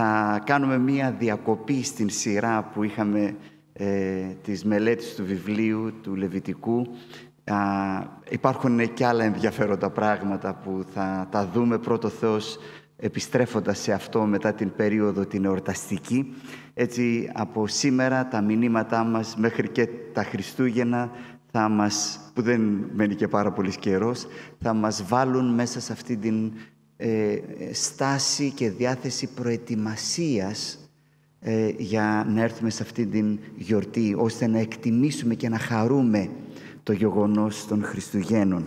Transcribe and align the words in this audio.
θα 0.00 0.42
κάνουμε 0.44 0.78
μία 0.78 1.14
διακοπή 1.18 1.82
στην 1.82 2.10
σειρά 2.10 2.62
που 2.62 2.82
είχαμε 2.82 3.36
ε, 3.72 4.24
της 4.42 4.64
μελέτης 4.64 5.14
του 5.14 5.24
βιβλίου 5.24 5.92
του 6.02 6.14
Λεβιτικού. 6.14 6.86
Α, 7.44 7.56
υπάρχουν 8.28 8.94
και 8.94 9.06
άλλα 9.06 9.24
ενδιαφέροντα 9.24 9.90
πράγματα 9.90 10.54
που 10.54 10.84
θα 10.92 11.28
τα 11.30 11.46
δούμε 11.46 11.78
πρώτο 11.78 12.08
Θεός 12.08 12.58
επιστρέφοντας 12.96 13.78
σε 13.78 13.92
αυτό 13.92 14.20
μετά 14.20 14.52
την 14.52 14.72
περίοδο 14.76 15.26
την 15.26 15.44
εορταστική. 15.44 16.34
Έτσι, 16.74 17.30
από 17.34 17.66
σήμερα 17.66 18.28
τα 18.28 18.40
μηνύματά 18.40 19.04
μας 19.04 19.36
μέχρι 19.36 19.68
και 19.68 19.88
τα 20.12 20.22
Χριστούγεννα 20.22 21.10
θα 21.50 21.68
μας, 21.68 22.20
που 22.34 22.42
δεν 22.42 22.90
μένει 22.92 23.14
και 23.14 23.28
πάρα 23.28 23.52
πολύς 23.52 23.76
καιρός, 23.76 24.26
θα 24.58 24.74
μας 24.74 25.04
βάλουν 25.06 25.54
μέσα 25.54 25.80
σε 25.80 25.92
αυτή 25.92 26.16
την 26.16 26.52
ε, 26.96 27.38
στάση 27.72 28.50
και 28.50 28.70
διάθεση 28.70 29.26
προετοιμασίας 29.26 30.78
ε, 31.40 31.68
για 31.78 32.26
να 32.28 32.42
έρθουμε 32.42 32.70
σε 32.70 32.82
αυτή 32.82 33.06
την 33.06 33.38
γιορτή, 33.56 34.14
ώστε 34.18 34.46
να 34.46 34.58
εκτιμήσουμε 34.58 35.34
και 35.34 35.48
να 35.48 35.58
χαρούμε 35.58 36.30
το 36.82 36.92
γεγονός 36.92 37.66
των 37.66 37.84
Χριστουγέννων. 37.84 38.64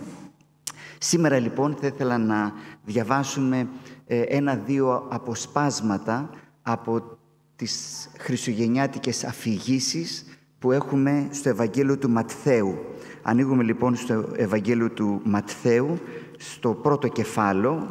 Σήμερα 0.98 1.38
λοιπόν 1.38 1.76
θα 1.80 1.86
ήθελα 1.86 2.18
να 2.18 2.52
διαβάσουμε 2.84 3.68
ε, 4.06 4.20
ένα-δύο 4.20 5.06
αποσπάσματα 5.10 6.30
από 6.62 7.18
τις 7.56 8.08
χριστουγεννιάτικες 8.18 9.24
αφηγήσεις 9.24 10.24
που 10.58 10.72
έχουμε 10.72 11.28
στο 11.30 11.48
Ευαγγέλιο 11.48 11.98
του 11.98 12.10
Ματθαίου. 12.10 12.78
Ανοίγουμε 13.22 13.62
λοιπόν 13.62 13.96
στο 13.96 14.32
Ευαγγέλιο 14.36 14.90
του 14.90 15.20
Ματθαίου, 15.24 15.98
στο 16.38 16.74
πρώτο 16.74 17.08
κεφάλαιο, 17.08 17.88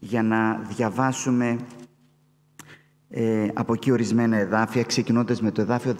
για 0.00 0.22
να 0.22 0.54
διαβάσουμε 0.68 1.56
ε, 3.08 3.48
από 3.54 3.72
εκεί 3.72 3.90
ορισμένα 3.90 4.36
εδάφια, 4.36 4.82
ξεκινώντας 4.82 5.40
με 5.40 5.50
το 5.50 5.60
εδάφιο 5.60 5.94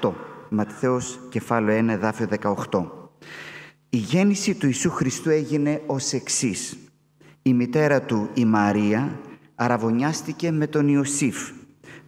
18. 0.00 0.12
Ματθαίος, 0.50 1.20
κεφάλαιο 1.30 1.84
1, 1.84 1.88
εδάφιο 1.88 2.28
18. 2.70 2.86
Η 3.90 3.96
γέννηση 3.96 4.54
του 4.54 4.66
Ιησού 4.66 4.90
Χριστού 4.90 5.30
έγινε 5.30 5.82
ως 5.86 6.12
εξής. 6.12 6.76
Η 7.42 7.54
μητέρα 7.54 8.02
του, 8.02 8.28
η 8.34 8.44
Μαρία, 8.44 9.20
αραβωνιάστηκε 9.54 10.50
με 10.50 10.66
τον 10.66 10.88
Ιωσήφ. 10.88 11.50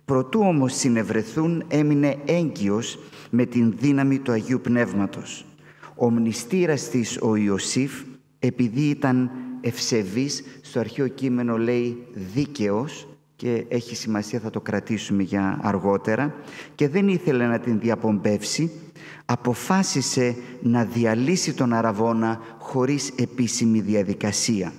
Προτού 0.05 0.41
όμως 0.41 0.75
συνευρεθούν, 0.75 1.65
έμεινε 1.69 2.17
έγκυος 2.25 2.99
με 3.31 3.47
την 3.47 3.75
δύναμη 3.79 4.19
του 4.19 4.33
Αγίου 4.33 4.61
Πνεύματος. 4.61 5.47
Ο 5.95 6.11
μνηστήρας 6.11 6.89
της, 6.89 7.19
ο 7.23 7.37
Ιωσήφ, 7.37 7.93
επειδή 8.39 8.81
ήταν 8.81 9.31
ευσεβής, 9.61 10.45
στο 10.61 10.81
αρχαίο 10.81 11.09
κείμενο 11.09 11.59
λέει 11.59 12.07
δίκαιος 12.35 13.09
και 13.37 13.65
έχει 13.69 13.97
σημασία, 13.97 14.41
θα 14.41 14.51
το 14.51 14.61
κρατήσουμε 14.61 15.23
για 15.23 15.59
αργότερα, 15.63 16.35
και 16.75 16.89
δεν 16.89 17.09
ήθελε 17.09 17.47
να 17.47 17.59
την 17.59 17.81
διαπομπεύσει, 17.81 18.71
αποφάσισε 19.25 20.37
να 20.63 20.85
διαλύσει 20.85 21.55
τον 21.55 21.73
Αραβώνα 21.73 22.41
χωρίς 22.59 23.13
επίσημη 23.17 23.81
διαδικασία. 23.81 24.73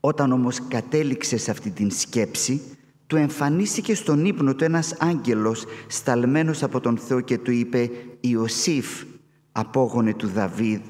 Όταν 0.00 0.32
όμως 0.32 0.60
κατέληξε 0.68 1.36
σε 1.36 1.50
αυτή 1.50 1.70
την 1.70 1.90
σκέψη, 1.90 2.60
του 3.06 3.16
εμφανίστηκε 3.16 3.94
στον 3.94 4.24
ύπνο 4.24 4.54
του 4.54 4.64
ένας 4.64 4.94
άγγελος 4.98 5.64
σταλμένος 5.86 6.62
από 6.62 6.80
τον 6.80 6.98
Θεό 6.98 7.20
και 7.20 7.38
του 7.38 7.50
είπε 7.50 7.90
«Ιωσήφ, 8.20 9.04
απόγονε 9.52 10.14
του 10.14 10.28
Δαβίδ, 10.28 10.80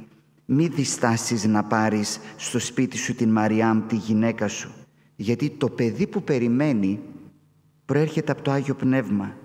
μη 0.45 0.67
διστάσεις 0.67 1.45
να 1.45 1.65
πάρεις 1.65 2.21
στο 2.37 2.59
σπίτι 2.59 2.97
σου 2.97 3.15
την 3.15 3.31
Μαριάμ, 3.31 3.87
τη 3.87 3.97
γυναίκα 3.97 4.49
σου, 4.49 4.71
γιατί 5.17 5.51
το 5.51 5.69
παιδί 5.69 6.07
που 6.07 6.23
περιμένει 6.23 7.01
προέρχεται 7.85 8.33
από 8.33 8.43
το 8.43 8.51
Άγιο 8.51 8.75
Πνεύμα. 8.75 9.37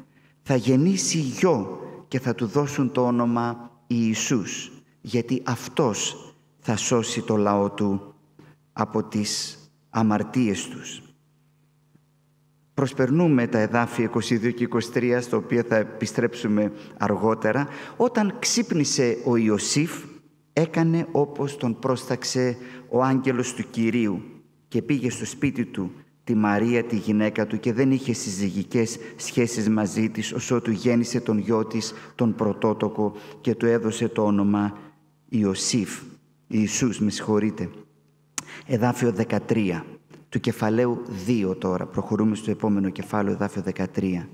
Θα 0.42 0.56
γεννήσει 0.56 1.18
γιο 1.18 1.80
και 2.08 2.20
θα 2.20 2.36
του 2.36 2.46
δώσουν 2.46 2.92
το 2.92 3.06
όνομα 3.06 3.72
Ιησούς, 3.88 4.72
γιατί 5.02 5.42
Αυτός 5.46 6.34
θα 6.60 6.76
σώσει 6.76 7.22
το 7.22 7.36
λαό 7.36 7.70
του 7.70 8.14
από 8.74 9.04
τις 9.04 9.58
αμαρτίες 9.90 10.68
τους. 10.68 11.02
Προσπερνούμε 12.74 13.48
τα 13.48 13.60
εδάφια 13.60 14.12
22 14.14 14.54
και 14.54 14.68
23, 14.94 15.18
στο 15.22 15.38
οποίο 15.38 15.64
θα 15.64 15.76
επιστρέψουμε 15.76 16.72
αργότερα. 16.98 17.68
Όταν 17.98 18.36
ξύπνησε 18.40 19.18
ο 19.26 19.38
Ιωσήφ, 19.38 19.92
έκανε 20.60 21.08
όπως 21.12 21.58
τον 21.58 21.80
πρόσταξε 21.80 22.58
ο 22.90 23.04
άγγελος 23.04 23.54
του 23.54 23.70
Κυρίου 23.70 24.22
και 24.68 24.82
πήγε 24.82 25.10
στο 25.10 25.26
σπίτι 25.26 25.66
του 25.66 25.92
τη 26.24 26.36
Μαρία, 26.36 26.84
τη 26.84 26.96
γυναίκα 26.96 27.48
του 27.48 27.60
και 27.60 27.74
δεν 27.74 27.92
είχε 27.92 28.14
συζυγικές 28.14 28.98
σχέσεις 29.16 29.70
μαζί 29.70 30.10
της, 30.10 30.34
όσο 30.34 30.62
του 30.62 30.72
γέννησε 30.72 31.20
τον 31.20 31.38
γιο 31.38 31.66
της, 31.66 31.94
τον 32.16 32.36
πρωτότοκο 32.36 33.16
και 33.42 33.56
του 33.56 33.66
έδωσε 33.66 34.08
το 34.08 34.26
όνομα 34.26 34.78
Ιωσήφ. 35.30 36.02
Ιησούς, 36.48 37.00
με 37.00 37.10
συγχωρείτε. 37.10 37.70
Εδάφιο 38.66 39.14
13 39.48 39.84
του 40.30 40.40
κεφαλαίου 40.40 41.02
2 41.28 41.56
τώρα. 41.60 41.86
Προχωρούμε 41.86 42.36
στο 42.36 42.52
επόμενο 42.52 42.90
κεφάλαιο, 42.90 43.34
εδάφιο 43.34 43.64
13. 43.76 44.28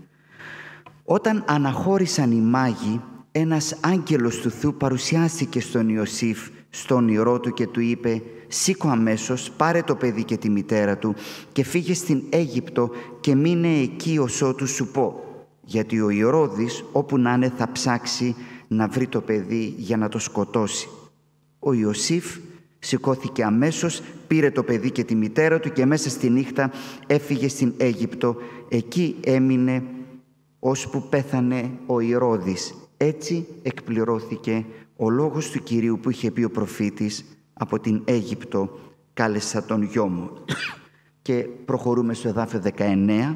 Όταν 1.03 1.43
αναχώρησαν 1.47 2.31
οι 2.31 2.41
μάγοι, 2.41 3.01
ένας 3.37 3.77
άγγελος 3.81 4.39
του 4.39 4.49
Θεού 4.49 4.75
παρουσιάστηκε 4.75 5.59
στον 5.61 5.89
Ιωσήφ, 5.89 6.49
στον 6.69 7.07
ηρώ 7.07 7.39
του 7.39 7.53
και 7.53 7.67
του 7.67 7.79
είπε 7.79 8.21
«Σήκω 8.47 8.87
αμέσως, 8.87 9.51
πάρε 9.57 9.81
το 9.81 9.95
παιδί 9.95 10.23
και 10.23 10.37
τη 10.37 10.49
μητέρα 10.49 10.97
του 10.97 11.15
και 11.51 11.63
φύγε 11.63 11.93
στην 11.93 12.23
Αίγυπτο 12.29 12.89
και 13.19 13.35
μείνε 13.35 13.67
εκεί 13.67 14.17
ως 14.19 14.41
ότου 14.41 14.67
σου 14.67 14.87
πω, 14.87 15.23
γιατί 15.61 16.01
ο 16.01 16.09
Ηρώδης 16.09 16.83
όπου 16.91 17.17
να 17.17 17.33
είναι 17.33 17.51
θα 17.57 17.71
ψάξει 17.71 18.35
να 18.67 18.87
βρει 18.87 19.07
το 19.07 19.21
παιδί 19.21 19.75
για 19.77 19.97
να 19.97 20.09
το 20.09 20.19
σκοτώσει». 20.19 20.87
Ο 21.59 21.73
Ιωσήφ 21.73 22.37
σηκώθηκε 22.79 23.43
αμέσως, 23.43 24.01
πήρε 24.27 24.51
το 24.51 24.63
παιδί 24.63 24.91
και 24.91 25.03
τη 25.03 25.15
μητέρα 25.15 25.59
του 25.59 25.71
και 25.71 25.85
μέσα 25.85 26.09
στη 26.09 26.29
νύχτα 26.29 26.71
έφυγε 27.07 27.47
στην 27.47 27.73
Αίγυπτο. 27.77 28.35
Εκεί 28.69 29.15
έμεινε 29.23 29.83
ώσπου 30.59 31.07
πέθανε 31.09 31.71
ο 31.85 31.99
Ηρώδης. 31.99 32.73
Έτσι 32.97 33.47
εκπληρώθηκε 33.61 34.65
ο 34.95 35.09
λόγος 35.09 35.49
του 35.49 35.63
Κυρίου 35.63 35.99
που 36.01 36.09
είχε 36.09 36.31
πει 36.31 36.43
ο 36.43 36.49
προφήτης 36.49 37.25
από 37.53 37.79
την 37.79 38.01
Αίγυπτο 38.05 38.79
κάλεσα 39.13 39.65
τον 39.65 39.83
γιο 39.83 40.07
μου. 40.07 40.31
Και 41.21 41.47
προχωρούμε 41.65 42.13
στο 42.13 42.27
εδάφιο 42.27 42.61
19. 42.77 43.35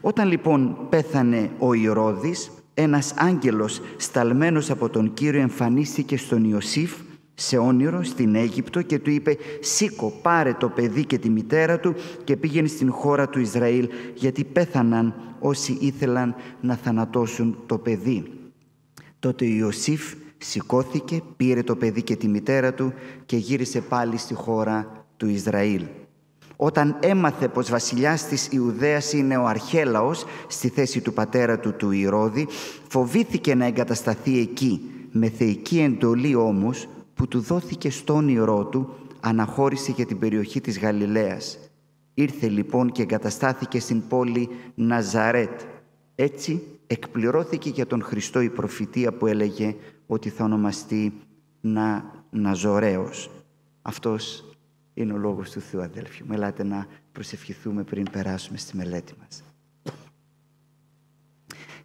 Όταν 0.00 0.28
λοιπόν 0.28 0.76
πέθανε 0.88 1.50
ο 1.58 1.72
Ηρώδης, 1.72 2.50
ένας 2.74 3.14
άγγελος 3.16 3.80
σταλμένος 3.96 4.70
από 4.70 4.88
τον 4.88 5.14
Κύριο 5.14 5.40
εμφανίστηκε 5.40 6.16
στον 6.16 6.44
Ιωσήφ 6.44 6.92
σε 7.34 7.58
όνειρο 7.58 8.02
στην 8.02 8.34
Αίγυπτο 8.34 8.82
και 8.82 8.98
του 8.98 9.10
είπε 9.10 9.36
«Σήκω, 9.60 10.12
πάρε 10.22 10.54
το 10.54 10.68
παιδί 10.68 11.04
και 11.04 11.18
τη 11.18 11.30
μητέρα 11.30 11.80
του 11.80 11.94
και 12.24 12.36
πήγαινε 12.36 12.68
στην 12.68 12.92
χώρα 12.92 13.28
του 13.28 13.40
Ισραήλ 13.40 13.88
γιατί 14.14 14.44
πέθαναν 14.44 15.14
όσοι 15.40 15.76
ήθελαν 15.80 16.34
να 16.60 16.76
θανατώσουν 16.76 17.56
το 17.66 17.78
παιδί». 17.78 18.41
Τότε 19.22 19.44
ο 19.44 19.48
Ιωσήφ 19.48 20.14
σηκώθηκε, 20.38 21.22
πήρε 21.36 21.62
το 21.62 21.76
παιδί 21.76 22.02
και 22.02 22.16
τη 22.16 22.28
μητέρα 22.28 22.74
του 22.74 22.92
και 23.26 23.36
γύρισε 23.36 23.80
πάλι 23.80 24.16
στη 24.16 24.34
χώρα 24.34 25.06
του 25.16 25.28
Ισραήλ. 25.28 25.84
Όταν 26.56 26.96
έμαθε 27.00 27.48
πως 27.48 27.70
βασιλιάς 27.70 28.26
της 28.26 28.48
Ιουδαίας 28.50 29.12
είναι 29.12 29.36
ο 29.36 29.46
Αρχέλαος 29.46 30.24
στη 30.48 30.68
θέση 30.68 31.00
του 31.00 31.12
πατέρα 31.12 31.58
του 31.58 31.74
του 31.74 31.90
Ηρώδη, 31.90 32.48
φοβήθηκε 32.88 33.54
να 33.54 33.66
εγκατασταθεί 33.66 34.38
εκεί. 34.38 34.80
Με 35.12 35.28
θεϊκή 35.28 35.80
εντολή 35.80 36.34
όμως 36.34 36.88
που 37.14 37.28
του 37.28 37.40
δόθηκε 37.40 37.90
στον 37.90 38.16
όνειρό 38.16 38.64
του, 38.64 38.94
αναχώρησε 39.20 39.92
για 39.92 40.06
την 40.06 40.18
περιοχή 40.18 40.60
της 40.60 40.78
Γαλιλαίας. 40.78 41.58
Ήρθε 42.14 42.48
λοιπόν 42.48 42.92
και 42.92 43.02
εγκαταστάθηκε 43.02 43.80
στην 43.80 44.02
πόλη 44.08 44.48
Ναζαρέτ. 44.74 45.60
Έτσι 46.14 46.62
εκπληρώθηκε 46.86 47.68
για 47.68 47.86
τον 47.86 48.02
Χριστό 48.02 48.40
η 48.40 48.50
προφητεία 48.50 49.12
που 49.12 49.26
έλεγε 49.26 49.76
ότι 50.06 50.28
θα 50.28 50.44
ονομαστεί 50.44 51.12
να, 51.60 52.04
Ναζωραίος. 52.30 53.30
Αυτός 53.82 54.44
είναι 54.94 55.12
ο 55.12 55.16
λόγος 55.16 55.50
του 55.50 55.60
Θεού, 55.60 55.82
αδέλφοι 55.82 56.24
μου. 56.24 56.32
Ελάτε 56.32 56.62
να 56.62 56.86
προσευχηθούμε 57.12 57.82
πριν 57.84 58.10
περάσουμε 58.10 58.58
στη 58.58 58.76
μελέτη 58.76 59.14
μας. 59.20 59.42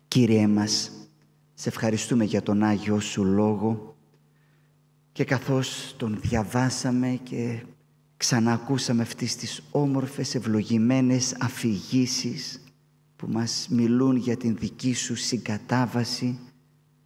Κύριε 0.08 0.48
μας, 0.48 0.92
σε 1.54 1.70
ευχαριστούμε 1.70 2.24
για 2.24 2.42
τον 2.42 2.64
Άγιο 2.64 3.00
Σου 3.00 3.24
Λόγο 3.24 3.96
και 5.12 5.24
καθώς 5.24 5.96
τον 5.98 6.18
διαβάσαμε 6.22 7.20
και 7.24 7.64
ξανακούσαμε 8.18 9.02
αυτές 9.02 9.36
τις 9.36 9.64
όμορφες 9.72 10.36
ευλογημένες 10.36 11.36
αφηγήσεις 11.40 12.62
που 13.18 13.28
μας 13.30 13.68
μιλούν 13.70 14.16
για 14.16 14.38
την 14.38 14.56
δική 14.56 14.94
σου 14.94 15.16
συγκατάβαση, 15.16 16.40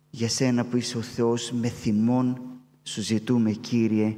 για 0.09 0.29
σένα 0.29 0.65
που 0.65 0.77
είσαι 0.77 0.97
ο 0.97 1.01
Θεός 1.01 1.51
με 1.51 1.67
θυμών, 1.67 2.41
σου 2.83 3.01
ζητούμε 3.01 3.51
Κύριε, 3.51 4.17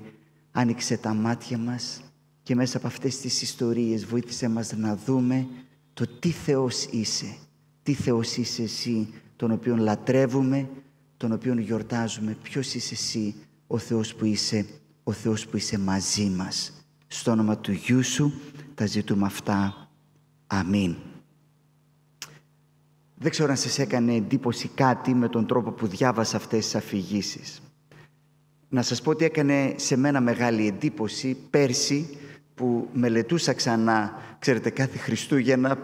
άνοιξε 0.51 0.97
τα 0.97 1.13
μάτια 1.13 1.57
μας 1.57 2.01
και 2.43 2.55
μέσα 2.55 2.77
από 2.77 2.87
αυτές 2.87 3.17
τις 3.17 3.41
ιστορίες 3.41 4.05
βοήθησε 4.05 4.47
μας 4.47 4.73
να 4.77 4.95
δούμε 4.95 5.47
το 5.93 6.05
τι 6.19 6.29
Θεός 6.29 6.85
είσαι. 6.85 7.35
Τι 7.83 7.93
Θεός 7.93 8.37
είσαι 8.37 8.63
εσύ, 8.63 9.13
τον 9.35 9.51
οποίον 9.51 9.77
λατρεύουμε, 9.77 10.69
τον 11.17 11.31
οποίον 11.31 11.57
γιορτάζουμε. 11.57 12.37
Ποιος 12.43 12.73
είσαι 12.73 12.93
εσύ, 12.93 13.35
ο 13.67 13.77
Θεός 13.77 14.15
που 14.15 14.25
είσαι, 14.25 14.65
ο 15.03 15.11
Θεός 15.11 15.47
που 15.47 15.57
είσαι 15.57 15.77
μαζί 15.77 16.29
μας. 16.29 16.73
Στο 17.07 17.31
όνομα 17.31 17.57
του 17.57 17.71
Γιού 17.71 18.03
Σου 18.03 18.33
τα 18.75 18.85
ζητούμε 18.85 19.25
αυτά. 19.25 19.89
Αμήν. 20.47 20.95
Δεν 23.23 23.31
ξέρω 23.31 23.49
αν 23.49 23.57
σας 23.57 23.79
έκανε 23.79 24.13
εντύπωση 24.13 24.67
κάτι 24.75 25.13
με 25.13 25.29
τον 25.29 25.45
τρόπο 25.47 25.71
που 25.71 25.87
διάβασα 25.87 26.37
αυτές 26.37 26.63
τις 26.63 26.75
αφηγήσεις. 26.75 27.61
Να 28.69 28.81
σας 28.81 29.01
πω 29.01 29.09
ότι 29.09 29.25
έκανε 29.25 29.73
σε 29.77 29.97
μένα 29.97 30.21
μεγάλη 30.21 30.67
εντύπωση 30.67 31.37
πέρσι 31.49 32.17
που 32.55 32.89
μελετούσα 32.93 33.53
ξανά, 33.53 34.13
ξέρετε, 34.39 34.69
κάθε 34.69 34.97
Χριστούγεννα 34.97 35.77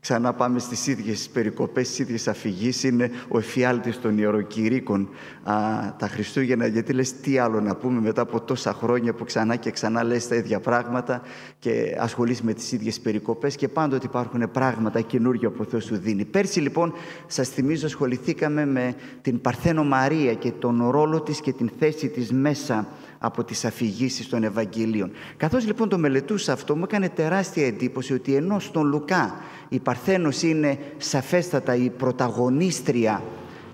Ξανά 0.00 0.32
πάμε 0.32 0.58
στις 0.58 0.86
ίδιες 0.86 1.28
περικοπές, 1.32 1.86
στις 1.86 1.98
ίδιες 1.98 2.28
αφηγήσεις. 2.28 2.82
Είναι 2.82 3.10
ο 3.28 3.38
εφιάλτης 3.38 4.00
των 4.00 4.18
ιεροκηρύκων 4.18 5.08
α, 5.42 5.54
τα 5.98 6.08
Χριστούγεννα, 6.08 6.66
γιατί 6.66 6.92
λες 6.92 7.20
τι 7.20 7.38
άλλο 7.38 7.60
να 7.60 7.76
πούμε 7.76 8.00
μετά 8.00 8.22
από 8.22 8.40
τόσα 8.40 8.72
χρόνια 8.72 9.14
που 9.14 9.24
ξανά 9.24 9.56
και 9.56 9.70
ξανά 9.70 10.04
λες 10.04 10.28
τα 10.28 10.34
ίδια 10.34 10.60
πράγματα 10.60 11.22
και 11.58 11.96
ασχολείσαι 11.98 12.44
με 12.44 12.52
τις 12.52 12.72
ίδιες 12.72 13.00
περικοπές 13.00 13.56
και 13.56 13.68
πάντοτε 13.68 14.06
υπάρχουν 14.06 14.50
πράγματα 14.50 15.00
καινούργια 15.00 15.50
που 15.50 15.58
ο 15.60 15.64
Θεός 15.64 15.84
σου 15.84 15.96
δίνει. 15.96 16.24
Πέρσι 16.24 16.60
λοιπόν, 16.60 16.92
σας 17.26 17.48
θυμίζω, 17.48 17.86
ασχοληθήκαμε 17.86 18.66
με 18.66 18.94
την 19.22 19.40
Παρθένο 19.40 19.84
Μαρία 19.84 20.34
και 20.34 20.50
τον 20.50 20.88
ρόλο 20.90 21.20
της 21.20 21.40
και 21.40 21.52
την 21.52 21.70
θέση 21.78 22.08
της 22.08 22.32
μέσα 22.32 22.88
από 23.22 23.44
τις 23.44 23.64
αφηγήσεις 23.64 24.28
των 24.28 24.42
Ευαγγελίων. 24.42 25.10
Καθώς 25.36 25.66
λοιπόν 25.66 25.88
το 25.88 25.98
μελετούσα 25.98 26.52
αυτό, 26.52 26.76
μου 26.76 26.82
έκανε 26.84 27.08
τεράστια 27.08 27.66
εντύπωση 27.66 28.12
ότι 28.12 28.34
ενώ 28.34 28.58
στον 28.58 28.86
Λουκά 28.86 29.34
η 29.68 29.78
Παρθένος 29.78 30.42
είναι 30.42 30.78
σαφέστατα 30.96 31.74
η 31.74 31.90
πρωταγωνίστρια 31.90 33.22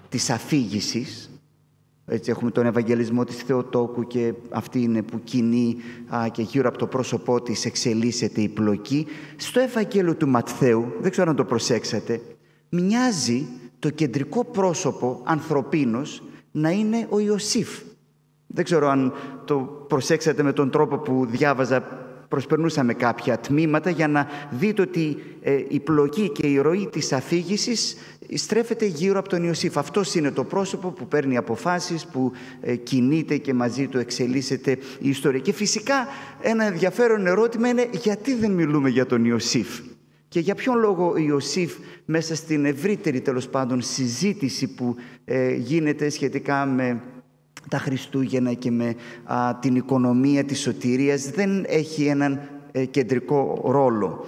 της 0.09 0.31
αφήγησης, 0.31 1.31
έτσι 2.07 2.31
έχουμε 2.31 2.51
τον 2.51 2.67
Ευαγγελισμό 2.67 3.25
της 3.25 3.37
Θεοτόκου 3.37 4.07
και 4.07 4.35
αυτή 4.51 4.83
είναι 4.83 5.03
που 5.03 5.21
κινεί 5.25 5.77
και 6.33 6.43
γύρω 6.43 6.69
από 6.69 6.79
το 6.79 6.87
πρόσωπό 6.87 7.43
της 7.43 7.65
εξελίσσεται 7.65 8.41
η 8.41 8.49
πλοκή. 8.49 9.07
Στο 9.37 9.61
Ευαγγέλιο 9.61 10.15
του 10.15 10.29
Ματθαίου, 10.29 10.93
δεν 11.01 11.11
ξέρω 11.11 11.31
αν 11.31 11.37
το 11.37 11.45
προσέξατε, 11.45 12.21
μοιάζει 12.69 13.47
το 13.79 13.91
κεντρικό 13.91 14.45
πρόσωπο 14.45 15.21
ανθρωπίνος 15.25 16.23
να 16.53 16.71
είναι 16.71 17.07
ο 17.11 17.21
Ιωσήφ. 17.21 17.69
Δεν 18.47 18.65
ξέρω 18.65 18.89
αν 18.89 19.13
το 19.45 19.85
προσέξατε 19.89 20.43
με 20.43 20.53
τον 20.53 20.71
τρόπο 20.71 20.99
που 20.99 21.27
διάβαζα, 21.27 22.07
προσπερνούσαμε 22.29 22.95
κάποια 22.95 23.39
τμήματα 23.39 23.91
για 23.91 24.09
να 24.09 24.29
δείτε 24.51 24.83
ότι 24.83 25.17
ε, 25.41 25.65
η 25.69 25.81
πλοκή 25.81 26.29
και 26.29 26.47
η 26.47 26.59
ροή 26.59 26.89
της 26.93 27.13
αφήγησης 27.13 27.97
στρέφεται 28.35 28.85
γύρω 28.85 29.19
από 29.19 29.29
τον 29.29 29.43
Ιωσήφ. 29.43 29.77
Αυτό 29.77 30.03
είναι 30.15 30.31
το 30.31 30.45
πρόσωπο 30.45 30.91
που 30.91 31.07
παίρνει 31.07 31.37
αποφάσεις, 31.37 32.07
που 32.07 32.33
ε, 32.61 32.77
κινείται 32.77 33.37
και 33.37 33.55
μαζί 33.55 33.87
του 33.87 33.99
εξελίσσεται 33.99 34.71
η 34.99 35.09
ιστορία. 35.09 35.41
Και 35.41 35.53
φυσικά 35.53 36.07
ένα 36.41 36.65
ενδιαφέρον 36.65 37.27
ερώτημα 37.27 37.69
είναι 37.69 37.89
γιατί 37.93 38.35
δεν 38.35 38.51
μιλούμε 38.51 38.89
για 38.89 39.07
τον 39.07 39.25
Ιωσήφ; 39.25 39.81
Και 40.29 40.41
για 40.41 40.55
ποιον 40.55 40.79
λόγο 40.79 41.11
ο 41.11 41.17
Ιωσήφ 41.17 41.73
μέσα 42.05 42.35
στην 42.35 42.65
ευρύτερη 42.65 43.21
τέλος 43.21 43.49
πάντων 43.49 43.83
συζήτηση 43.83 44.75
που 44.75 44.97
ε, 45.25 45.55
γίνεται 45.55 46.09
σχετικά 46.09 46.67
με 46.67 47.03
τα 47.69 47.79
Χριστούγεννα 47.79 48.53
και 48.53 48.71
με 48.71 48.95
την 49.61 49.77
οικονομία 49.77 50.45
της 50.45 50.61
σωτηρίας 50.61 51.31
δεν 51.31 51.65
έχει 51.69 52.07
έναν 52.07 52.41
ε, 52.73 52.85
κεντρικό 52.85 53.63
ρόλο. 53.65 54.25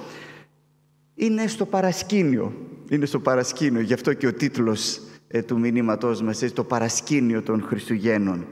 Είναι 1.14 1.46
στο 1.46 1.66
παρασκήνιο. 1.66 2.52
Είναι 2.90 3.06
στο 3.06 3.20
παρασκήνιο. 3.20 3.80
Γι' 3.80 3.92
αυτό 3.92 4.12
και 4.12 4.26
ο 4.26 4.32
τίτλος 4.32 5.00
ε, 5.28 5.42
του 5.42 5.58
μηνύματός 5.58 6.22
μας 6.22 6.40
είναι 6.40 6.50
το 6.50 6.64
παρασκήνιο 6.64 7.42
των 7.42 7.62
Χριστουγέννων. 7.62 8.46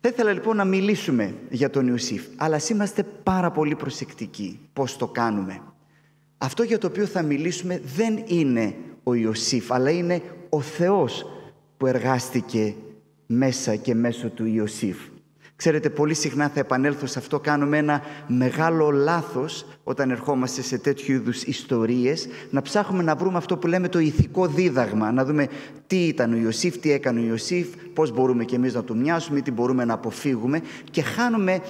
Θα 0.00 0.08
ήθελα 0.08 0.32
λοιπόν 0.32 0.56
να 0.56 0.64
μιλήσουμε 0.64 1.34
για 1.50 1.70
τον 1.70 1.86
Ιωσήφ, 1.86 2.22
αλλά 2.36 2.60
είμαστε 2.70 3.02
πάρα 3.22 3.50
πολύ 3.50 3.74
προσεκτικοί 3.74 4.60
πώς 4.72 4.96
το 4.96 5.06
κάνουμε. 5.06 5.62
Αυτό 6.38 6.62
για 6.62 6.78
το 6.78 6.86
οποίο 6.86 7.06
θα 7.06 7.22
μιλήσουμε 7.22 7.80
δεν 7.96 8.22
είναι 8.26 8.74
ο 9.02 9.14
Ιωσήφ, 9.14 9.72
αλλά 9.72 9.90
είναι 9.90 10.22
ο 10.48 10.60
Θεός 10.60 11.26
που 11.76 11.86
εργάστηκε 11.86 12.74
μέσα 13.32 13.76
και 13.76 13.94
μέσω 13.94 14.28
του 14.28 14.46
Ιωσήφ. 14.46 14.96
Ξέρετε, 15.56 15.90
πολύ 15.90 16.14
συχνά 16.14 16.48
θα 16.48 16.60
επανέλθω 16.60 17.06
σε 17.06 17.18
αυτό, 17.18 17.40
κάνουμε 17.40 17.78
ένα 17.78 18.02
μεγάλο 18.26 18.90
λάθος 18.90 19.66
όταν 19.84 20.10
ερχόμαστε 20.10 20.62
σε 20.62 20.78
τέτοιου 20.78 21.14
είδους 21.14 21.42
ιστορίες, 21.42 22.28
να 22.50 22.62
ψάχνουμε 22.62 23.02
να 23.02 23.14
βρούμε 23.14 23.36
αυτό 23.36 23.56
που 23.56 23.66
λέμε 23.66 23.88
το 23.88 23.98
ηθικό 23.98 24.46
δίδαγμα, 24.46 25.12
να 25.12 25.24
δούμε 25.24 25.48
τι 25.86 26.06
ήταν 26.06 26.32
ο 26.32 26.36
Ιωσήφ, 26.36 26.78
τι 26.78 26.92
έκανε 26.92 27.20
ο 27.20 27.24
Ιωσήφ, 27.24 27.66
πώς 27.94 28.12
μπορούμε 28.12 28.44
και 28.44 28.56
εμείς 28.56 28.74
να 28.74 28.84
του 28.84 28.96
μοιάσουμε 28.96 29.38
ή 29.38 29.42
τι 29.42 29.50
μπορούμε 29.50 29.84
να 29.84 29.94
αποφύγουμε. 29.94 30.60
Και 30.90 31.02
χάνουμε 31.02 31.60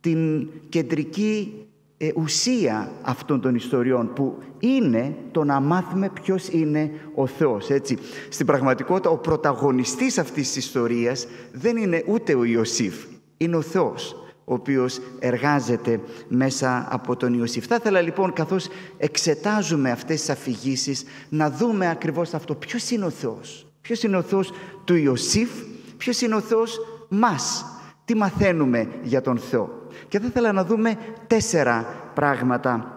την 0.00 0.48
κεντρική 0.68 1.65
ε, 1.98 2.10
ουσία 2.14 2.92
αυτών 3.02 3.40
των 3.40 3.54
ιστοριών 3.54 4.12
που 4.12 4.38
είναι 4.58 5.16
το 5.30 5.44
να 5.44 5.60
μάθουμε 5.60 6.10
ποιος 6.22 6.48
είναι 6.48 6.90
ο 7.14 7.26
Θεός. 7.26 7.70
Έτσι. 7.70 7.98
Στην 8.28 8.46
πραγματικότητα 8.46 9.10
ο 9.10 9.16
πρωταγωνιστής 9.16 10.18
αυτής 10.18 10.52
της 10.52 10.56
ιστορίας 10.56 11.26
δεν 11.52 11.76
είναι 11.76 12.04
ούτε 12.06 12.34
ο 12.34 12.44
Ιωσήφ, 12.44 12.94
είναι 13.36 13.56
ο 13.56 13.62
Θεός 13.62 14.16
ο 14.48 14.54
οποίος 14.54 15.00
εργάζεται 15.18 16.00
μέσα 16.28 16.86
από 16.90 17.16
τον 17.16 17.34
Ιωσήφ. 17.34 17.66
Θα 17.66 17.74
ήθελα 17.74 18.00
λοιπόν 18.00 18.32
καθώς 18.32 18.68
εξετάζουμε 18.96 19.90
αυτές 19.90 20.20
τις 20.20 20.30
αφηγήσεις 20.30 21.04
να 21.28 21.50
δούμε 21.50 21.90
ακριβώς 21.90 22.34
αυτό. 22.34 22.54
Ποιος 22.54 22.90
είναι 22.90 23.04
ο 23.04 23.10
Θεός; 23.10 23.66
Ποιος 23.80 24.02
είναι 24.02 24.16
ο 24.16 24.22
Θεός 24.22 24.52
του 24.84 24.94
Ιωσήφ, 24.94 25.50
ποιος 25.96 26.20
είναι 26.20 26.34
ο 26.34 26.40
Θεός 26.40 26.78
μας; 27.08 27.64
Τι 28.04 28.16
μαθαίνουμε 28.16 28.88
για 29.02 29.20
τον 29.20 29.38
Θεό; 29.38 29.85
Και 30.08 30.20
θα 30.20 30.26
ήθελα 30.26 30.52
να 30.52 30.64
δούμε 30.64 30.96
τέσσερα 31.26 31.86
πράγματα 32.14 32.90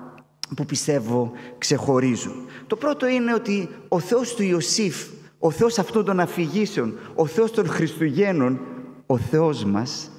που 0.55 0.65
πιστεύω 0.65 1.31
ξεχωρίζουν. 1.57 2.45
Το 2.67 2.75
πρώτο 2.75 3.07
είναι 3.07 3.33
ότι 3.33 3.69
ο 3.87 3.99
Θεός 3.99 4.35
του 4.35 4.43
Ιωσήφ, 4.43 5.07
ο 5.39 5.51
Θεός 5.51 5.79
αυτών 5.79 6.05
των 6.05 6.19
αφηγήσεων, 6.19 6.97
ο 7.15 7.25
Θεός 7.25 7.51
των 7.51 7.67
Χριστουγέννων, 7.67 8.59
ο 9.05 9.17
Θεός 9.17 9.63
μας 9.65 10.11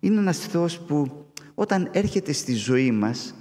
είναι 0.00 0.18
ένας 0.18 0.38
Θεός 0.38 0.78
που 0.78 1.26
όταν 1.54 1.88
έρχεται 1.92 2.32
στη 2.32 2.54
ζωή 2.54 2.90
μας 2.90 3.34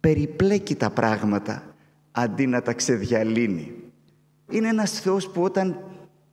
περιπλέκει 0.00 0.74
τα 0.74 0.90
πράγματα 0.90 1.62
αντί 2.10 2.46
να 2.46 2.62
τα 2.62 2.72
ξεδιαλύνει. 2.72 3.74
Είναι 4.50 4.68
ένας 4.68 5.00
Θεός 5.00 5.28
που 5.28 5.42
όταν 5.42 5.76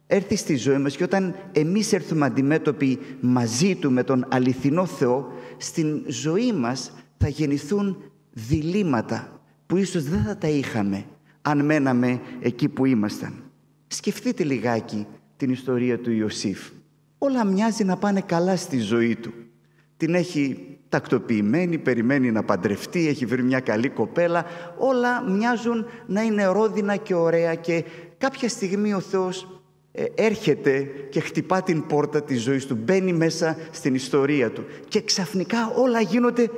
έρθει 0.07 0.35
στη 0.35 0.55
ζωή 0.55 0.77
μας 0.77 0.95
και 0.95 1.03
όταν 1.03 1.35
εμείς 1.51 1.93
έρθουμε 1.93 2.25
αντιμέτωποι 2.25 2.99
μαζί 3.21 3.75
Του 3.75 3.91
με 3.91 4.03
τον 4.03 4.25
αληθινό 4.29 4.85
Θεό, 4.85 5.33
στην 5.59 6.03
ζωή 6.07 6.53
μας 6.53 6.91
θα 7.17 7.27
γεννηθούν 7.27 8.11
διλήμματα 8.31 9.41
που 9.65 9.77
ίσως 9.77 10.03
δεν 10.03 10.23
θα 10.23 10.37
τα 10.37 10.47
είχαμε 10.47 11.05
αν 11.41 11.65
μέναμε 11.65 12.21
εκεί 12.39 12.69
που 12.69 12.85
ήμασταν. 12.85 13.33
Σκεφτείτε 13.87 14.43
λιγάκι 14.43 15.07
την 15.37 15.51
ιστορία 15.51 15.99
του 15.99 16.11
Ιωσήφ. 16.11 16.69
Όλα 17.17 17.43
μοιάζει 17.43 17.83
να 17.83 17.97
πάνε 17.97 18.21
καλά 18.21 18.55
στη 18.55 18.79
ζωή 18.79 19.15
του. 19.15 19.33
Την 19.97 20.15
έχει 20.15 20.67
τακτοποιημένη, 20.89 21.77
περιμένει 21.77 22.31
να 22.31 22.43
παντρευτεί, 22.43 23.07
έχει 23.07 23.25
βρει 23.25 23.43
μια 23.43 23.59
καλή 23.59 23.89
κοπέλα. 23.89 24.45
Όλα 24.77 25.29
μοιάζουν 25.29 25.85
να 26.07 26.21
είναι 26.21 26.45
ρόδινα 26.45 26.95
και 26.95 27.13
ωραία 27.13 27.55
και 27.55 27.83
κάποια 28.17 28.49
στιγμή 28.49 28.93
ο 28.93 28.99
Θεός 28.99 29.43
ε, 29.43 29.58
έρχεται 30.15 30.89
και 31.09 31.19
χτυπά 31.19 31.61
την 31.61 31.85
πόρτα 31.85 32.23
της 32.23 32.41
ζωής 32.41 32.65
του, 32.65 32.77
μπαίνει 32.83 33.13
μέσα 33.13 33.57
στην 33.71 33.95
ιστορία 33.95 34.51
του 34.51 34.65
και 34.87 35.01
ξαφνικά 35.01 35.71
όλα 35.75 36.01
γίνονται 36.01 36.49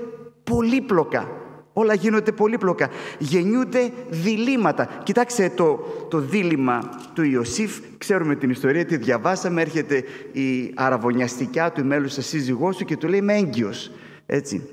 πολύπλοκα. 0.43 1.29
Όλα 1.73 1.93
γίνονται 1.93 2.31
πολύπλοκα. 2.31 2.89
Γεννιούνται 3.17 3.91
διλήμματα. 4.09 4.89
Κοιτάξτε 5.03 5.51
το, 5.55 5.79
το 6.09 6.17
δίλημα 6.17 6.89
του 7.13 7.23
Ιωσήφ. 7.23 7.79
Ξέρουμε 7.97 8.35
την 8.35 8.49
ιστορία, 8.49 8.85
τη 8.85 8.97
διαβάσαμε. 8.97 9.61
Έρχεται 9.61 10.03
η 10.31 10.71
αραβωνιαστικιά 10.75 11.71
του, 11.71 11.81
η 11.81 11.83
μέλουσα 11.83 12.21
σύζυγός 12.21 12.77
του 12.77 12.85
και 12.85 12.97
του 12.97 13.07
λέει 13.07 13.19
«Είμαι 13.19 13.33
έγκυος». 13.33 13.91
Έτσι. 14.25 14.69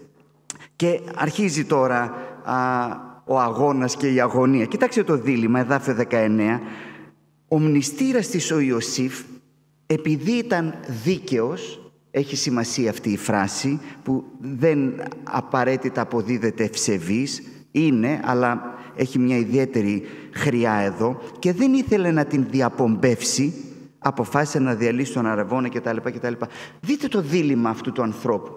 Και 0.76 1.00
αρχίζει 1.14 1.64
τώρα 1.64 2.14
α, 2.44 2.56
ο 3.24 3.38
αγώνας 3.40 3.96
και 3.96 4.12
η 4.12 4.20
αγωνία. 4.20 4.64
Κοιτάξτε 4.64 5.02
το 5.02 5.16
δίλημα, 5.16 5.60
εδάφιο 5.60 5.96
19. 6.10 6.60
Ο 7.48 7.58
μνηστήρας 7.58 8.28
της 8.28 8.50
ο 8.50 8.58
Ιωσήφ, 8.58 9.22
επειδή 9.86 10.32
ήταν 10.32 10.74
δίκαιος, 11.04 11.90
έχει 12.10 12.36
σημασία 12.36 12.90
αυτή 12.90 13.10
η 13.10 13.16
φράση 13.16 13.80
που 14.02 14.24
δεν 14.40 15.02
απαραίτητα 15.22 16.00
αποδίδεται 16.00 16.64
ευσεβής, 16.64 17.42
είναι, 17.70 18.20
αλλά 18.24 18.74
έχει 18.96 19.18
μια 19.18 19.36
ιδιαίτερη 19.36 20.02
χρειά 20.32 20.72
εδώ 20.74 21.20
και 21.38 21.52
δεν 21.52 21.72
ήθελε 21.72 22.10
να 22.10 22.24
την 22.24 22.46
διαπομπεύσει, 22.50 23.54
αποφάσισε 23.98 24.58
να 24.58 24.74
διαλύσει 24.74 25.12
τον 25.12 25.26
αραβόνα 25.26 25.68
κτλ. 25.68 25.96
κτλ. 25.96 26.32
Δείτε 26.80 27.08
το 27.08 27.20
δίλημα 27.20 27.70
αυτού 27.70 27.92
του 27.92 28.02
ανθρώπου. 28.02 28.52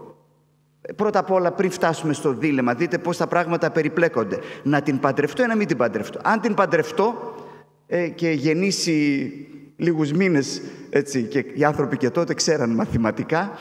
Πρώτα 0.96 1.20
απ' 1.20 1.32
όλα 1.32 1.52
πριν 1.52 1.72
φτάσουμε 1.72 2.14
στο 2.14 2.34
δίλημα, 2.34 2.74
δείτε 2.74 2.98
πώς 2.98 3.18
τα 3.18 3.28
πράγματα 3.28 3.72
περιπλέκονται. 3.72 4.40
Να 4.64 4.82
την 4.82 5.00
παντρευτώ 5.00 5.44
ή 5.44 5.48
να 5.48 5.56
μην 5.56 5.68
την 5.68 5.78
παντρευτώ. 5.78 6.20
Αν 6.24 6.40
την 6.40 6.54
παντρευτώ 6.54 7.31
ε, 7.94 8.08
και 8.08 8.30
γεννήσει 8.30 9.32
λίγους 9.76 10.12
μήνες 10.12 10.62
έτσι, 10.90 11.24
και 11.24 11.46
οι 11.54 11.64
άνθρωποι 11.64 11.98
και 11.98 12.10
τότε 12.10 12.34
ξέραν 12.34 12.70
μαθηματικά, 12.70 13.52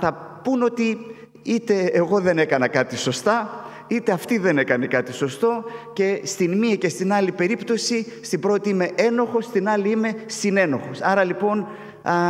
θα 0.00 0.40
πούν 0.44 0.62
ότι 0.62 0.98
είτε 1.42 1.90
εγώ 1.92 2.20
δεν 2.20 2.38
έκανα 2.38 2.68
κάτι 2.68 2.96
σωστά, 2.96 3.64
είτε 3.86 4.12
αυτή 4.12 4.38
δεν 4.38 4.58
έκανε 4.58 4.86
κάτι 4.86 5.12
σωστό 5.12 5.64
και 5.92 6.20
στην 6.24 6.58
μία 6.58 6.74
και 6.74 6.88
στην 6.88 7.12
άλλη 7.12 7.32
περίπτωση, 7.32 8.06
στην 8.20 8.40
πρώτη 8.40 8.68
είμαι 8.68 8.90
ένοχος, 8.94 9.44
στην 9.44 9.68
άλλη 9.68 9.90
είμαι 9.90 10.14
συνένοχος. 10.26 11.00
Άρα 11.00 11.24
λοιπόν, 11.24 11.66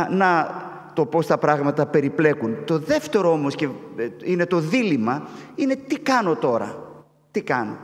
να 0.09 0.61
το 0.93 1.05
πώς 1.05 1.27
τα 1.27 1.37
πράγματα 1.37 1.85
περιπλέκουν. 1.85 2.55
Το 2.65 2.79
δεύτερο 2.79 3.31
όμως 3.31 3.55
και 3.55 3.65
ε, 3.97 4.07
είναι 4.23 4.45
το 4.45 4.59
δίλημα, 4.59 5.27
είναι 5.55 5.75
τι 5.75 5.99
κάνω 5.99 6.35
τώρα. 6.35 6.83
Τι 7.31 7.41
κάνω. 7.41 7.77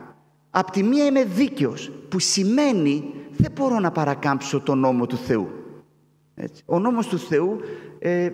Απ' 0.49 0.71
τη 0.71 0.83
μία 0.83 1.05
είμαι 1.05 1.23
δίκαιος, 1.23 1.91
που 2.09 2.19
σημαίνει 2.19 3.13
δεν 3.41 3.51
μπορώ 3.55 3.79
να 3.79 3.91
παρακάμψω 3.91 4.59
τον 4.59 4.79
νόμο 4.79 5.05
του 5.05 5.17
Θεού. 5.17 5.49
Έτσι. 6.35 6.63
Ο 6.65 6.79
νόμος 6.79 7.07
του 7.07 7.19
Θεού, 7.19 7.59
ε, 7.99 8.29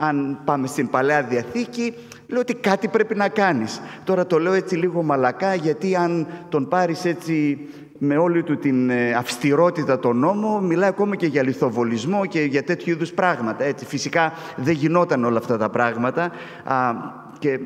αν 0.00 0.40
πάμε 0.44 0.66
στην 0.66 0.88
Παλαιά 0.88 1.22
Διαθήκη, 1.22 1.94
λέει 2.26 2.40
ότι 2.40 2.54
κάτι 2.54 2.88
πρέπει 2.88 3.14
να 3.14 3.28
κάνεις. 3.28 3.80
Τώρα 4.04 4.26
το 4.26 4.38
λέω 4.38 4.52
έτσι 4.52 4.76
λίγο 4.76 5.02
μαλακά, 5.02 5.54
γιατί 5.54 5.96
αν 5.96 6.26
τον 6.48 6.68
πάρεις 6.68 7.04
έτσι 7.04 7.58
με 7.98 8.16
όλη 8.16 8.42
του 8.42 8.58
την 8.58 8.90
ε, 8.90 9.12
αυστηρότητα 9.12 9.98
τον 9.98 10.18
νόμο, 10.18 10.60
μιλάει 10.60 10.88
ακόμα 10.88 11.16
και 11.16 11.26
για 11.26 11.42
λιθοβολισμό 11.42 12.26
και 12.26 12.40
για 12.40 12.62
τέτοιου 12.62 12.92
είδους 12.92 13.12
πράγματα. 13.12 13.64
Έτσι. 13.64 13.84
Φυσικά 13.84 14.32
δεν 14.56 14.74
γινόταν 14.74 15.24
όλα 15.24 15.38
αυτά 15.38 15.56
τα 15.56 15.70
πράγματα 15.70 16.30
α, 16.64 16.92
και 17.38 17.60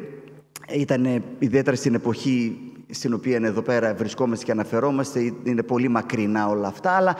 ήταν 0.73 1.23
ιδιαίτερα 1.39 1.77
στην 1.77 1.95
εποχή 1.95 2.59
στην 2.91 3.15
οποία 3.15 3.41
εδώ 3.43 3.63
πέρα 3.63 3.95
βρισκόμαστε 3.95 4.45
και 4.45 4.51
αναφερόμαστε, 4.51 5.33
είναι 5.43 5.63
πολύ 5.63 5.89
μακρινά 5.89 6.49
όλα 6.49 6.69
αυτά, 6.69 6.91
αλλά 6.91 7.17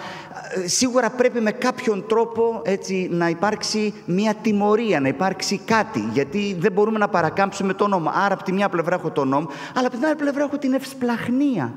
ε, 0.55 0.69
σίγουρα 0.69 1.11
πρέπει 1.11 1.41
με 1.41 1.51
κάποιον 1.51 2.07
τρόπο 2.07 2.63
έτσι, 2.65 3.09
να 3.11 3.29
υπάρξει 3.29 3.95
μια 4.07 4.35
τιμωρία, 4.35 5.01
να 5.01 5.09
υπάρξει 5.09 5.61
κάτι, 5.65 6.09
γιατί 6.13 6.57
δεν 6.59 6.73
μπορούμε 6.73 6.99
να 6.99 7.09
παρακάμψουμε 7.09 7.75
τον 7.75 7.91
νόμο. 7.91 8.11
Άρα 8.15 8.35
από 8.35 8.43
τη 8.43 8.53
μια 8.53 8.69
πλευρά 8.69 8.95
έχω 8.95 9.11
τον 9.11 9.29
νόμο, 9.29 9.49
αλλά 9.75 9.87
από 9.87 9.97
την 9.97 10.07
άλλη 10.07 10.17
πλευρά 10.17 10.43
έχω 10.45 10.59
την 10.59 10.73
ευσπλαχνία. 10.73 11.75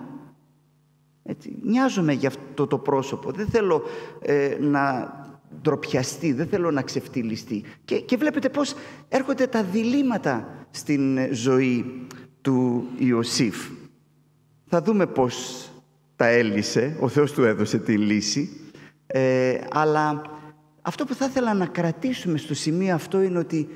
Έτσι, 1.23 1.59
νοιάζομαι 1.63 2.13
για 2.13 2.27
αυτό 2.27 2.67
το 2.67 2.77
πρόσωπο, 2.77 3.31
δεν 3.31 3.47
θέλω 3.47 3.81
ε, 4.21 4.57
να 4.59 5.13
ντροπιαστεί, 5.61 6.33
δεν 6.33 6.47
θέλω 6.47 6.71
να 6.71 6.81
ξεφτυλιστεί. 6.81 7.63
Και, 7.85 7.99
και 7.99 8.17
βλέπετε 8.17 8.49
πώς 8.49 8.73
έρχονται 9.09 9.47
τα 9.47 9.63
διλήμματα 9.63 10.47
στην 10.71 11.33
ζωή 11.33 12.07
του 12.41 12.87
Ιωσήφ. 12.97 13.55
Θα 14.69 14.81
δούμε 14.81 15.07
πώς 15.07 15.67
τα 16.15 16.25
έλυσε, 16.25 16.97
ο 16.99 17.07
Θεός 17.07 17.31
του 17.31 17.43
έδωσε 17.43 17.77
τη 17.77 17.97
λύση, 17.97 18.49
ε, 19.07 19.59
αλλά 19.71 20.21
αυτό 20.81 21.05
που 21.05 21.13
θα 21.13 21.25
ήθελα 21.25 21.53
να 21.53 21.65
κρατήσουμε 21.65 22.37
στο 22.37 22.53
σημείο 22.53 22.93
αυτό 22.95 23.21
είναι 23.21 23.37
ότι 23.37 23.67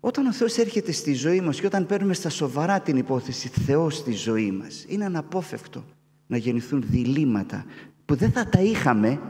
όταν 0.00 0.26
ο 0.26 0.32
Θεός 0.32 0.56
έρχεται 0.56 0.92
στη 0.92 1.12
ζωή 1.12 1.40
μας 1.40 1.60
και 1.60 1.66
όταν 1.66 1.86
παίρνουμε 1.86 2.14
στα 2.14 2.28
σοβαρά 2.28 2.80
την 2.80 2.96
υπόθεση 2.96 3.48
Θεός 3.48 3.96
στη 3.96 4.12
ζωή 4.12 4.50
μας, 4.50 4.84
είναι 4.88 5.04
αναπόφευκτο 5.04 5.84
να 6.26 6.36
γεννηθούν 6.36 6.84
διλήμματα 6.86 7.64
που 8.04 8.14
δεν 8.14 8.32
θα 8.32 8.48
τα 8.48 8.60
είχαμε 8.60 9.20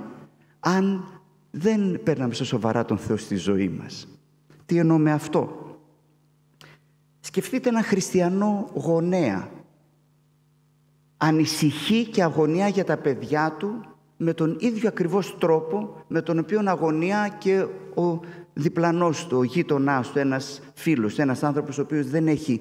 αν 0.60 1.04
δεν 1.50 2.02
παίρναμε 2.02 2.34
στα 2.34 2.44
σοβαρά 2.44 2.84
τον 2.84 2.98
Θεό 2.98 3.16
στη 3.16 3.36
ζωή 3.36 3.68
μας. 3.68 4.08
Τι 4.66 4.76
εννοώ 4.76 4.98
με 4.98 5.12
αυτό; 5.12 5.56
Σκεφτείτε 7.20 7.68
ένα 7.68 7.82
χριστιανό 7.82 8.70
γονέα 8.74 9.50
ανησυχεί 11.24 12.04
και 12.04 12.22
αγωνιά 12.22 12.68
για 12.68 12.84
τα 12.84 12.96
παιδιά 12.96 13.54
του 13.58 13.84
με 14.16 14.34
τον 14.34 14.56
ίδιο 14.60 14.88
ακριβώς 14.88 15.36
τρόπο 15.38 16.04
με 16.08 16.22
τον 16.22 16.38
οποίο 16.38 16.62
αγωνιά 16.64 17.36
και 17.38 17.66
ο 17.94 18.20
διπλανός 18.52 19.26
του, 19.26 19.38
ο 19.38 19.42
γείτονάς 19.42 20.10
του, 20.10 20.18
ένας 20.18 20.60
φίλος, 20.74 21.18
ένας 21.18 21.42
άνθρωπος 21.42 21.78
ο 21.78 21.82
οποίος 21.82 22.06
δεν 22.06 22.28
έχει 22.28 22.60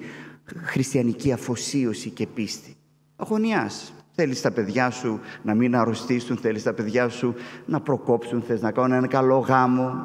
χριστιανική 0.54 1.32
αφοσίωση 1.32 2.10
και 2.10 2.26
πίστη. 2.26 2.76
Αγωνιάς. 3.16 3.92
Θέλεις 4.14 4.40
τα 4.40 4.50
παιδιά 4.50 4.90
σου 4.90 5.20
να 5.42 5.54
μην 5.54 5.76
αρρωστήσουν, 5.76 6.36
θέλεις 6.36 6.62
τα 6.62 6.72
παιδιά 6.72 7.08
σου 7.08 7.34
να 7.66 7.80
προκόψουν, 7.80 8.42
θες 8.42 8.60
να 8.60 8.70
κάνουν 8.70 8.92
ένα 8.92 9.06
καλό 9.06 9.38
γάμο. 9.38 10.02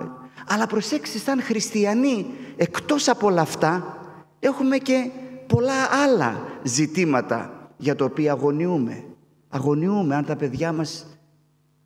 Αλλά 0.47 0.67
προσέξτε, 0.67 1.17
σαν 1.17 1.41
χριστιανοί, 1.41 2.25
εκτός 2.55 3.07
από 3.07 3.27
όλα 3.27 3.41
αυτά, 3.41 3.97
έχουμε 4.39 4.77
και 4.77 5.09
πολλά 5.47 5.87
άλλα 6.03 6.41
ζητήματα 6.63 7.56
για 7.77 7.95
το 7.95 8.03
οποίο 8.03 8.31
αγωνιούμε. 8.31 9.03
Αγωνιούμε 9.49 10.15
αν 10.15 10.25
τα 10.25 10.35
παιδιά 10.35 10.73
μας 10.73 11.19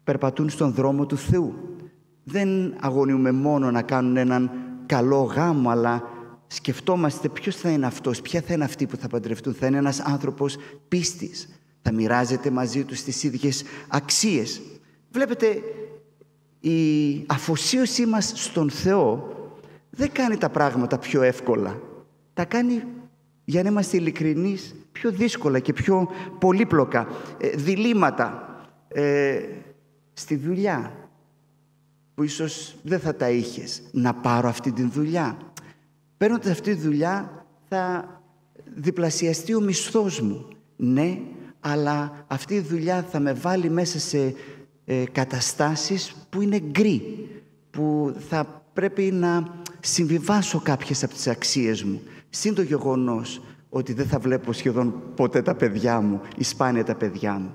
περπατούν 0.03 0.49
στον 0.49 0.73
δρόμο 0.73 1.05
του 1.05 1.17
Θεού. 1.17 1.53
Δεν 2.23 2.75
αγωνιούμε 2.79 3.31
μόνο 3.31 3.71
να 3.71 3.81
κάνουν 3.81 4.17
έναν 4.17 4.51
καλό 4.85 5.21
γάμο, 5.21 5.69
αλλά 5.69 6.03
σκεφτόμαστε 6.47 7.29
ποιος 7.29 7.55
θα 7.55 7.69
είναι 7.69 7.85
αυτός, 7.85 8.21
ποια 8.21 8.41
θα 8.41 8.53
είναι 8.53 8.63
αυτοί 8.63 8.85
που 8.87 8.95
θα 8.95 9.07
παντρευτούν. 9.07 9.53
Θα 9.53 9.67
είναι 9.67 9.77
ένας 9.77 9.99
άνθρωπος 9.99 10.57
πίστης. 10.87 11.49
Θα 11.81 11.93
μοιράζεται 11.93 12.49
μαζί 12.49 12.83
τους 12.83 13.01
τις 13.01 13.23
ίδιες 13.23 13.63
αξίες. 13.87 14.61
Βλέπετε, 15.11 15.61
η 16.59 17.23
αφοσίωσή 17.27 18.05
μας 18.05 18.31
στον 18.35 18.69
Θεό 18.69 19.27
δεν 19.89 20.11
κάνει 20.11 20.37
τα 20.37 20.49
πράγματα 20.49 20.97
πιο 20.97 21.21
εύκολα. 21.21 21.79
Τα 22.33 22.45
κάνει, 22.45 22.83
για 23.51 23.63
να 23.63 23.69
είμαστε 23.69 23.97
ειλικρινείς, 23.97 24.75
πιο 24.91 25.11
δύσκολα 25.11 25.59
και 25.59 25.73
πιο 25.73 26.09
πολύπλοκα 26.39 27.07
ε, 27.37 27.49
διλήμματα 27.49 28.55
ε, 28.87 29.39
στη 30.13 30.35
δουλειά 30.35 31.09
που 32.15 32.23
ίσως 32.23 32.75
δεν 32.83 32.99
θα 32.99 33.15
τα 33.15 33.29
είχες 33.29 33.81
να 33.91 34.13
πάρω 34.13 34.49
αυτή 34.49 34.71
τη 34.71 34.83
δουλειά 34.83 35.37
παίρνοντας 36.17 36.51
αυτή 36.51 36.75
τη 36.75 36.81
δουλειά 36.81 37.45
θα 37.69 38.21
διπλασιαστεί 38.75 39.55
ο 39.55 39.59
μισθός 39.59 40.21
μου 40.21 40.47
ναι 40.75 41.19
αλλά 41.59 42.25
αυτή 42.27 42.53
η 42.53 42.59
δουλειά 42.59 43.05
θα 43.11 43.19
με 43.19 43.33
βάλει 43.33 43.69
μέσα 43.69 43.99
σε 43.99 44.35
ε, 44.85 45.03
καταστάσεις 45.11 46.15
που 46.29 46.41
είναι 46.41 46.59
γκρι 46.59 47.27
που 47.71 48.15
θα 48.29 48.63
πρέπει 48.73 49.01
να 49.01 49.47
συμβιβάσω 49.79 50.59
κάποιες 50.59 51.03
από 51.03 51.13
τις 51.13 51.27
αξίες 51.27 51.83
μου. 51.83 52.01
Συν 52.33 52.55
το 52.55 52.61
γεγονός 52.61 53.41
ότι 53.69 53.93
δεν 53.93 54.05
θα 54.05 54.19
βλέπω 54.19 54.53
σχεδόν 54.53 54.93
ποτέ 55.15 55.41
τα 55.41 55.55
παιδιά 55.55 56.01
μου 56.01 56.21
ή 56.37 56.43
σπάνια 56.43 56.83
τα 56.83 56.95
παιδιά 56.95 57.33
μου. 57.33 57.53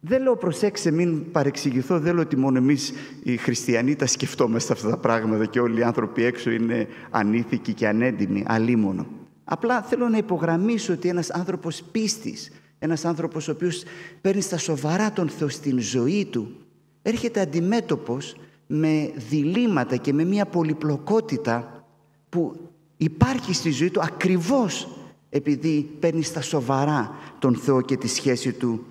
Δεν 0.00 0.22
λέω 0.22 0.36
προσέξτε 0.36 0.90
μην 0.90 1.30
παρεξηγηθώ, 1.30 1.98
δεν 1.98 2.14
λέω 2.14 2.22
ότι 2.22 2.36
μόνο 2.36 2.58
εμείς 2.58 2.92
οι 3.22 3.36
χριστιανοί 3.36 3.96
τα 3.96 4.06
σκεφτόμαστε 4.06 4.72
αυτά 4.72 4.90
τα 4.90 4.96
πράγματα 4.96 5.46
και 5.46 5.60
όλοι 5.60 5.80
οι 5.80 5.82
άνθρωποι 5.82 6.24
έξω 6.24 6.50
είναι 6.50 6.86
ανήθικοι 7.10 7.72
και 7.72 7.88
ανέντιμοι, 7.88 8.44
αλίμονο. 8.46 9.06
Απλά 9.44 9.82
θέλω 9.82 10.08
να 10.08 10.16
υπογραμμίσω 10.16 10.92
ότι 10.92 11.08
ένας 11.08 11.30
άνθρωπος 11.30 11.82
πίστης, 11.92 12.52
ένας 12.78 13.04
άνθρωπος 13.04 13.48
ο 13.48 13.50
οποίος 13.50 13.82
παίρνει 14.20 14.40
στα 14.40 14.58
σοβαρά 14.58 15.12
τον 15.12 15.28
Θεό 15.28 15.48
στην 15.48 15.80
ζωή 15.80 16.24
του, 16.24 16.56
έρχεται 17.02 17.40
αντιμέτωπος 17.40 18.36
με 18.66 19.12
διλήμματα 19.28 19.96
και 19.96 20.12
με 20.12 20.24
μια 20.24 20.46
πολυπλοκότητα 20.46 21.84
που 22.28 22.65
υπάρχει 22.96 23.54
στη 23.54 23.70
ζωή 23.70 23.90
του 23.90 24.00
ακριβώς 24.02 24.88
επειδή 25.30 25.90
παίρνει 26.00 26.22
στα 26.22 26.40
σοβαρά 26.40 27.14
τον 27.38 27.56
Θεό 27.56 27.80
και 27.80 27.96
τη 27.96 28.08
σχέση 28.08 28.52
του 28.52 28.84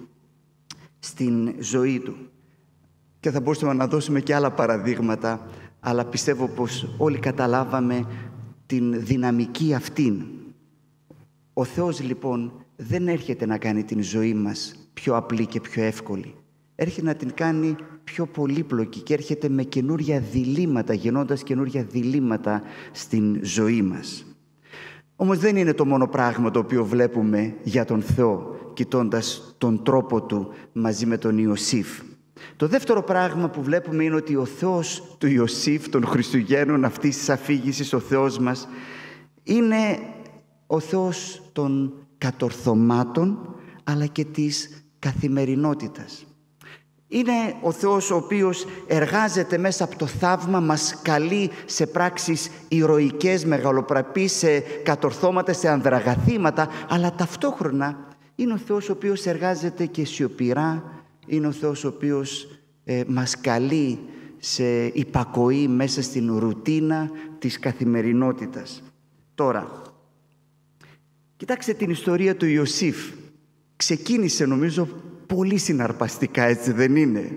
στην 1.00 1.56
ζωή 1.60 2.00
του. 2.00 2.16
Και 3.20 3.32
θα 3.32 3.40
μπορούσαμε 3.42 3.74
να 3.74 3.88
δώσουμε 3.88 4.22
και 4.22 4.36
άλλα 4.36 4.52
παραδείγματα, 4.52 5.48
αλλά 5.80 6.06
πιστεύω 6.06 6.48
πως 6.48 6.96
όλοι 6.98 7.20
καταλάβαμε 7.20 8.06
την 8.66 9.06
δυναμική 9.06 9.74
αυτήν. 9.74 10.26
Ο 11.54 11.64
Θεός 11.64 12.02
λοιπόν 12.02 12.52
δεν 12.76 13.08
έρχεται 13.08 13.46
να 13.46 13.58
κάνει 13.58 13.84
την 13.84 14.04
ζωή 14.04 14.34
μας 14.34 14.76
πιο 14.94 15.16
απλή 15.16 15.46
και 15.46 15.62
πιο 15.62 15.84
εύκολη. 15.84 16.36
Έρχεται 16.76 17.06
να 17.06 17.16
την 17.16 17.34
κάνει 17.34 17.76
πιο 18.04 18.26
πολύπλοκη 18.26 19.00
και 19.02 19.14
έρχεται 19.14 19.50
με 19.50 19.64
καινούρια 19.64 20.20
διλήμματα, 20.20 20.94
γεννώντας 20.94 21.44
καινούρια 21.44 21.84
διλήμματα 21.84 22.62
στην 22.92 23.40
ζωή 23.44 23.82
μας. 23.82 24.26
Όμως 25.16 25.40
δεν 25.40 25.56
είναι 25.56 25.74
το 25.74 25.86
μόνο 25.86 26.08
πράγμα 26.08 26.52
το 26.52 26.60
οποίο 26.60 26.86
βλέπουμε 26.86 27.56
για 27.64 27.86
τον 27.86 28.02
Θεό, 28.02 28.56
κοιτώντας 28.74 29.56
τον 29.58 29.84
τρόπο 29.84 30.22
Του 30.22 30.54
μαζί 30.72 31.06
με 31.06 31.18
τον 31.18 31.38
Ιωσήφ. 31.38 32.02
Το 32.56 32.68
δεύτερο 32.68 33.04
πράγμα 33.04 33.50
που 33.50 33.64
βλέπουμε 33.64 34.04
είναι 34.04 34.16
ότι 34.16 34.36
ο 34.36 34.46
Θεός 34.46 35.16
του 35.18 35.28
Ιωσήφ, 35.28 35.90
των 35.90 36.06
Χριστουγέννων 36.06 36.86
αυτής 36.86 37.18
της 37.18 37.30
αφήγησης, 37.30 37.94
ο 37.94 38.00
Θεός 38.00 38.40
μας, 38.40 38.68
είναι 39.44 40.00
ο 40.68 40.80
Θεός 40.80 41.42
των 41.54 41.94
κατορθωμάτων, 42.18 43.56
αλλά 43.84 44.06
και 44.06 44.26
της 44.26 44.86
καθημερινότητας. 45.00 46.26
Είναι 47.08 47.56
ο 47.62 47.72
Θεός 47.72 48.12
ο 48.12 48.16
οποίος 48.16 48.66
εργάζεται 48.88 49.58
μέσα 49.58 49.84
από 49.84 49.98
το 49.98 50.06
θαύμα, 50.06 50.60
μας 50.60 51.00
καλεί 51.02 51.50
σε 51.66 51.86
πράξεις 51.88 52.50
ηρωικές, 52.68 53.46
μεγαλοπραπείς, 53.46 54.32
σε 54.32 54.60
κατορθώματα, 54.60 55.54
σε 55.54 55.70
ανδραγαθήματα, 55.70 56.70
αλλά 56.90 57.12
ταυτόχρονα 57.12 58.08
είναι 58.36 58.54
ο 58.54 58.58
Θεός 58.58 58.90
ο 58.90 58.92
οποίος 58.92 59.26
εργάζεται 59.26 59.86
και 59.86 60.06
σιωπηρά, 60.06 60.84
είναι 61.28 61.48
ο 61.48 61.52
Θεός 61.52 61.84
ο 61.84 61.88
οποίος 61.88 62.48
ε, 62.84 63.04
μας 63.08 63.40
καλεί 63.42 64.00
σε 64.38 64.86
υπακοή 64.86 65.68
μέσα 65.68 66.02
στην 66.02 66.38
ρουτίνα 66.38 67.10
της 67.40 67.60
καθημερινότητας. 67.60 68.84
Τώρα, 69.36 69.82
κοιτάξτε 71.38 71.74
την 71.74 71.90
ιστορία 71.90 72.36
του 72.36 72.46
Ιωσήφ. 72.46 72.98
Ξεκίνησε 73.76 74.46
νομίζω 74.46 74.88
πολύ 75.28 75.58
συναρπαστικά, 75.58 76.44
έτσι 76.44 76.72
δεν 76.72 76.96
είναι; 76.96 77.32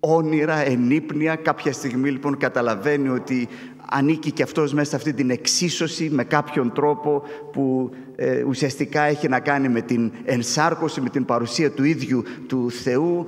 Όνειρα, 0.00 0.56
ενύπνια, 0.56 1.36
κάποια 1.36 1.72
στιγμή 1.72 2.10
λοιπόν 2.10 2.36
καταλαβαίνει 2.36 3.08
ότι 3.08 3.48
ανήκει 3.90 4.30
και 4.32 4.42
αυτός 4.42 4.72
μέσα 4.72 4.90
σε 4.90 4.96
αυτή 4.96 5.12
την 5.12 5.30
εξίσωση 5.30 6.10
με 6.10 6.24
κάποιον 6.24 6.72
τρόπο 6.72 7.22
που 7.52 7.90
ε, 8.16 8.42
ουσιαστικά 8.42 9.02
έχει 9.02 9.28
να 9.28 9.40
κάνει 9.40 9.68
με 9.68 9.80
την 9.80 10.12
ενσάρκωση, 10.24 11.00
με 11.00 11.08
την 11.08 11.24
παρουσία 11.24 11.70
του 11.70 11.84
ίδιου 11.84 12.22
του 12.46 12.70
Θεού. 12.70 13.26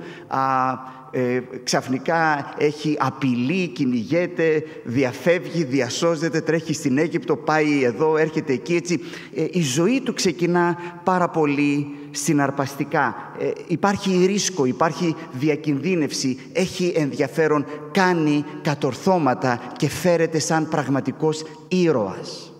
Ε, 1.15 1.41
ξαφνικά 1.63 2.53
έχει 2.57 2.95
απειλή, 2.99 3.67
κυνηγέται, 3.67 4.63
διαφεύγει, 4.83 5.63
διασώζεται, 5.63 6.41
τρέχει 6.41 6.73
στην 6.73 6.97
Αίγυπτο, 6.97 7.35
πάει 7.35 7.83
εδώ, 7.83 8.17
έρχεται 8.17 8.53
εκεί. 8.53 8.75
Έτσι. 8.75 8.99
Ε, 9.35 9.45
η 9.51 9.61
ζωή 9.61 10.01
του 10.01 10.13
ξεκινά 10.13 10.77
πάρα 11.03 11.29
πολύ 11.29 11.87
συναρπαστικά. 12.11 13.15
Ε, 13.39 13.51
υπάρχει 13.67 14.25
ρίσκο, 14.25 14.65
υπάρχει 14.65 15.15
διακινδύνευση, 15.31 16.39
έχει 16.53 16.93
ενδιαφέρον, 16.95 17.65
κάνει 17.91 18.45
κατορθώματα 18.61 19.73
και 19.77 19.89
φέρεται 19.89 20.39
σαν 20.39 20.69
πραγματικός 20.69 21.43
ήρωας. 21.67 22.53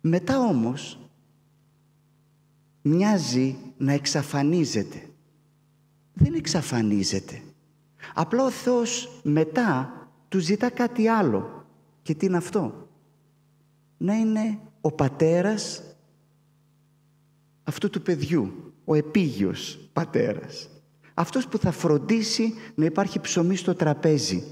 Μετά 0.00 0.38
όμως 0.38 0.98
μοιάζει 2.82 3.56
να 3.76 3.92
εξαφανίζεται 3.92 5.07
δεν 6.18 6.34
εξαφανίζεται. 6.34 7.42
Απλά 8.14 8.44
ο 8.44 8.50
Θεός 8.50 9.20
μετά 9.22 9.92
του 10.28 10.38
ζητά 10.38 10.70
κάτι 10.70 11.08
άλλο. 11.08 11.66
Και 12.02 12.14
τι 12.14 12.26
είναι 12.26 12.36
αυτό; 12.36 12.88
Να 13.96 14.14
είναι 14.14 14.58
ο 14.80 14.92
πατέρας 14.92 15.82
αυτού 17.64 17.90
του 17.90 18.02
παιδιού. 18.02 18.72
Ο 18.84 18.94
επίγειος 18.94 19.78
πατέρας. 19.92 20.68
Αυτός 21.14 21.48
που 21.48 21.58
θα 21.58 21.70
φροντίσει 21.70 22.54
να 22.74 22.84
υπάρχει 22.84 23.20
ψωμί 23.20 23.56
στο 23.56 23.74
τραπέζι. 23.74 24.42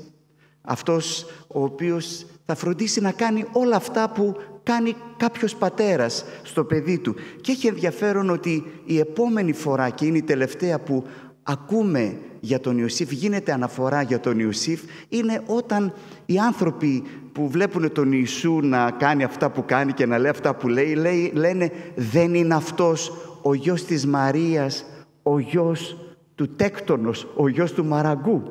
Αυτός 0.61 1.27
ο 1.47 1.63
οποίος 1.63 2.27
θα 2.45 2.55
φροντίσει 2.55 3.01
να 3.01 3.13
κάνει 3.13 3.45
όλα 3.53 3.77
αυτά 3.77 4.11
που 4.11 4.37
κάνει 4.63 4.97
κάποιος 5.17 5.57
πατέρας 5.57 6.25
στο 6.43 6.65
παιδί 6.65 6.99
του. 6.99 7.15
Και 7.41 7.53
έχει 7.53 7.67
ενδιαφέρον 7.67 8.31
ότι 8.31 8.65
η 8.85 8.99
επόμενη 8.99 9.53
φορά 9.53 9.91
και 9.91 10.07
είναι 10.07 10.19
η 10.19 10.23
τελευταία 10.23 10.79
που 10.81 11.05
ακούμε 11.47 12.19
για 12.41 12.61
τον 12.61 12.79
Ιωσήφ, 12.79 13.11
γίνεται 13.11 13.53
αναφορά 13.53 14.03
για 14.03 14.21
τον 14.21 14.39
Ιωσήφ, 14.39 14.81
είναι 15.09 15.43
όταν 15.47 15.93
οι 16.27 16.39
άνθρωποι 16.39 17.03
που 17.33 17.49
βλέπουν 17.49 17.93
τον 17.93 18.13
Ιησού 18.13 18.61
να 18.63 18.91
κάνει 18.91 19.25
αυτά 19.25 19.51
που 19.51 19.65
κάνει 19.65 19.93
και 19.93 20.07
να 20.07 20.19
λέει 20.19 20.31
αυτά 20.31 20.55
που 20.55 20.69
λέει, 20.69 20.95
λέει 20.95 21.33
λένε 21.35 21.71
δεν 21.97 22.35
είναι 22.35 22.55
αυτός 22.55 23.13
ο 23.43 23.55
γιος 23.55 23.85
της 23.85 24.07
Μαρίας, 24.07 24.85
ο 25.23 25.39
γιος 25.39 25.97
του 26.35 26.49
Τέκτονος, 26.49 27.27
ο 27.37 27.49
γιος 27.49 27.73
του 27.73 27.85
Μαραγκού. 27.85 28.43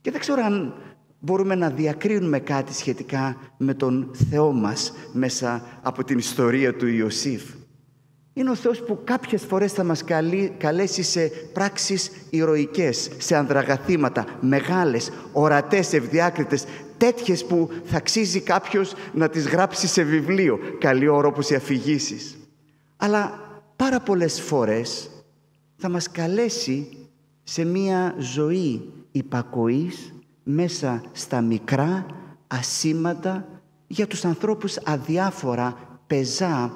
Και 0.00 0.10
δεν 0.10 0.20
ξέρω 0.20 0.42
αν 0.42 0.74
μπορούμε 1.18 1.54
να 1.54 1.70
διακρίνουμε 1.70 2.38
κάτι 2.38 2.74
σχετικά 2.74 3.36
με 3.56 3.74
τον 3.74 4.10
Θεό 4.30 4.52
μας 4.52 4.92
μέσα 5.12 5.62
από 5.82 6.04
την 6.04 6.18
ιστορία 6.18 6.74
του 6.76 6.86
Ιωσήφ. 6.86 7.42
Είναι 8.34 8.50
ο 8.50 8.54
Θεός 8.54 8.82
που 8.82 8.98
κάποιες 9.04 9.42
φορές 9.42 9.72
θα 9.72 9.84
μας 9.84 10.04
καλέσει 10.58 11.02
σε 11.02 11.26
πράξεις 11.52 12.10
ηρωικές, 12.30 13.10
σε 13.18 13.36
ανδραγαθήματα, 13.36 14.26
μεγάλες, 14.40 15.10
ορατές, 15.32 15.92
ευδιάκριτες, 15.92 16.64
τέτοιες 16.96 17.44
που 17.44 17.68
θα 17.84 17.96
αξίζει 17.96 18.40
κάποιος 18.40 18.94
να 19.12 19.28
τις 19.28 19.48
γράψει 19.48 19.86
σε 19.86 20.02
βιβλίο, 20.02 20.58
καλή 20.78 21.08
ώρα 21.08 21.28
όπως 21.28 21.50
οι 21.50 21.54
αφηγήσεις. 21.54 22.36
Αλλά 22.96 23.40
πάρα 23.76 24.00
πολλές 24.00 24.40
φορές 24.40 25.10
θα 25.76 25.88
μας 25.88 26.10
καλέσει 26.10 26.88
σε 27.42 27.64
μία 27.64 28.14
ζωή 28.18 28.92
υπακοής 29.12 30.14
μέσα 30.42 31.02
στα 31.12 31.40
μικρά, 31.40 32.06
ασήμαντα, 32.46 33.48
για 33.86 34.06
τους 34.06 34.24
ανθρώπους 34.24 34.76
αδιάφορα, 34.84 35.98
πεζά 36.06 36.72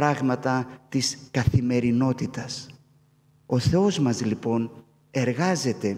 πράγματα 0.00 0.66
της 0.88 1.18
καθημερινότητας. 1.30 2.68
Ο 3.46 3.58
Θεός 3.58 3.98
μας 3.98 4.24
λοιπόν 4.24 4.70
εργάζεται 5.10 5.96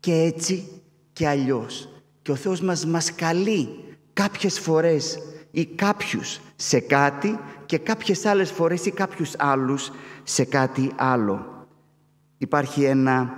και 0.00 0.12
έτσι 0.12 0.68
και 1.12 1.28
αλλιώς. 1.28 1.88
Και 2.22 2.30
ο 2.30 2.34
Θεός 2.34 2.60
μας 2.60 2.86
μας 2.86 3.14
καλεί 3.14 3.68
κάποιες 4.12 4.58
φορές 4.58 5.18
ή 5.50 5.66
κάποιους 5.66 6.40
σε 6.56 6.80
κάτι 6.80 7.38
και 7.66 7.78
κάποιες 7.78 8.24
άλλες 8.24 8.50
φορές 8.50 8.86
ή 8.86 8.90
κάποιους 8.90 9.32
άλλους 9.38 9.90
σε 10.22 10.44
κάτι 10.44 10.92
άλλο. 10.96 11.66
Υπάρχει 12.38 12.84
ένα 12.84 13.36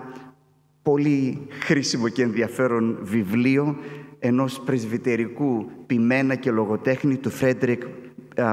πολύ 0.83 1.47
χρήσιμο 1.51 2.09
και 2.09 2.23
ενδιαφέρον 2.23 2.99
βιβλίο 3.03 3.77
ενός 4.19 4.61
πρεσβυτερικού 4.61 5.71
ποιμένα 5.87 6.35
και 6.35 6.51
λογοτέχνη 6.51 7.16
του 7.16 7.31
Φρέντρικ 7.31 7.83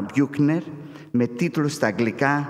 Μπιούκνερ 0.04 0.63
με 1.12 1.28
τίτλο 1.28 1.67
στα 1.67 1.88
αγγλικά 1.88 2.50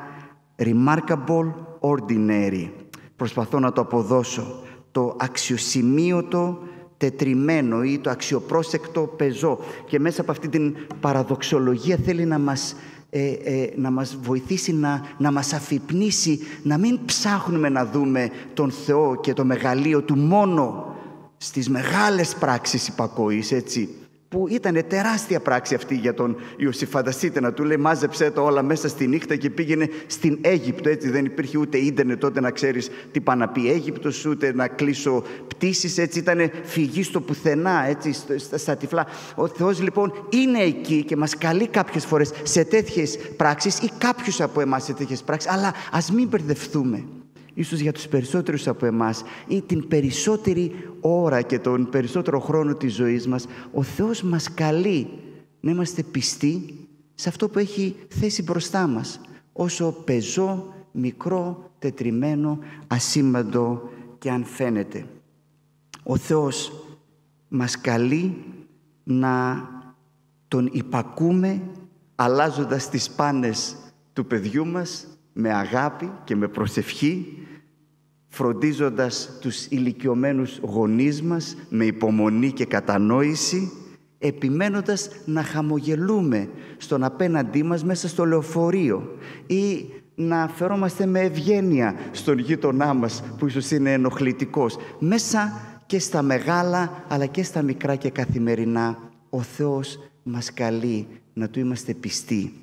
«Remarkable 0.58 1.54
Ordinary». 1.80 2.70
Προσπαθώ 3.16 3.60
να 3.60 3.72
το 3.72 3.82
αποδώσω. 3.82 4.64
Το 4.92 5.16
αξιοσημείωτο 5.20 6.60
τετριμένο 6.98 7.84
ή 7.84 8.00
το 8.00 8.10
αξιοπρόσεκτο 8.10 9.02
πεζό. 9.02 9.60
Και 9.88 10.00
μέσα 10.00 10.22
από 10.22 10.32
αυτή 10.32 10.48
την 10.48 10.76
παραδοξολογία 11.00 11.98
θέλει 12.06 12.26
να 12.26 12.40
μας, 12.40 12.76
ε, 13.10 13.28
ε, 13.28 13.74
να 13.76 13.92
μας 13.92 14.18
βοηθήσει, 14.22 14.74
να, 14.74 15.02
να 15.18 15.32
μας 15.32 15.54
αφυπνήσει, 15.54 16.40
να 16.64 16.78
μην 16.78 17.00
ψάχνουμε 17.06 17.70
να 17.70 17.86
δούμε 17.86 18.30
τον 18.54 18.72
Θεό 18.72 19.20
και 19.22 19.34
το 19.34 19.46
μεγαλείο 19.46 20.02
Του 20.02 20.18
μόνο 20.18 20.96
στις 21.38 21.70
μεγάλες 21.70 22.36
πράξεις 22.36 22.88
υπακοής, 22.88 23.52
έτσι 23.52 23.90
που 24.30 24.48
ήταν 24.50 24.84
τεράστια 24.88 25.40
πράξη 25.40 25.76
αυτή 25.76 25.96
για 25.96 26.14
τον 26.14 26.36
Ιωσήφ. 26.58 26.90
Φανταστείτε 26.90 27.40
να 27.40 27.54
του 27.54 27.64
λέει 27.64 27.78
μάζεψέ 27.78 28.32
το 28.32 28.44
όλα 28.44 28.62
μέσα 28.64 28.88
στη 28.88 29.08
νύχτα 29.08 29.36
και 29.36 29.50
πήγαινε 29.50 29.90
στην 30.08 30.38
Αίγυπτο. 30.42 30.90
Έτσι 30.90 31.10
δεν 31.10 31.26
υπήρχε 31.26 31.58
ούτε 31.58 31.78
ίντερνετ 31.78 32.20
τότε 32.20 32.40
να 32.40 32.52
ξέρεις 32.52 32.90
τι 33.12 33.22
πάνε 33.22 33.46
να 33.46 33.52
πει 33.52 33.72
Αίγυπτος, 33.72 34.26
ούτε 34.26 34.54
να 34.54 34.68
κλείσω 34.68 35.24
πτήσεις. 35.48 35.98
Έτσι 35.98 36.20
ήταν 36.20 36.52
φυγή 36.64 37.04
στο 37.04 37.22
πουθενά, 37.22 37.86
έτσι 37.88 38.14
στα 38.56 38.76
τυφλά. 38.76 39.08
Ο 39.36 39.48
Θεός 39.48 39.82
λοιπόν 39.82 40.28
είναι 40.30 40.60
εκεί 40.60 41.04
και 41.04 41.16
μας 41.16 41.38
καλεί 41.38 41.68
κάποιες 41.68 42.06
φορές 42.06 42.32
σε 42.44 42.64
τέτοιες 42.64 43.18
πράξεις 43.38 43.80
ή 43.80 43.92
κάποιους 43.98 44.42
από 44.42 44.62
εμάς 44.62 44.84
σε 44.84 44.94
τέτοιες 44.94 45.22
πράξεις. 45.22 45.52
Αλλά 45.52 45.74
ας 45.92 46.12
μην 46.12 46.28
μπερδευτούμε 46.28 47.04
ίσως 47.58 47.80
για 47.80 47.92
τους 47.92 48.08
περισσότερους 48.08 48.68
από 48.68 48.86
εμάς 48.86 49.24
ή 49.48 49.62
την 49.62 49.88
περισσότερη 49.88 50.72
ώρα 51.02 51.42
και 51.42 51.60
τον 51.60 51.90
περισσότερο 51.90 52.40
χρόνο 52.40 52.76
της 52.76 52.94
ζωής 52.94 53.28
μας, 53.28 53.46
ο 53.74 53.84
Θεός 53.84 54.22
μας 54.22 54.54
καλεί 54.54 55.10
να 55.60 55.72
είμαστε 55.72 56.04
πιστοί 56.04 56.74
σε 57.16 57.30
αυτό 57.30 57.50
που 57.50 57.60
έχει 57.60 57.96
θέσει 58.08 58.44
μπροστά 58.44 58.88
μας, 58.88 59.22
όσο 59.54 59.92
πεζό, 59.92 60.74
μικρό, 60.92 61.72
τετριμένο, 61.80 62.60
ασήμαντο 62.88 63.90
και 64.20 64.32
αν 64.32 64.46
φαίνεται. 64.46 65.06
Ο 66.04 66.18
Θεός 66.18 66.86
μας 67.48 67.82
καλεί 67.82 68.44
να 69.04 69.68
τον 70.48 70.70
υπακούμε 70.72 71.62
αλλάζοντας 72.16 72.90
τις 72.90 73.10
πάνες 73.10 73.76
του 74.14 74.26
παιδιού 74.26 74.66
μας 74.66 75.08
με 75.34 75.54
αγάπη 75.54 76.12
και 76.24 76.36
με 76.36 76.48
προσευχή 76.48 77.42
φροντίζοντας 78.38 79.30
τους 79.42 79.66
ηλικιωμένους 79.66 80.60
γονείς 80.62 81.22
μας 81.22 81.56
με 81.70 81.86
υπομονή 81.86 82.52
και 82.52 82.66
κατανόηση, 82.66 83.72
επιμένοντας 84.18 85.10
να 85.26 85.44
χαμογελούμε 85.44 86.50
στον 86.78 87.04
απέναντί 87.04 87.64
μας 87.64 87.84
μέσα 87.84 88.08
στο 88.08 88.26
λεωφορείο 88.26 89.18
ή 89.48 89.86
να 90.16 90.48
φερόμαστε 90.48 91.06
με 91.06 91.20
ευγένεια 91.20 91.96
στον 92.12 92.38
γείτονά 92.38 92.94
μας 92.94 93.24
που 93.38 93.48
ίσως 93.48 93.72
είναι 93.72 93.94
ενοχλητικός. 93.94 94.78
Μέσα 95.00 95.62
και 95.86 96.00
στα 96.00 96.22
μεγάλα 96.22 97.04
αλλά 97.08 97.26
και 97.26 97.44
στα 97.44 97.62
μικρά 97.62 97.96
και 97.96 98.10
καθημερινά 98.10 98.98
ο 99.30 99.42
Θεός 99.42 100.00
μας 100.24 100.54
καλεί 100.54 101.08
να 101.34 101.50
του 101.50 101.60
είμαστε 101.60 101.94
πιστοί. 101.94 102.54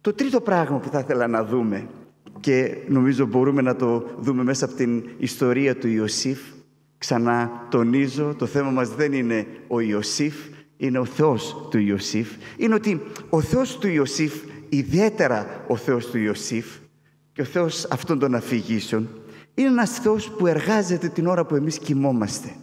Το 0.00 0.12
τρίτο 0.12 0.40
πράγμα 0.40 0.78
που 0.78 0.88
θα 0.88 0.98
ήθελα 0.98 1.26
να 1.26 1.44
δούμε 1.44 1.86
και 2.42 2.76
νομίζω 2.88 3.26
μπορούμε 3.26 3.62
να 3.62 3.76
το 3.76 4.04
δούμε 4.18 4.42
μέσα 4.42 4.64
από 4.64 4.74
την 4.74 5.04
ιστορία 5.18 5.76
του 5.76 5.88
Ιωσήφ. 5.88 6.38
Ξανά 6.98 7.66
τονίζω, 7.70 8.34
το 8.38 8.46
θέμα 8.46 8.70
μας 8.70 8.94
δεν 8.94 9.12
είναι 9.12 9.46
ο 9.68 9.80
Ιωσήφ, 9.80 10.34
είναι 10.76 10.98
ο 10.98 11.04
Θεός 11.04 11.68
του 11.70 11.78
Ιωσήφ. 11.78 12.28
Είναι 12.56 12.74
ότι 12.74 13.00
ο 13.28 13.40
Θεός 13.40 13.78
του 13.78 13.88
Ιωσήφ, 13.88 14.32
ιδιαίτερα 14.68 15.64
ο 15.68 15.76
Θεός 15.76 16.06
του 16.06 16.18
Ιωσήφ 16.18 16.66
και 17.32 17.40
ο 17.40 17.44
Θεός 17.44 17.84
αυτών 17.90 18.18
των 18.18 18.34
αφηγήσεων, 18.34 19.08
είναι 19.54 19.68
ένας 19.68 19.90
Θεός 19.90 20.30
που 20.30 20.46
εργάζεται 20.46 21.08
την 21.08 21.26
ώρα 21.26 21.46
που 21.46 21.54
εμείς 21.54 21.78
κοιμόμαστε. 21.78 22.54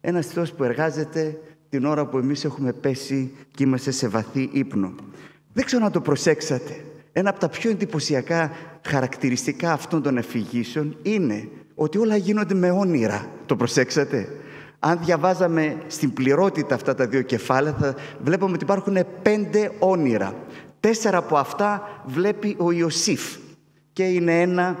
Ένας 0.00 0.26
Θεός 0.26 0.52
που 0.52 0.64
εργάζεται 0.64 1.40
την 1.68 1.84
ώρα 1.84 2.06
που 2.06 2.18
εμείς 2.18 2.44
έχουμε 2.44 2.72
πέσει 2.72 3.32
και 3.50 3.64
είμαστε 3.64 3.90
σε 3.90 4.08
βαθύ 4.08 4.48
ύπνο. 4.52 4.94
Δεν 5.52 5.64
ξέρω 5.64 5.82
να 5.82 5.90
το 5.90 6.00
προσέξατε. 6.00 6.84
Ένα 7.18 7.30
από 7.30 7.38
τα 7.38 7.48
πιο 7.48 7.70
εντυπωσιακά 7.70 8.50
χαρακτηριστικά 8.86 9.72
αυτών 9.72 10.02
των 10.02 10.18
αφηγήσεων 10.18 10.96
είναι 11.02 11.48
ότι 11.74 11.98
όλα 11.98 12.16
γίνονται 12.16 12.54
με 12.54 12.70
όνειρα. 12.70 13.26
Το 13.46 13.56
προσέξατε; 13.56 14.28
Αν 14.78 14.98
διαβάζαμε 15.04 15.76
στην 15.86 16.12
πληρότητα 16.12 16.74
αυτά 16.74 16.94
τα 16.94 17.06
δύο 17.06 17.22
κεφάλαια 17.22 17.74
θα 17.80 17.94
βλέπουμε 18.20 18.52
ότι 18.52 18.64
υπάρχουν 18.64 18.96
πέντε 19.22 19.70
όνειρα. 19.78 20.34
Τέσσερα 20.80 21.18
από 21.18 21.36
αυτά 21.36 22.02
βλέπει 22.06 22.56
ο 22.58 22.72
Ιωσήφ 22.72 23.36
και 23.92 24.02
είναι 24.02 24.40
ένα 24.40 24.76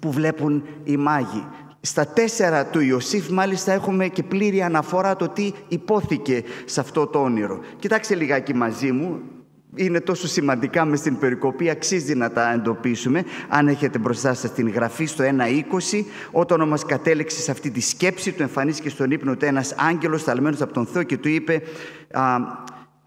που 0.00 0.12
βλέπουν 0.12 0.64
οι 0.84 0.96
μάγοι. 0.96 1.46
Στα 1.80 2.06
τέσσερα 2.06 2.66
του 2.66 2.80
Ιωσήφ 2.80 3.28
μάλιστα 3.28 3.72
έχουμε 3.72 4.08
και 4.08 4.22
πλήρη 4.22 4.62
αναφορά 4.62 5.16
το 5.16 5.28
τι 5.28 5.52
υπόθηκε 5.68 6.42
σε 6.64 6.80
αυτό 6.80 7.06
το 7.06 7.22
όνειρο. 7.22 7.60
Κοιτάξτε 7.78 8.14
λιγάκι 8.14 8.54
μαζί 8.54 8.92
μου, 8.92 9.20
είναι 9.76 10.00
τόσο 10.00 10.26
σημαντικά 10.26 10.84
μες 10.84 10.98
στην 10.98 11.18
περικοπή, 11.18 11.70
αξίζει 11.70 12.14
να 12.14 12.30
τα 12.30 12.52
εντοπίσουμε. 12.52 13.24
Αν 13.48 13.68
έχετε 13.68 13.98
μπροστά 13.98 14.34
σας 14.34 14.52
την 14.52 14.68
γραφή 14.68 15.04
στο 15.04 15.24
1.20, 15.24 16.04
όταν 16.30 16.60
όμως 16.60 16.84
κατέληξε 16.84 17.40
σε 17.40 17.50
αυτή 17.50 17.70
τη 17.70 17.80
σκέψη 17.80 18.32
του, 18.32 18.42
εμφανίστηκε 18.42 18.88
στον 18.88 19.10
ύπνο 19.10 19.36
του 19.36 19.44
ένας 19.44 19.74
άγγελος 19.78 20.22
θαλμένος 20.22 20.60
από 20.60 20.72
τον 20.72 20.86
Θεό 20.86 21.02
και 21.02 21.16
του 21.16 21.28
είπε 21.28 21.62
α, 22.12 22.36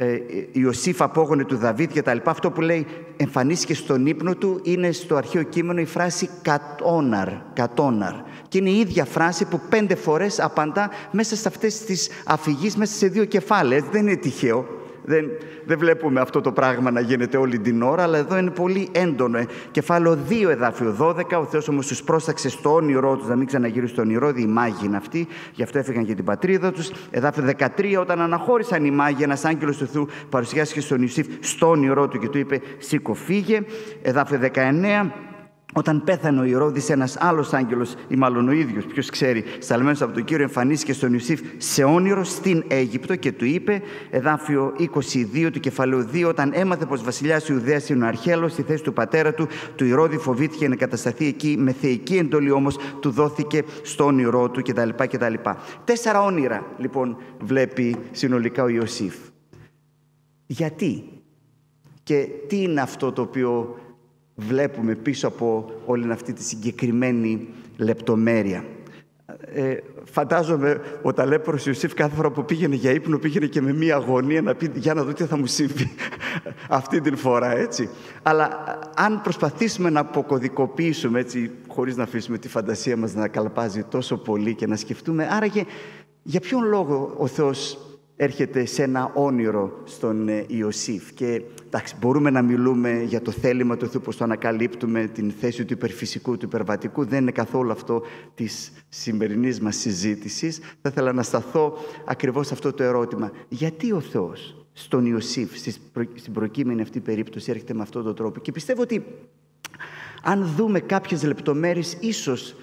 ε, 0.02 0.18
Ιωσήφ 0.52 1.02
απόγονε 1.02 1.46
του 1.46 1.58
Δαβίδ 1.58 1.92
και 1.92 2.02
τα 2.02 2.14
λοιπά. 2.14 2.32
Αυτό 2.32 2.52
που 2.52 2.62
λέει 2.62 2.86
εμφανίστηκε 3.18 3.74
στον 3.74 4.06
ύπνο 4.06 4.36
του 4.36 4.60
είναι 4.64 4.92
στο 4.92 5.16
αρχαίο 5.16 5.44
κείμενο 5.44 5.80
η 5.80 5.86
φράση 5.86 6.30
κατόναρ, 6.42 7.30
κατόναρ. 7.54 8.14
Και 8.48 8.58
είναι 8.58 8.70
η 8.70 8.80
ίδια 8.80 9.06
φράση 9.06 9.46
που 9.46 9.62
πέντε 9.70 9.96
φορές 9.96 10.40
απαντά 10.40 10.90
μέσα 11.12 11.36
σε 11.36 11.48
αυτές 11.48 11.80
τις 11.80 12.10
αφηγείς, 12.26 12.76
μέσα 12.76 12.94
σε 12.94 13.08
δύο 13.08 13.26
κεφάλαια. 13.26 13.86
Δεν 13.92 14.08
είναι 14.08 14.16
τυχαίο. 14.16 14.79
Δεν, 15.10 15.30
δεν 15.66 15.78
βλέπουμε 15.78 16.20
αυτό 16.20 16.42
το 16.42 16.52
πράγμα 16.52 16.92
να 16.92 17.00
γίνεται 17.00 17.38
όλη 17.38 17.60
την 17.60 17.82
ώρα, 17.82 18.04
αλλά 18.04 18.18
εδώ 18.18 18.38
είναι 18.38 18.50
πολύ 18.50 18.90
έντονο. 18.92 19.38
Ε. 19.38 19.46
Κεφάλαιο 19.72 20.18
2, 20.30 20.50
εδάφιο 20.50 20.96
12. 21.00 21.24
Ο 21.40 21.46
Θεός 21.46 21.68
όμως 21.68 21.88
τους 21.88 22.04
πρόσταξε 22.04 22.50
στο 22.50 22.74
όνειρό 22.74 23.18
τους 23.18 23.28
να 23.28 23.36
μην 23.36 23.48
ξαναγυρίσουν 23.48 23.94
στο 23.94 24.02
όνειρό, 24.02 24.34
οι 24.36 24.46
μάγοι 24.46 24.86
είναι 24.86 24.98
αυτοί, 24.98 25.28
γι' 25.54 25.64
αυτό 25.64 25.78
έφυγαν 25.78 26.06
και 26.06 26.16
την 26.16 26.26
πατρίδα 26.26 26.72
τους. 26.72 26.92
Εδάφιο 27.12 27.44
13, 27.44 27.98
όταν 28.00 28.22
αναχώρησαν 28.22 28.86
οι 28.86 28.92
μάγοι, 28.92 29.24
ένας 29.24 29.46
άγγελος 29.46 29.78
του 29.78 29.88
Θεού 29.88 30.08
παρουσιάστηκε 30.30 30.82
στον 30.82 31.02
Ιωσήφ 31.02 31.28
στο 31.40 31.70
όνειρό 31.70 32.08
του 32.08 32.20
και 32.20 32.30
του 32.30 32.38
είπε: 32.38 32.62
Σήκω, 32.78 33.14
φύγε. 33.14 33.62
Εδάφιο 34.02 34.40
19, 34.42 35.10
όταν 35.74 36.04
πέθανε 36.04 36.40
ο 36.40 36.44
Ηρώδης, 36.44 36.90
ένας 36.90 37.18
άλλος 37.20 37.54
άγγελος, 37.54 37.96
ή 38.08 38.16
μάλλον 38.16 38.48
ο 38.48 38.52
ίδιος, 38.52 38.86
ποιος 38.86 39.10
ξέρει, 39.10 39.44
σταλμένος 39.60 40.02
από 40.02 40.14
τον 40.14 40.24
Κύριο, 40.24 40.44
εμφανίστηκε 40.44 40.94
στον 40.94 41.14
Ιωσήφ 41.14 41.42
σε 41.58 41.84
όνειρο 41.84 42.24
στην 42.24 42.64
Αίγυπτο 42.68 43.16
και 43.16 43.32
του 43.32 43.46
είπε, 43.46 43.82
εδάφιο 44.10 44.74
22 44.78 45.50
του 45.52 45.60
κεφαλαίου 45.60 46.10
2, 46.14 46.28
όταν 46.28 46.52
έμαθε 46.54 46.86
πως 46.86 47.04
βασιλιάς 47.04 47.50
Ιουδαίας 47.50 47.90
είναι 47.90 48.04
ο 48.04 48.08
Αρχέλος, 48.08 48.52
στη 48.52 48.62
θέση 48.62 48.84
του 48.84 48.94
πατέρα 48.94 49.34
του, 49.34 49.48
του 49.76 49.86
Ηρώδη 49.86 50.18
φοβήθηκε 50.18 50.68
να 50.68 50.76
κατασταθεί 50.76 51.26
εκεί, 51.26 51.56
με 51.60 51.72
θεϊκή 51.72 52.18
εντολή 52.18 52.52
όμως 52.52 52.78
του 53.00 53.10
δόθηκε 53.10 53.64
στο 53.82 54.06
όνειρό 54.06 54.50
του 54.50 54.62
κτλ. 54.62 54.90
κτλ. 54.90 55.34
Τέσσερα 55.84 56.22
όνειρα 56.22 56.66
λοιπόν 56.78 57.18
βλέπει 57.40 57.96
συνολικά 58.12 58.64
ο 58.64 58.68
Ιωσήφ. 58.68 59.16
Γιατί 60.46 61.04
και 62.04 62.28
τι 62.48 62.62
είναι 62.62 62.82
αυτό 62.82 63.12
το 63.12 63.22
οποίο 63.22 63.76
βλέπουμε 64.40 64.96
πίσω 64.96 65.28
από 65.28 65.72
όλη 65.86 66.12
αυτή 66.12 66.34
τη 66.34 66.44
συγκεκριμένη 66.44 67.48
λεπτομέρεια. 67.78 68.64
Ε, 69.54 69.78
φαντάζομαι 70.04 70.82
ο 71.02 71.14
ταλέπορος 71.14 71.66
Ιωσήφ 71.66 71.94
κάθε 71.94 72.16
φορά 72.16 72.32
που 72.32 72.46
πήγαινε 72.46 72.76
για 72.76 72.92
ύπνο 72.92 73.18
πήγαινε 73.18 73.46
και 73.46 73.62
με 73.62 73.74
μία 73.74 73.96
αγωνία 73.96 74.42
να 74.42 74.56
πει 74.56 74.72
για 74.76 74.94
να 74.94 75.04
δω 75.04 75.14
τι 75.14 75.24
θα 75.24 75.38
μου 75.38 75.46
συμβεί 75.46 75.92
αυτή 76.80 77.02
την 77.02 77.18
φορά 77.18 77.58
έτσι. 77.58 77.90
Αλλά 78.24 78.50
αν 78.96 79.22
προσπαθήσουμε 79.22 79.90
να 79.90 80.00
αποκωδικοποιήσουμε 80.00 81.20
έτσι 81.20 81.52
χωρίς 81.68 81.96
να 81.96 82.04
αφήσουμε 82.04 82.38
τη 82.38 82.48
φαντασία 82.48 82.98
μας 82.98 83.14
να 83.14 83.28
καλπάζει 83.28 83.84
τόσο 83.84 84.18
πολύ 84.18 84.56
και 84.56 84.68
να 84.68 84.76
σκεφτούμε 84.76 85.28
άραγε 85.32 85.66
για 86.24 86.40
ποιον 86.40 86.64
λόγο 86.64 87.14
ο 87.18 87.28
Θεός 87.28 87.78
έρχεται 88.16 88.66
σε 88.66 88.84
ένα 88.84 89.12
όνειρο 89.14 89.82
στον 89.84 90.30
ε, 90.30 90.46
Ιωσήφ. 90.48 91.14
Και 91.14 91.42
εντάξει, 91.72 91.96
μπορούμε 92.00 92.30
να 92.30 92.42
μιλούμε 92.42 93.04
για 93.04 93.22
το 93.22 93.32
θέλημα 93.32 93.78
του 93.78 93.88
Θεού, 93.88 94.02
πώς 94.02 94.18
το 94.18 94.24
ανακαλύπτουμε, 94.24 95.08
την 95.08 95.32
θέση 95.32 95.66
του 95.66 95.74
υπερφυσικού, 95.74 96.38
του 96.38 96.46
υπερβατικού. 96.46 97.06
Δεν 97.06 97.22
είναι 97.22 97.32
καθόλου 97.32 97.72
αυτό 97.72 98.04
της 98.36 98.72
σημερινής 98.90 99.60
μας 99.60 99.76
συζήτησης. 99.76 100.60
Θα 100.82 100.90
ήθελα 100.90 101.14
να 101.14 101.24
σταθώ 101.24 101.78
ακριβώς 102.06 102.48
σε 102.48 102.54
αυτό 102.54 102.74
το 102.74 102.84
ερώτημα. 102.84 103.32
Γιατί 103.48 103.92
ο 103.92 104.00
Θεός 104.00 104.66
στον 104.74 105.06
Ιωσήφ, 105.06 105.58
στην 106.16 106.34
προκείμενη 106.34 106.82
αυτή 106.82 107.00
περίπτωση, 107.00 107.52
έρχεται 107.52 107.74
με 107.74 107.82
αυτόν 107.82 108.04
τον 108.04 108.16
τρόπο; 108.16 108.40
Και 108.40 108.52
πιστεύω 108.52 108.82
ότι 108.82 109.06
αν 110.24 110.54
δούμε 110.58 110.80
κάποιες 110.80 111.24
λεπτομέρειες, 111.24 111.98
ίσως 112.00 112.56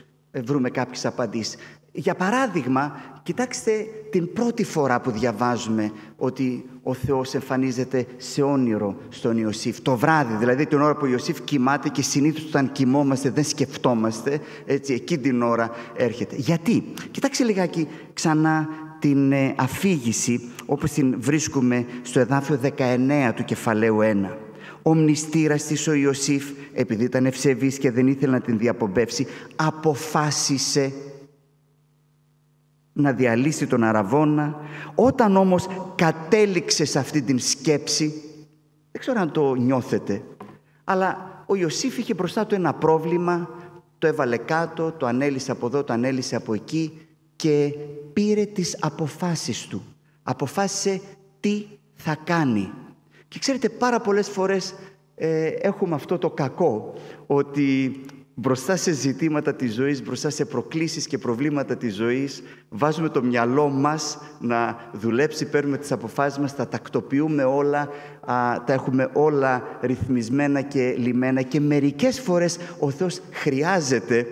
βρούμε 0.44 0.70
κάποιες 0.70 1.06
απαντήσεις. 1.06 1.56
Για 1.92 2.14
παράδειγμα, 2.14 2.92
κοιτάξτε 3.26 3.86
την 4.10 4.32
πρώτη 4.32 4.64
φορά 4.64 5.00
που 5.00 5.10
διαβάζουμε 5.10 5.92
ότι 6.16 6.64
ο 6.82 6.94
Θεός 6.94 7.34
εμφανίζεται 7.34 8.06
σε 8.16 8.42
όνειρο 8.42 8.96
στον 9.08 9.38
Ιωσήφ. 9.38 9.80
Το 9.80 9.96
βράδυ, 9.96 10.34
δηλαδή 10.34 10.66
την 10.66 10.80
ώρα 10.80 10.94
που 10.94 11.00
ο 11.02 11.06
Ιωσήφ 11.06 11.40
κοιμάται 11.40 11.88
και 11.88 12.02
συνήθως 12.02 12.44
όταν 12.44 12.72
κοιμόμαστε 12.72 13.30
δεν 13.30 13.44
σκεφτόμαστε, 13.44 14.40
έτσι, 14.66 14.92
εκεί 14.92 15.18
την 15.18 15.42
ώρα 15.42 15.70
έρχεται. 15.96 16.36
Γιατί, 16.38 16.84
κοιτάξτε 17.10 17.44
λιγάκι 17.44 17.88
ξανά 18.12 18.68
την 18.98 19.32
ε, 19.32 19.54
αφήγηση 19.56 20.40
όπως 20.66 20.90
την 20.90 21.14
βρίσκουμε 21.18 21.86
στο 22.02 22.20
εδάφιο 22.20 22.60
19 22.78 23.32
του 23.34 23.44
κεφαλαίου 23.44 23.98
1. 24.00 24.36
Ο 24.82 24.94
μνηστήρας 24.94 25.64
της 25.64 25.88
ο 25.88 25.92
Ιωσήφ, 25.92 26.44
επειδή 26.72 27.04
ήταν 27.04 27.26
ευσεβής 27.26 27.78
και 27.78 27.90
δεν 27.90 28.06
ήθελε 28.06 28.32
να 28.32 28.40
την 28.40 28.58
διαπομπεύσει, 28.58 29.26
αποφάσισε 29.56 30.92
να 32.96 33.12
διαλύσει 33.12 33.66
τον 33.66 33.84
Αραβώνα. 33.84 34.56
Όταν 34.94 35.36
όμως 35.36 35.66
κατέληξε 35.94 36.84
σε 36.84 36.98
αυτή 36.98 37.22
την 37.22 37.38
σκέψη, 37.38 38.06
δεν 38.92 39.00
ξέρω 39.00 39.20
αν 39.20 39.32
το 39.32 39.54
νιώθετε, 39.54 40.22
αλλά 40.84 41.34
ο 41.46 41.54
Ιωσήφ 41.54 41.98
είχε 41.98 42.14
μπροστά 42.14 42.46
του 42.46 42.54
ένα 42.54 42.74
πρόβλημα, 42.74 43.50
το 43.98 44.06
έβαλε 44.06 44.36
κάτω, 44.36 44.92
το 44.92 45.06
ανέλησε 45.06 45.50
από 45.50 45.66
εδώ, 45.66 45.84
το 45.84 45.92
ανέλησε 45.92 46.36
από 46.36 46.54
εκεί 46.54 47.06
και 47.36 47.74
πήρε 48.12 48.44
τις 48.44 48.76
αποφάσεις 48.80 49.66
του. 49.66 49.82
Αποφάσισε 50.22 51.00
τι 51.40 51.66
θα 51.94 52.16
κάνει. 52.24 52.72
Και 53.28 53.38
ξέρετε 53.38 53.68
πάρα 53.68 54.00
πολλές 54.00 54.28
φορές 54.28 54.74
ε, 55.14 55.46
έχουμε 55.46 55.94
αυτό 55.94 56.18
το 56.18 56.30
κακό 56.30 56.94
ότι 57.26 58.00
μπροστά 58.38 58.76
σε 58.76 58.92
ζητήματα 58.92 59.54
της 59.54 59.74
ζωής, 59.74 60.02
μπροστά 60.02 60.30
σε 60.30 60.44
προκλήσεις 60.44 61.06
και 61.06 61.18
προβλήματα 61.18 61.76
της 61.76 61.94
ζωής, 61.94 62.42
βάζουμε 62.68 63.08
το 63.08 63.22
μυαλό 63.22 63.68
μας 63.68 64.18
να 64.40 64.76
δουλέψει, 64.92 65.50
παίρνουμε 65.50 65.78
τις 65.78 65.92
αποφάσεις 65.92 66.38
μας, 66.38 66.56
τα 66.56 66.68
τακτοποιούμε 66.68 67.44
όλα, 67.44 67.88
τα 68.66 68.72
έχουμε 68.72 69.10
όλα 69.12 69.62
ρυθμισμένα 69.80 70.60
και 70.60 70.94
λιμένα 70.98 71.42
και 71.42 71.60
μερικές 71.60 72.20
φορές 72.20 72.58
ο 72.78 72.90
Θεός 72.90 73.20
χρειάζεται 73.30 74.26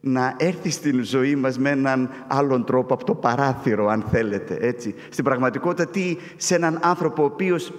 να 0.00 0.34
έρθει 0.38 0.70
στην 0.70 1.04
ζωή 1.04 1.36
μας 1.36 1.58
με 1.58 1.70
έναν 1.70 2.10
άλλον 2.26 2.64
τρόπο 2.64 2.94
από 2.94 3.04
το 3.04 3.14
παράθυρο, 3.14 3.86
αν 3.86 4.04
θέλετε, 4.10 4.56
έτσι. 4.60 4.94
Στην 5.10 5.24
πραγματικότητα, 5.24 5.86
τι 5.90 6.16
σε 6.36 6.54
έναν 6.54 6.78
άνθρωπο 6.82 7.22
ο 7.22 7.26
οποίος 7.26 7.72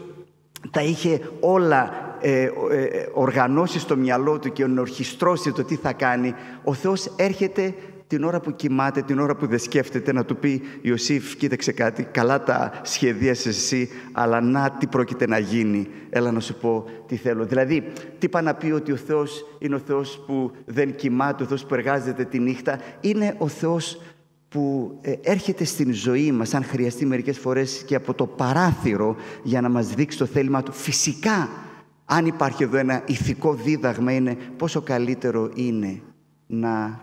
τα 0.72 0.82
είχε 0.82 1.22
όλα 1.40 2.07
ε, 2.21 2.41
ε, 2.41 2.49
οργανώσει 3.13 3.80
στο 3.80 3.97
μυαλό 3.97 4.39
του 4.39 4.51
και 4.51 4.65
ορχιστρώσει 4.80 5.51
το 5.51 5.63
τι 5.63 5.75
θα 5.75 5.93
κάνει, 5.93 6.34
ο 6.63 6.73
Θεός 6.73 7.13
έρχεται 7.15 7.73
την 8.08 8.23
ώρα 8.23 8.39
που 8.39 8.56
κοιμάται, 8.56 9.01
την 9.01 9.19
ώρα 9.19 9.36
που 9.36 9.47
δεν 9.47 9.60
σκέφτεται, 9.60 10.13
να 10.13 10.25
του 10.25 10.38
πει 10.38 10.62
Ιωσήφ, 10.82 11.36
κοίταξε 11.36 11.71
κάτι, 11.71 12.03
καλά 12.03 12.43
τα 12.43 12.71
σχεδίασες 12.84 13.58
εσύ, 13.58 13.89
αλλά 14.12 14.41
να 14.41 14.71
τι 14.71 14.88
πρόκειται 14.88 15.27
να 15.27 15.38
γίνει, 15.38 15.88
έλα 16.10 16.32
να 16.32 16.39
σου 16.39 16.56
πω 16.56 16.86
τι 17.08 17.15
θέλω. 17.15 17.45
Δηλαδή, 17.45 17.84
τι 18.19 18.30
πάει 18.30 18.43
να 18.43 18.53
πει 18.53 18.71
ότι 18.71 18.91
ο 18.91 18.95
Θεός 18.95 19.45
είναι 19.60 19.75
ο 19.75 19.80
Θεός 19.80 20.23
που 20.27 20.51
δεν 20.65 20.95
κοιμάται, 20.95 21.43
ο 21.43 21.45
Θεός 21.45 21.65
που 21.65 21.73
εργάζεται 21.73 22.25
τη 22.25 22.39
νύχτα, 22.39 22.80
είναι 23.01 23.36
ο 23.38 23.47
Θεός 23.47 24.01
που 24.49 24.97
ε, 25.01 25.13
έρχεται 25.21 25.63
στην 25.63 25.93
ζωή 25.93 26.32
μας, 26.32 26.53
αν 26.53 26.63
χρειαστεί 26.63 27.06
μερικές 27.06 27.38
φορές 27.38 27.84
και 27.86 27.95
από 27.95 28.13
το 28.13 28.25
παράθυρο 28.25 29.15
για 29.43 29.62
να 29.62 29.69
μας 29.69 29.88
δείξει 29.88 30.17
το 30.17 30.25
θέλημα 30.25 30.63
του. 30.63 30.71
Φυσικά 30.71 31.49
Αν 32.10 32.26
υπάρχει 32.26 32.63
εδώ 32.63 32.78
ένα 32.78 33.04
ηθικό 33.06 33.54
δίδαγμα 33.54 34.12
είναι 34.12 34.38
πόσο 34.58 34.82
καλύτερο 34.82 35.52
είναι 35.56 36.02
να 36.48 37.02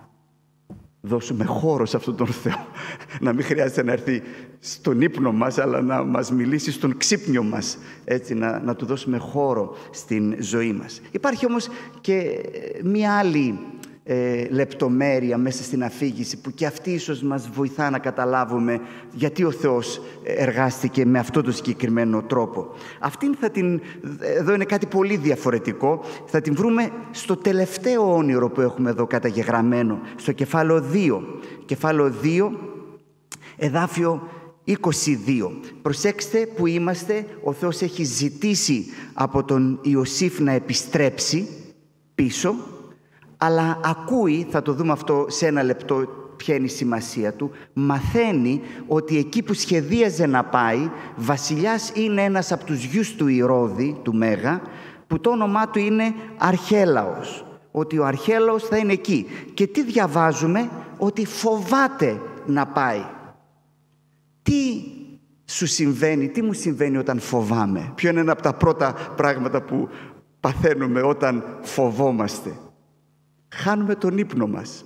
δώσουμε 1.00 1.44
χώρο 1.44 1.86
σε 1.86 1.96
αυτόν 1.96 2.16
τον 2.16 2.26
Θεό. 2.26 2.66
Να 3.20 3.32
μην 3.32 3.44
χρειάζεται 3.44 3.82
να 3.82 3.92
έρθει 3.92 4.22
στον 4.60 5.00
ύπνο 5.00 5.32
μας, 5.32 5.58
αλλά 5.58 5.80
να 5.82 6.04
μας 6.04 6.32
μιλήσει 6.32 6.72
στον 6.72 6.96
ξύπνιο 6.96 7.42
μας. 7.42 7.78
Έτσι, 8.04 8.34
να, 8.34 8.60
να 8.60 8.74
του 8.74 8.86
δώσουμε 8.86 9.18
χώρο 9.18 9.76
στην 9.90 10.36
ζωή 10.38 10.72
μας. 10.72 11.00
Υπάρχει 11.10 11.46
όμως 11.46 11.68
και 12.00 12.40
μία 12.82 13.18
άλλη 13.18 13.58
ε, 14.06 14.46
λεπτομέρεια 14.48 15.38
μέσα 15.38 15.62
στην 15.62 15.84
αφήγηση 15.84 16.40
που 16.40 16.50
και 16.50 16.66
αυτή 16.66 16.90
ίσως 16.90 17.22
μας 17.22 17.48
βοηθά 17.48 17.90
να 17.90 17.98
καταλάβουμε 17.98 18.80
γιατί 19.12 19.44
ο 19.44 19.50
Θεός 19.50 20.00
εργάστηκε 20.22 21.06
με 21.06 21.18
αυτό 21.18 21.42
το 21.42 21.52
συγκεκριμένο 21.52 22.22
τρόπο. 22.22 22.66
Αυτήν 23.00 23.34
θα 23.40 23.50
την, 23.50 23.80
εδώ 24.20 24.54
είναι 24.54 24.64
κάτι 24.64 24.86
πολύ 24.86 25.16
διαφορετικό, 25.16 26.00
θα 26.26 26.40
την 26.40 26.54
βρούμε 26.54 26.90
στο 27.10 27.36
τελευταίο 27.36 28.14
όνειρο 28.14 28.50
που 28.50 28.60
έχουμε 28.60 28.90
εδώ 28.90 29.06
καταγεγραμμένο, 29.06 30.00
στο 30.16 30.32
κεφάλαιο 30.32 30.84
2. 30.92 31.20
Κεφάλαιο 31.64 32.14
2, 32.22 32.50
εδάφιο 33.56 34.28
22. 34.66 34.74
Προσέξτε 35.82 36.46
που 36.56 36.66
είμαστε, 36.66 37.26
ο 37.42 37.52
Θεός 37.52 37.80
έχει 37.80 38.04
ζητήσει 38.04 38.84
από 39.14 39.44
τον 39.44 39.78
Ιωσήφ 39.82 40.38
να 40.40 40.52
επιστρέψει 40.52 41.48
πίσω 42.14 42.54
αλλά 43.44 43.80
ακούει, 43.84 44.46
θα 44.50 44.62
το 44.62 44.72
δούμε 44.72 44.92
αυτό 44.92 45.26
σε 45.28 45.46
ένα 45.46 45.62
λεπτό 45.62 46.06
ποια 46.36 46.54
είναι 46.54 46.66
η 46.66 46.68
σημασία 46.68 47.32
του, 47.32 47.50
μαθαίνει 47.72 48.60
ότι 48.86 49.18
εκεί 49.18 49.42
που 49.42 49.54
σχεδίαζε 49.54 50.26
να 50.26 50.44
πάει, 50.44 50.90
βασιλιάς 51.16 51.92
είναι 51.94 52.22
ένας 52.22 52.52
από 52.52 52.64
τους 52.64 52.84
γιους 52.84 53.14
του 53.14 53.28
Ηρώδη, 53.28 53.98
του 54.02 54.14
Μέγα, 54.14 54.60
που 55.06 55.20
το 55.20 55.30
όνομά 55.30 55.68
του 55.68 55.78
είναι 55.78 56.14
Αρχέλαος. 56.38 57.46
Ότι 57.70 57.98
ο 57.98 58.04
Αρχέλαος 58.04 58.64
θα 58.64 58.76
είναι 58.76 58.92
εκεί. 58.92 59.26
Και 59.54 59.66
τι 59.66 59.84
διαβάζουμε, 59.84 60.70
ότι 60.98 61.26
φοβάται 61.26 62.20
να 62.46 62.66
πάει. 62.66 63.04
Τι 64.42 64.82
σου 65.44 65.66
συμβαίνει, 65.66 66.28
τι 66.28 66.42
μου 66.42 66.52
συμβαίνει 66.52 66.96
όταν 66.96 67.18
φοβάμαι; 67.18 67.92
Ποιο 67.94 68.10
είναι 68.10 68.20
ένα 68.20 68.32
από 68.32 68.42
τα 68.42 68.54
πρώτα 68.54 68.94
πράγματα 69.16 69.62
που 69.62 69.88
παθαίνουμε 70.40 71.02
όταν 71.02 71.44
φοβόμαστε; 71.62 72.56
Χάνουμε 73.54 73.94
τον 73.94 74.18
ύπνο 74.18 74.46
μας. 74.46 74.84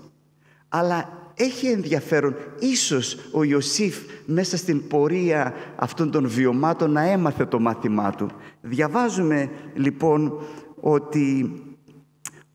Αλλά 0.68 1.18
έχει 1.34 1.66
ενδιαφέρον, 1.66 2.34
ίσως 2.58 3.18
ο 3.32 3.42
Ιωσήφ 3.42 3.96
μέσα 4.26 4.56
στην 4.56 4.86
πορεία 4.88 5.54
αυτών 5.76 6.10
των 6.10 6.28
βιωμάτων 6.28 6.90
να 6.90 7.00
έμαθε 7.00 7.46
το 7.46 7.60
μάθημά 7.60 8.10
του. 8.10 8.30
Διαβάζουμε 8.60 9.50
λοιπόν 9.74 10.40
ότι 10.80 11.52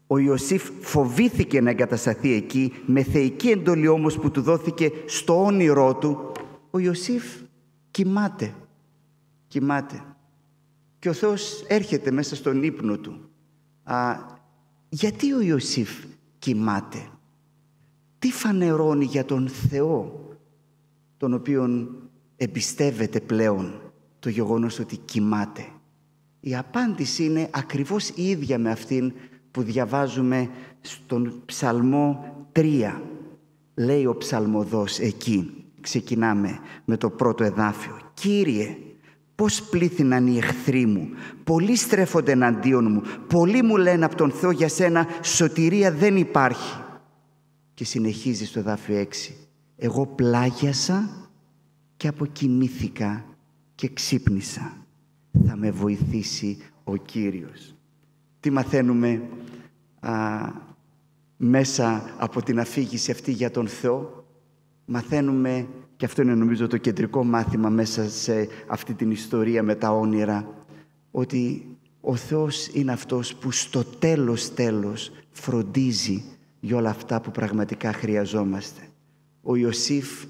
ο 0.07 0.17
Ιωσήφ 0.17 0.69
φοβήθηκε 0.79 1.61
να 1.61 1.69
εγκατασταθεί 1.69 2.33
εκεί, 2.33 2.73
με 2.85 3.03
θεϊκή 3.03 3.49
εντολή 3.49 3.87
όμως 3.87 4.17
που 4.17 4.31
του 4.31 4.41
δόθηκε 4.41 4.91
στο 5.05 5.45
όνειρό 5.45 5.95
του, 5.95 6.31
ο 6.71 6.79
Ιωσήφ 6.79 7.23
κοιμάται, 7.91 8.53
κοιμάται. 9.47 10.03
Και 10.99 11.09
ο 11.09 11.13
Θεός 11.13 11.63
έρχεται 11.67 12.11
μέσα 12.11 12.35
στον 12.35 12.63
ύπνο 12.63 12.97
του. 12.97 13.29
Α, 13.83 14.15
γιατί 14.93 15.33
ο 15.33 15.41
Ιωσήφ 15.41 15.89
κοιμάται; 16.39 17.09
Τι 18.19 18.31
φανερώνει 18.31 19.05
για 19.05 19.25
τον 19.25 19.47
Θεό, 19.47 20.27
τον 21.17 21.33
οποίον 21.33 21.95
εμπιστεύεται 22.35 23.19
πλέον 23.19 23.81
το 24.19 24.29
γεγονός 24.29 24.79
ότι 24.79 24.97
κοιμάται; 24.97 25.67
Η 26.39 26.55
απάντηση 26.55 27.23
είναι 27.23 27.49
ακριβώς 27.51 28.09
η 28.09 28.29
ίδια 28.29 28.57
με 28.57 28.71
αυτήν 28.71 29.13
που 29.51 29.61
διαβάζουμε 29.61 30.49
στον 30.81 31.41
Ψαλμό 31.45 32.35
3. 32.53 33.01
Λέει 33.75 34.05
ο 34.05 34.17
ψαλμοδός 34.17 34.99
εκεί, 34.99 35.65
ξεκινάμε 35.81 36.59
με 36.85 36.97
το 36.97 37.09
πρώτο 37.09 37.43
εδάφιο. 37.43 37.99
«Κύριε, 38.13 38.77
Πώς 39.35 39.63
πλήθυναν 39.63 40.27
οι 40.27 40.37
εχθροί 40.37 40.85
μου, 40.85 41.09
πολλοί 41.43 41.75
στρέφονται 41.75 42.31
εναντίον 42.31 42.91
μου, 42.91 43.01
πολλοί 43.27 43.63
μου 43.63 43.77
λένε 43.77 44.05
από 44.05 44.15
τον 44.15 44.31
Θεό 44.31 44.51
για 44.51 44.67
σένα 44.67 45.07
σωτηρία 45.23 45.91
δεν 45.91 46.17
υπάρχει. 46.17 46.81
Και 47.73 47.85
συνεχίζει 47.85 48.45
στο 48.45 48.61
δάφιο 48.61 49.07
6. 49.29 49.33
Εγώ 49.75 50.05
πλάγιασα 50.07 51.29
και 51.97 52.07
αποκοιμήθηκα 52.07 53.25
και 53.75 53.89
ξύπνησα. 53.89 54.77
Θα 55.47 55.55
με 55.55 55.71
βοηθήσει 55.71 56.57
ο 56.83 56.95
Κύριος. 56.95 57.75
Τι 58.39 58.49
μαθαίνουμε 58.49 59.21
α, 59.99 60.11
μέσα 61.37 62.13
από 62.17 62.43
την 62.43 62.59
αφήγηση 62.59 63.11
αυτή 63.11 63.31
για 63.31 63.51
τον 63.51 63.67
Θεό; 63.67 64.25
Μαθαίνουμε 64.85 65.67
και 65.95 66.05
αυτό 66.05 66.21
είναι 66.21 66.33
νομίζω 66.33 66.67
το 66.67 66.77
κεντρικό 66.77 67.23
μάθημα 67.23 67.69
μέσα 67.69 68.09
σε 68.09 68.47
αυτή 68.67 68.93
την 68.93 69.11
ιστορία 69.11 69.63
με 69.63 69.75
τα 69.75 69.91
όνειρα. 69.91 70.65
Ότι 71.11 71.67
ο 72.01 72.15
Θεός 72.15 72.67
είναι 72.67 72.91
αυτός 72.91 73.35
που 73.35 73.51
στο 73.51 73.83
τέλος 73.83 74.53
τέλος 74.53 75.11
φροντίζει 75.31 76.23
για 76.59 76.77
όλα 76.77 76.89
αυτά 76.89 77.21
που 77.21 77.31
πραγματικά 77.31 77.93
χρειαζόμαστε. 77.93 78.81
Ο 79.41 79.55
Ιωσήφ 79.55 80.25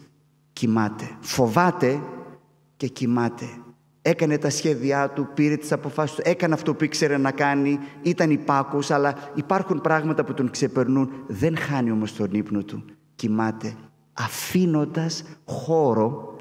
κοιμάται. 0.53 1.17
Φοβάται 1.19 2.01
και 2.77 2.87
κοιμάται. 2.87 3.45
Έκανε 4.01 4.37
τα 4.37 4.49
σχέδιά 4.49 5.09
του, 5.09 5.29
πήρε 5.33 5.55
τις 5.55 5.71
αποφάσεις 5.71 6.15
του, 6.15 6.21
έκανε 6.25 6.53
αυτό 6.53 6.73
που 6.75 6.83
ήξερε 6.83 7.17
να 7.17 7.31
κάνει, 7.31 7.79
ήταν 8.01 8.31
υπάκους, 8.31 8.91
αλλά 8.91 9.15
υπάρχουν 9.35 9.81
πράγματα 9.81 10.23
που 10.23 10.33
τον 10.33 10.49
ξεπερνούν. 10.49 11.09
Δεν 11.27 11.57
χάνει 11.57 11.91
όμως 11.91 12.15
τον 12.15 12.29
ύπνο 12.31 12.63
του. 12.63 12.85
Κοιμάται 13.15 13.75
αφήνοντας 14.13 15.23
χώρο, 15.45 16.35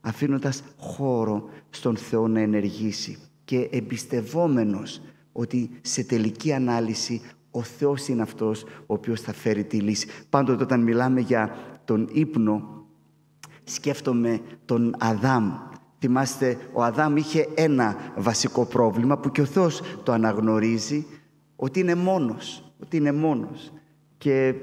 αφήνοντας 0.00 0.62
χώρο 0.76 1.48
στον 1.70 1.96
Θεό 1.96 2.28
να 2.28 2.40
ενεργήσει 2.40 3.18
και 3.44 3.68
εμπιστευόμενος 3.72 5.00
ότι 5.32 5.70
σε 5.80 6.04
τελική 6.04 6.52
ανάλυση 6.52 7.20
ο 7.50 7.62
Θεός 7.62 8.08
είναι 8.08 8.22
αυτός 8.22 8.62
ο 8.62 8.94
οποίος 8.94 9.20
θα 9.20 9.32
φέρει 9.32 9.64
τη 9.64 9.80
λύση. 9.80 10.08
Πάντοτε 10.30 10.62
όταν 10.62 10.80
μιλάμε 10.80 11.20
για 11.20 11.56
τον 11.84 12.08
ύπνο, 12.12 12.84
σκέφτομαι 13.64 14.40
τον 14.64 14.94
Αδάμ. 14.98 15.52
Θυμάστε, 15.98 16.58
ο 16.72 16.82
Αδάμ 16.82 17.16
είχε 17.16 17.48
ένα 17.54 17.96
βασικό 18.16 18.64
πρόβλημα 18.64 19.18
που 19.18 19.30
και 19.30 19.40
ο 19.40 19.44
Θεός 19.44 19.80
το 20.02 20.12
αναγνωρίζει, 20.12 21.06
ότι 21.56 21.80
είναι 21.80 21.94
μόνος, 21.94 22.74
ότι 22.82 22.96
είναι 22.96 23.12
μόνος. 23.12 23.72
Και 24.18 24.54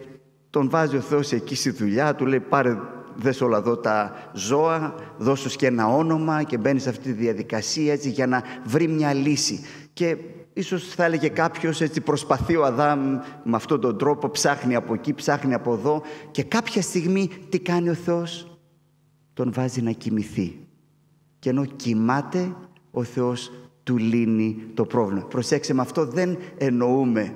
τον 0.50 0.70
βάζει 0.70 0.96
ο 0.96 1.02
Θεός 1.02 1.32
εκεί 1.32 1.56
στη 1.56 1.70
δουλειά, 1.70 2.16
του 2.16 2.26
λέει 2.26 2.40
πάρε 2.40 2.78
δες 3.16 3.42
όλα 3.42 3.58
εδώ 3.58 3.78
τα 3.78 4.14
ζώα, 4.34 4.96
δώσ' 5.18 5.56
και 5.56 5.66
ένα 5.66 5.88
όνομα 5.88 6.44
και 6.44 6.58
μπαίνεις 6.58 6.84
σε 6.84 6.90
αυτή 6.90 7.04
τη 7.04 7.12
διαδικασία 7.12 7.94
έτσι 7.94 8.10
για 8.10 8.28
να 8.28 8.44
βρει 8.64 8.88
μια 8.88 9.14
λύση. 9.14 9.60
Και 9.94 10.18
ίσως 10.54 10.88
θα 10.88 11.06
έλεγε 11.06 11.28
κάποιος 11.28 11.82
έτσι 11.82 12.02
προσπαθεί 12.02 12.56
ο 12.56 12.66
Αδάμ 12.66 13.18
με 13.44 13.56
αυτόν 13.56 13.82
τον 13.82 13.98
τρόπο, 13.98 14.30
ψάχνει 14.30 14.76
από 14.76 14.94
εκεί, 14.94 15.14
ψάχνει 15.14 15.54
από 15.54 15.74
εδώ 15.74 16.02
και 16.32 16.44
κάποια 16.44 16.82
στιγμή 16.82 17.30
τι 17.50 17.60
κάνει 17.60 17.90
ο 17.90 17.94
Θεός, 17.94 18.60
τον 19.34 19.52
βάζει 19.54 19.82
να 19.82 19.92
κοιμηθεί. 19.92 20.68
Και 21.40 21.50
ενώ 21.50 21.66
κοιμάται 21.66 22.56
ο 22.92 23.04
Θεός 23.04 23.52
του 23.84 23.98
λύνει 23.98 24.64
το 24.74 24.86
πρόβλημα. 24.86 25.26
Προσέξτε 25.26 25.74
με 25.74 25.82
αυτό 25.82 26.06
δεν 26.06 26.38
εννοούμε 26.58 27.34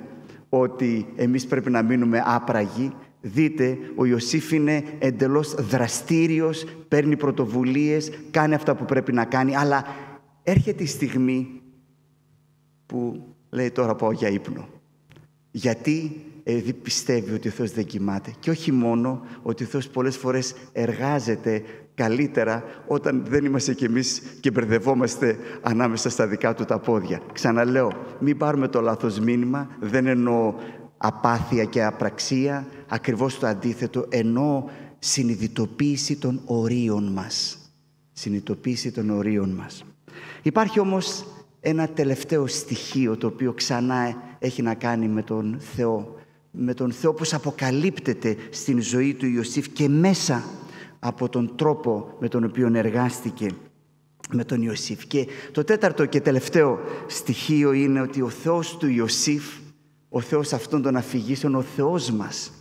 ότι 0.48 1.06
εμείς 1.16 1.46
πρέπει 1.46 1.70
να 1.70 1.82
μείνουμε 1.82 2.22
άπραγοι. 2.26 2.92
Δείτε, 3.26 3.78
ο 3.94 4.04
Ιωσήφ 4.04 4.52
είναι 4.52 4.84
εντελώς 4.98 5.54
δραστήριος, 5.54 6.64
παίρνει 6.88 7.16
πρωτοβουλίες, 7.16 8.12
κάνει 8.30 8.54
αυτά 8.54 8.74
που 8.74 8.84
πρέπει 8.84 9.12
να 9.12 9.24
κάνει, 9.24 9.56
αλλά 9.56 9.84
έρχεται 10.42 10.82
η 10.82 10.86
στιγμή 10.86 11.62
που 12.86 13.26
λέει 13.50 13.70
τώρα 13.70 13.94
πάω 13.94 14.12
για 14.12 14.28
ύπνο. 14.28 14.68
Γιατί 15.50 16.24
επειδή 16.44 16.72
πιστεύει 16.72 17.34
ότι 17.34 17.48
ο 17.48 17.50
Θεός 17.50 17.72
δεν 17.72 17.84
κοιμάται. 17.84 18.32
Και 18.38 18.50
όχι 18.50 18.72
μόνο 18.72 19.22
ότι 19.42 19.62
ο 19.62 19.66
Θεός 19.66 19.88
πολλές 19.88 20.16
φορές 20.16 20.54
εργάζεται 20.72 21.62
καλύτερα 21.94 22.64
όταν 22.86 23.24
δεν 23.28 23.44
είμαστε 23.44 23.74
κι 23.74 23.84
εμείς 23.84 24.22
και 24.40 24.50
μπερδευόμαστε 24.50 25.38
ανάμεσα 25.62 26.10
στα 26.10 26.26
δικά 26.26 26.54
του 26.54 26.64
τα 26.64 26.78
πόδια. 26.78 27.20
Ξαναλέω, 27.32 27.92
μην 28.20 28.36
πάρουμε 28.36 28.68
το 28.68 28.80
λάθος 28.80 29.18
μήνυμα, 29.18 29.68
δεν 29.80 30.06
εννοώ 30.06 30.54
απάθεια 30.96 31.64
και 31.64 31.84
απραξία, 31.84 32.66
ακριβώς 32.88 33.38
το 33.38 33.46
αντίθετο, 33.46 34.06
εννοώ 34.08 34.64
συνειδητοποίηση 34.98 36.16
των 36.16 36.40
ορίων 36.44 37.12
μας. 37.12 37.58
Συνειδητοποίηση 38.12 38.92
των 38.92 39.10
ορίων 39.10 39.50
μας. 39.50 39.84
Υπάρχει 40.42 40.80
όμως 40.80 41.24
ένα 41.60 41.88
τελευταίο 41.88 42.46
στοιχείο 42.46 43.16
το 43.16 43.26
οποίο 43.26 43.52
ξανά 43.52 44.22
έχει 44.38 44.62
να 44.62 44.74
κάνει 44.74 45.08
με 45.08 45.22
τον 45.22 45.56
Θεό. 45.60 46.14
Με 46.50 46.74
τον 46.74 46.92
Θεό 46.92 47.14
που 47.14 47.24
αποκαλύπτεται 47.32 48.36
στην 48.50 48.82
ζωή 48.82 49.14
του 49.14 49.26
Ιωσήφ 49.26 49.68
και 49.68 49.88
μέσα 49.88 50.44
από 50.98 51.28
τον 51.28 51.56
τρόπο 51.56 52.16
με 52.20 52.28
τον 52.28 52.44
οποίο 52.44 52.70
εργάστηκε 52.74 53.46
με 54.32 54.44
τον 54.44 54.62
Ιωσήφ. 54.62 55.06
Και 55.06 55.26
το 55.52 55.64
τέταρτο 55.64 56.06
και 56.06 56.20
τελευταίο 56.20 56.78
στοιχείο 57.06 57.72
είναι 57.72 58.00
ότι 58.00 58.20
ο 58.20 58.28
Θεός 58.28 58.76
του 58.76 58.86
Ιωσήφ, 58.86 59.44
ο 60.08 60.20
Θεός 60.20 60.52
αυτών 60.52 60.82
των 60.82 60.96
αφηγήσεων, 60.96 61.54
ο 61.54 61.62
Θεός 61.62 62.10
μας, 62.10 62.52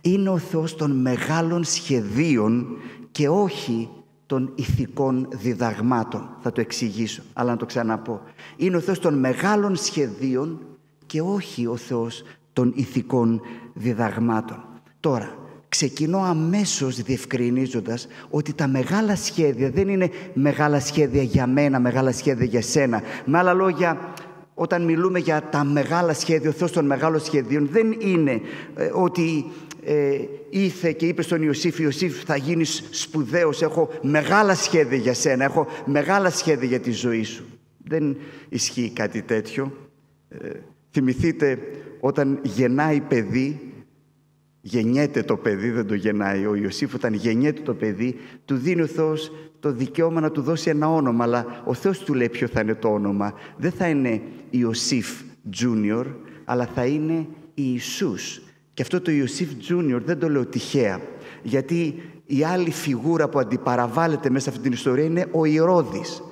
είναι 0.00 0.28
ο 0.28 0.38
Θεός 0.38 0.76
των 0.76 0.90
μεγάλων 0.90 1.64
σχεδίων 1.64 2.66
και 3.12 3.28
όχι 3.28 3.88
των 4.26 4.52
ηθικών 4.54 5.28
διδαγμάτων. 5.30 6.28
Θα 6.40 6.52
το 6.52 6.60
εξηγήσω, 6.60 7.22
αλλά 7.32 7.50
να 7.50 7.56
το 7.56 7.66
ξαναπώ. 7.66 8.20
Είναι 8.56 8.76
ο 8.76 8.80
Θεός 8.80 8.98
των 8.98 9.18
μεγάλων 9.18 9.76
σχεδίων 9.76 10.60
και 11.06 11.20
όχι 11.20 11.66
ο 11.66 11.76
Θεός 11.76 12.22
των 12.52 12.72
ηθικών 12.76 13.40
διδαγμάτων. 13.74 14.64
Τώρα, 15.00 15.34
ξεκινώ 15.68 16.18
αμέσως 16.18 17.02
διευκρινίζοντας 17.02 18.06
ότι 18.30 18.52
τα 18.52 18.66
μεγάλα 18.66 19.16
σχέδια 19.16 19.70
δεν 19.70 19.88
είναι 19.88 20.10
μεγάλα 20.34 20.80
σχέδια 20.80 21.22
για 21.22 21.46
μένα, 21.46 21.80
μεγάλα 21.80 22.12
σχέδια 22.12 22.46
για 22.46 22.62
σένα. 22.62 23.02
Με 23.24 23.38
άλλα 23.38 23.52
λόγια, 23.52 24.14
όταν 24.54 24.84
μιλούμε 24.84 25.18
για 25.18 25.42
τα 25.50 25.64
μεγάλα 25.64 26.14
σχέδια, 26.14 26.50
ο 26.50 26.52
Θεός 26.52 26.72
των 26.72 26.86
μεγάλων 26.86 27.20
σχεδίων, 27.20 27.68
δεν 27.72 27.96
είναι 28.00 28.40
ε, 28.74 28.90
ότι 28.94 29.44
ε, 29.84 30.18
ήρθε 30.50 30.92
και 30.92 31.06
είπε 31.06 31.22
στον 31.22 31.42
Ιωσήφ 31.42 31.78
«Ιωσήφ 31.78 32.22
θα 32.24 32.36
γίνεις 32.36 32.84
σπουδαίος, 32.90 33.62
έχω 33.62 33.90
μεγάλα 34.02 34.54
σχέδια 34.54 34.98
για 34.98 35.14
σένα, 35.14 35.44
έχω 35.44 35.66
μεγάλα 35.84 36.30
σχέδια 36.30 36.68
για 36.68 36.80
τη 36.80 36.90
ζωή 36.90 37.22
σου». 37.22 37.44
Δεν 37.84 38.16
ισχύει 38.48 38.90
κάτι 38.94 39.22
τέτοιο. 39.22 39.72
Ε, 40.28 40.50
θυμηθείτε 40.90 41.58
όταν 42.00 42.38
γεννάει 42.42 43.00
παιδί, 43.00 43.60
γεννιέται 44.60 45.22
το 45.22 45.36
παιδί, 45.36 45.70
δεν 45.70 45.86
το 45.86 45.94
γεννάει 45.94 46.46
ο 46.46 46.54
Ιωσήφ, 46.54 46.94
όταν 46.94 47.14
γεννιέται 47.14 47.60
το 47.60 47.74
παιδί, 47.74 48.16
του 48.44 48.56
δίνει 48.56 48.82
ο 48.82 48.86
Θεός 48.86 49.32
το 49.60 49.72
δικαίωμα 49.72 50.20
να 50.20 50.30
του 50.30 50.42
δώσει 50.42 50.70
ένα 50.70 50.88
όνομα, 50.92 51.24
αλλά 51.24 51.62
ο 51.64 51.74
Θεός 51.74 51.98
του 51.98 52.14
λέει 52.14 52.28
ποιο 52.28 52.46
θα 52.46 52.60
είναι 52.60 52.74
το 52.74 52.88
όνομα. 52.88 53.34
Δεν 53.56 53.72
θα 53.72 53.88
είναι 53.88 54.22
Ιωσήφ 54.50 55.08
Junior, 55.60 56.04
αλλά 56.44 56.66
θα 56.66 56.86
είναι 56.86 57.26
Ιησούς. 57.54 58.42
Και 58.80 58.86
αυτό 58.86 59.00
το 59.00 59.10
Ιωσήφ 59.10 59.48
Junior 59.68 60.00
δεν 60.04 60.18
το 60.18 60.28
λέω 60.28 60.46
τυχαία, 60.46 61.00
γιατί 61.42 62.02
η 62.26 62.44
άλλη 62.44 62.70
φιγούρα 62.70 63.28
που 63.28 63.38
αντιπαραβάλλεται 63.38 64.30
μέσα 64.30 64.44
σε 64.44 64.50
αυτή 64.50 64.62
την 64.62 64.72
ιστορία 64.72 65.04
είναι 65.04 65.26
ο 65.30 65.44
Ηρώδης. 65.44 66.22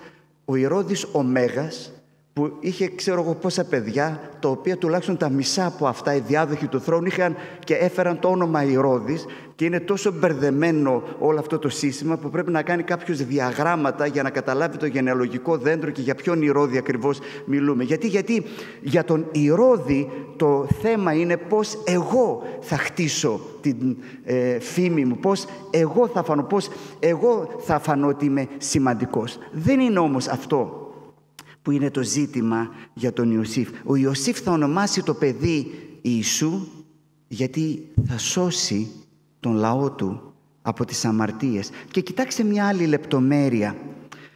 Ο 0.44 0.56
Ηρώδης 0.56 1.06
ο 1.12 1.22
Μέγας, 1.22 1.97
που 2.38 2.52
είχε 2.60 2.88
ξέρω 2.88 3.22
εγώ 3.22 3.34
πόσα 3.34 3.64
παιδιά, 3.64 4.20
τα 4.40 4.48
οποία 4.48 4.76
τουλάχιστον 4.76 5.16
τα 5.16 5.28
μισά 5.28 5.66
από 5.66 5.86
αυτά 5.86 6.14
οι 6.14 6.20
διάδοχοι 6.20 6.66
του 6.66 6.80
θρόνου 6.80 7.06
είχαν 7.06 7.36
και 7.64 7.74
έφεραν 7.74 8.18
το 8.18 8.28
όνομα 8.28 8.64
Ηρώδης 8.64 9.26
και 9.54 9.64
είναι 9.64 9.80
τόσο 9.80 10.12
μπερδεμένο 10.12 11.02
όλο 11.18 11.38
αυτό 11.38 11.58
το 11.58 11.68
σύστημα 11.68 12.16
που 12.16 12.30
πρέπει 12.30 12.50
να 12.50 12.62
κάνει 12.62 12.82
κάποιο 12.82 13.14
διαγράμματα 13.14 14.06
για 14.06 14.22
να 14.22 14.30
καταλάβει 14.30 14.76
το 14.76 14.86
γενεαλογικό 14.86 15.56
δέντρο 15.56 15.90
και 15.90 16.00
για 16.00 16.14
ποιον 16.14 16.42
Ηρώδη 16.42 16.78
ακριβώς 16.78 17.18
μιλούμε. 17.44 17.84
Γιατί, 17.84 18.06
γιατί 18.06 18.44
για 18.80 19.04
τον 19.04 19.26
Ηρώδη 19.32 20.10
το 20.36 20.66
θέμα 20.82 21.12
είναι 21.12 21.36
πώς 21.36 21.78
εγώ 21.84 22.42
θα 22.60 22.76
χτίσω 22.76 23.40
την 23.60 23.96
ε, 24.24 24.58
φήμη 24.60 25.04
μου, 25.04 25.16
πώς 25.16 25.46
εγώ 25.70 26.08
θα 26.08 26.22
φανώ, 26.22 26.42
πώς 26.42 26.68
εγώ 26.98 27.48
θα 27.58 27.78
φανώ 27.78 28.06
ότι 28.06 28.24
είμαι 28.24 28.46
σημαντικός. 28.58 29.38
Δεν 29.52 29.80
είναι 29.80 29.98
όμως 29.98 30.28
αυτό 30.28 30.87
που 31.68 31.74
είναι 31.74 31.90
το 31.90 32.02
ζήτημα 32.02 32.74
για 32.94 33.12
τον 33.12 33.30
Ιωσήφ. 33.30 33.68
Ο 33.84 33.96
Ιωσήφ 33.96 34.40
θα 34.40 34.52
ονομάσει 34.52 35.02
το 35.02 35.14
παιδί 35.14 35.70
Ιησού 36.02 36.66
γιατί 37.28 37.88
θα 38.06 38.18
σώσει 38.18 38.90
τον 39.40 39.54
λαό 39.54 39.90
του 39.90 40.34
από 40.62 40.84
τις 40.84 41.04
αμαρτίες. 41.04 41.70
Και 41.90 42.00
κοιτάξτε 42.00 42.42
μια 42.42 42.66
άλλη 42.66 42.86
λεπτομέρεια. 42.86 43.76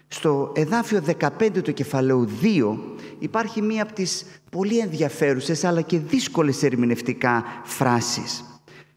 Στο 0.09 0.53
εδάφιο 0.55 1.03
15 1.21 1.63
του 1.63 1.73
κεφαλαίου 1.73 2.29
2 2.43 2.79
υπάρχει 3.19 3.63
μία 3.63 3.83
από 3.83 3.93
τις 3.93 4.25
πολύ 4.51 4.79
ενδιαφέρουσες 4.79 5.65
αλλά 5.65 5.81
και 5.81 5.99
δύσκολες 5.99 6.63
ερμηνευτικά 6.63 7.45
φράσεις. 7.65 8.52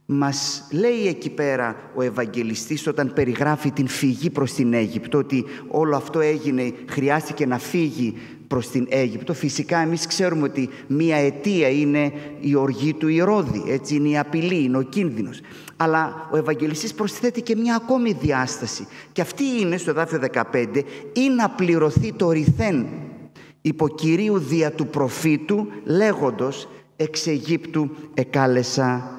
Μας 0.08 0.68
λέει 0.72 1.08
εκεί 1.08 1.30
πέρα 1.30 1.76
ο 1.96 2.02
Ευαγγελιστής 2.02 2.88
όταν 2.88 3.14
περιγράφει 3.14 3.72
την 3.72 3.88
φυγή 3.88 4.30
προς 4.30 4.54
την 4.54 4.74
Αίγυπτο 4.74 5.18
ότι 5.18 5.46
όλο 5.68 5.96
αυτό 5.96 6.20
έγινε, 6.20 6.74
χρειάστηκε 6.90 7.46
να 7.46 7.58
φύγει 7.58 8.18
προς 8.48 8.70
την 8.70 8.88
Αίγυπτο. 8.90 9.34
Φυσικά 9.34 9.78
εμείς 9.78 10.08
ξέρουμε 10.08 10.44
ότι 10.44 10.70
μία 10.88 11.16
αιτία 11.16 11.70
είναι 11.70 12.14
η 12.40 12.56
οργή 12.56 12.94
του 12.94 13.08
Ηρώδη, 13.08 13.64
έτσι 13.68 13.96
είναι 13.96 14.10
η 14.10 14.18
απειλή, 14.18 14.64
είναι 14.64 14.78
ο 14.78 14.82
κίνδυνος. 14.82 15.42
Αλλά 15.76 16.30
ο 16.32 16.38
Ευαγγελιστής 16.38 16.94
προσθέτει 16.94 17.42
και 17.42 17.56
μία 17.56 17.76
ακόμη 17.76 18.12
διάσταση 18.12 18.88
και 19.12 19.22
αυτή 19.22 19.44
είναι 19.62 19.78
στο 19.78 19.90
εδάφιο 19.90 20.20
15 20.34 20.82
ή 21.14 21.30
να 21.30 21.50
πληρωθεί 21.50 22.14
το 22.14 22.32
ρηθέν 22.32 22.88
υποκυρίου 23.62 24.40
δια 24.40 24.72
του 24.72 24.88
προφήτου 24.88 25.68
λέγοντος 25.84 26.68
εξ 26.96 27.28
Αιγύπτου 27.28 27.90
εκάλεσα 28.14 29.10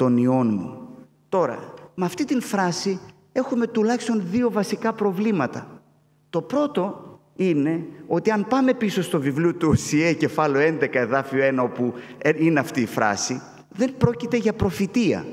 των 0.00 0.16
ιών 0.16 0.54
μου. 0.54 0.88
Τώρα, 1.28 1.74
με 1.94 2.04
αυτή 2.04 2.24
την 2.24 2.42
φράση 2.42 3.00
έχουμε 3.32 3.66
τουλάχιστον 3.66 4.22
δύο 4.30 4.50
βασικά 4.50 4.92
προβλήματα. 4.92 5.82
Το 6.30 6.42
πρώτο 6.42 7.18
είναι 7.36 7.86
ότι 8.06 8.30
αν 8.30 8.46
πάμε 8.48 8.74
πίσω 8.74 9.02
στο 9.02 9.20
βιβλίο 9.20 9.54
του 9.54 9.68
Οσιέ, 9.68 10.12
κεφάλαιο 10.12 10.76
11, 10.80 10.94
εδάφιο 10.94 11.48
1, 11.48 11.64
όπου 11.64 11.94
είναι 12.36 12.60
αυτή 12.60 12.80
η 12.80 12.86
φράση, 12.86 13.40
δεν 13.68 13.94
πρόκειται 13.98 14.36
για 14.36 14.52
προφητεία. 14.52 15.26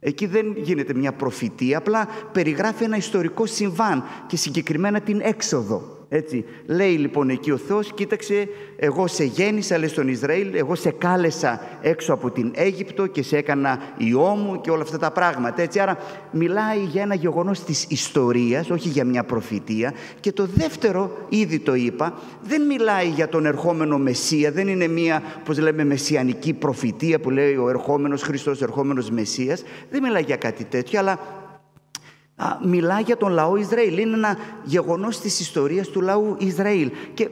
Εκεί 0.00 0.26
δεν 0.26 0.56
γίνεται 0.56 0.94
μια 0.94 1.12
προφητεία, 1.12 1.78
απλά 1.78 2.08
περιγράφει 2.32 2.84
ένα 2.84 2.96
ιστορικό 2.96 3.46
συμβάν 3.46 4.04
και 4.26 4.36
συγκεκριμένα 4.36 5.00
την 5.00 5.20
έξοδο 5.22 5.93
έτσι. 6.16 6.44
Λέει 6.66 6.92
λοιπόν 6.96 7.28
εκεί 7.30 7.50
ο 7.50 7.56
Θεός, 7.56 7.92
κοίταξε, 7.92 8.48
εγώ 8.76 9.06
σε 9.06 9.24
γέννησα, 9.24 9.78
λέει 9.78 9.88
στον 9.88 10.08
Ισραήλ, 10.08 10.54
εγώ 10.54 10.74
σε 10.74 10.90
κάλεσα 10.90 11.60
έξω 11.82 12.12
από 12.12 12.30
την 12.30 12.52
Αίγυπτο 12.54 13.06
και 13.06 13.22
σε 13.22 13.36
έκανα 13.36 13.78
ιό 13.96 14.20
μου 14.20 14.60
και 14.60 14.70
όλα 14.70 14.82
αυτά 14.82 14.98
τα 14.98 15.10
πράγματα. 15.10 15.62
Έτσι. 15.62 15.80
Άρα 15.80 15.98
μιλάει 16.30 16.78
για 16.78 17.02
ένα 17.02 17.14
γεγονός 17.14 17.64
της 17.64 17.86
ιστορίας, 17.88 18.70
όχι 18.70 18.88
για 18.88 19.04
μια 19.04 19.24
προφητεία. 19.24 19.94
Και 20.20 20.32
το 20.32 20.46
δεύτερο, 20.54 21.26
ήδη 21.28 21.58
το 21.58 21.74
είπα, 21.74 22.14
δεν 22.42 22.62
μιλάει 22.62 23.08
για 23.08 23.28
τον 23.28 23.46
ερχόμενο 23.46 23.98
Μεσσία, 23.98 24.50
δεν 24.50 24.68
είναι 24.68 24.86
μια, 24.86 25.22
πώς 25.44 25.58
λέμε, 25.58 25.84
μεσιανική 25.84 26.52
προφητεία 26.52 27.20
που 27.20 27.30
λέει 27.30 27.56
ο 27.56 27.68
ερχόμενος 27.68 28.22
Χριστός, 28.22 28.60
ο 28.60 28.64
ερχόμενος 28.64 29.10
Μεσσίας. 29.10 29.62
Δεν 29.90 30.02
μιλάει 30.02 30.22
για 30.22 30.36
κάτι 30.36 30.64
τέτοιο, 30.64 30.98
αλλά 30.98 31.18
μιλά 32.64 33.00
για 33.00 33.16
τον 33.16 33.32
λαό 33.32 33.56
Ισραήλ. 33.56 33.98
Είναι 33.98 34.14
ένα 34.14 34.36
γεγονός 34.64 35.20
της 35.20 35.40
ιστορίας 35.40 35.88
του 35.88 36.00
λαού 36.00 36.36
Ισραήλ. 36.38 36.90
Και 37.14 37.28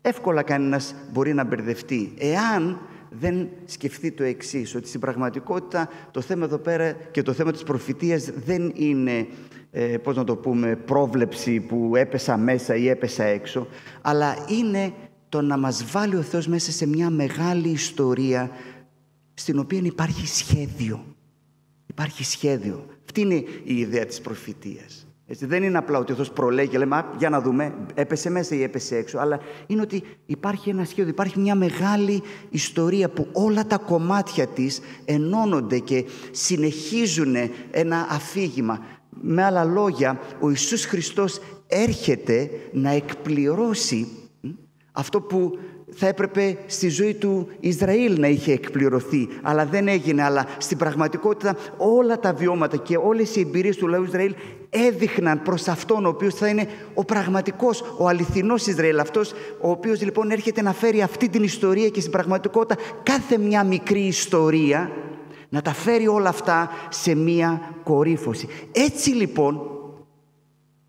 εύκολα 0.00 0.42
κανένας 0.42 0.94
μπορεί 1.12 1.34
να 1.34 1.44
μπερδευτεί. 1.44 2.14
Εάν 2.18 2.78
δεν 3.10 3.48
σκεφτεί 3.64 4.12
το 4.12 4.22
εξής, 4.22 4.74
ότι 4.74 4.88
στην 4.88 5.00
πραγματικότητα 5.00 5.88
το 6.10 6.20
θέμα 6.20 6.44
εδώ 6.44 6.58
πέρα 6.58 6.92
και 6.92 7.22
το 7.22 7.32
θέμα 7.32 7.52
της 7.52 7.62
προφητείας 7.62 8.30
δεν 8.44 8.72
είναι, 8.74 9.26
ε, 9.70 9.96
πώς 9.96 10.16
να 10.16 10.24
το 10.24 10.36
πούμε, 10.36 10.76
πρόβλεψη 10.76 11.60
που 11.60 11.96
έπεσα 11.96 12.36
μέσα 12.36 12.76
ή 12.76 12.88
έπεσα 12.88 13.24
έξω, 13.24 13.66
αλλά 14.02 14.36
είναι 14.48 14.92
το 15.28 15.40
να 15.40 15.58
μας 15.58 15.84
βάλει 15.90 16.16
ο 16.16 16.22
Θεός 16.22 16.46
μέσα 16.46 16.72
σε 16.72 16.86
μια 16.86 17.10
μεγάλη 17.10 17.68
ιστορία 17.68 18.50
στην 19.34 19.58
οποία 19.58 19.80
υπάρχει 19.82 20.26
σχέδιο. 20.26 21.04
Υπάρχει 21.86 22.24
σχέδιο. 22.24 22.86
Αυτή 23.16 23.28
είναι 23.28 23.44
η 23.64 23.78
ιδέα 23.78 24.06
της 24.06 24.20
προφητείας. 24.20 25.06
Έτσι, 25.26 25.46
δεν 25.46 25.62
είναι 25.62 25.78
απλά 25.78 25.98
ότι 25.98 26.12
ο 26.12 26.14
Θεός 26.14 26.30
προλέγει, 26.30 26.76
λέμε, 26.76 27.04
για 27.18 27.30
να 27.30 27.40
δούμε, 27.40 27.74
έπεσε 27.94 28.30
μέσα 28.30 28.54
ή 28.54 28.62
έπεσε 28.62 28.96
έξω, 28.96 29.18
αλλά 29.18 29.40
είναι 29.66 29.80
ότι 29.80 30.02
υπάρχει 30.26 30.70
ένα 30.70 30.84
σχέδιο, 30.84 31.10
υπάρχει 31.10 31.38
μια 31.38 31.54
μεγάλη 31.54 32.22
ιστορία 32.50 33.08
που 33.08 33.28
όλα 33.32 33.66
τα 33.66 33.78
κομμάτια 33.78 34.46
της 34.46 34.80
ενώνονται 35.04 35.78
και 35.78 36.04
συνεχίζουν 36.30 37.34
ένα 37.70 38.06
αφήγημα. 38.10 38.84
Με 39.10 39.44
άλλα 39.44 39.64
λόγια, 39.64 40.20
ο 40.40 40.48
Ιησούς 40.48 40.84
Χριστός 40.84 41.40
έρχεται 41.66 42.50
να 42.72 42.90
εκπληρώσει 42.90 44.08
αυτό 44.92 45.20
που 45.20 45.58
θα 45.98 46.06
έπρεπε 46.06 46.58
στη 46.66 46.88
ζωή 46.88 47.14
του 47.14 47.48
Ισραήλ 47.60 48.20
να 48.20 48.28
είχε 48.28 48.52
εκπληρωθεί, 48.52 49.28
αλλά 49.42 49.66
δεν 49.66 49.88
έγινε. 49.88 50.22
Αλλά 50.22 50.46
στην 50.58 50.78
πραγματικότητα 50.78 51.56
όλα 51.76 52.18
τα 52.18 52.32
βιώματα 52.32 52.76
και 52.76 52.96
όλες 52.96 53.36
οι 53.36 53.40
εμπειρίες 53.40 53.76
του 53.76 53.86
λαού 53.86 54.04
Ισραήλ 54.04 54.34
έδειχναν 54.70 55.42
προς 55.42 55.68
αυτόν 55.68 56.04
ο 56.04 56.08
οποίος 56.08 56.34
θα 56.34 56.48
είναι 56.48 56.68
ο 56.94 57.04
πραγματικός, 57.04 57.84
ο 57.98 58.08
αληθινός 58.08 58.66
Ισραήλ. 58.66 58.98
Αυτός 58.98 59.32
ο 59.60 59.70
οποίος 59.70 60.02
λοιπόν 60.02 60.30
έρχεται 60.30 60.62
να 60.62 60.72
φέρει 60.72 61.02
αυτή 61.02 61.28
την 61.28 61.42
ιστορία 61.42 61.88
και 61.88 62.00
στην 62.00 62.12
πραγματικότητα 62.12 62.82
κάθε 63.02 63.38
μια 63.38 63.64
μικρή 63.64 64.00
ιστορία 64.00 64.90
να 65.48 65.62
τα 65.62 65.72
φέρει 65.72 66.08
όλα 66.08 66.28
αυτά 66.28 66.70
σε 66.88 67.14
μία 67.14 67.74
κορύφωση. 67.84 68.48
Έτσι 68.72 69.10
λοιπόν 69.10 69.60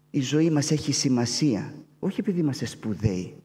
η 0.10 0.22
ζωή 0.22 0.50
μας 0.50 0.72
έχει 0.72 0.92
σημασία, 0.92 1.74
όχι 2.00 2.20
επειδή 2.20 2.40
είμαστε 2.40 2.66
σπουδαίοι, 2.66 3.36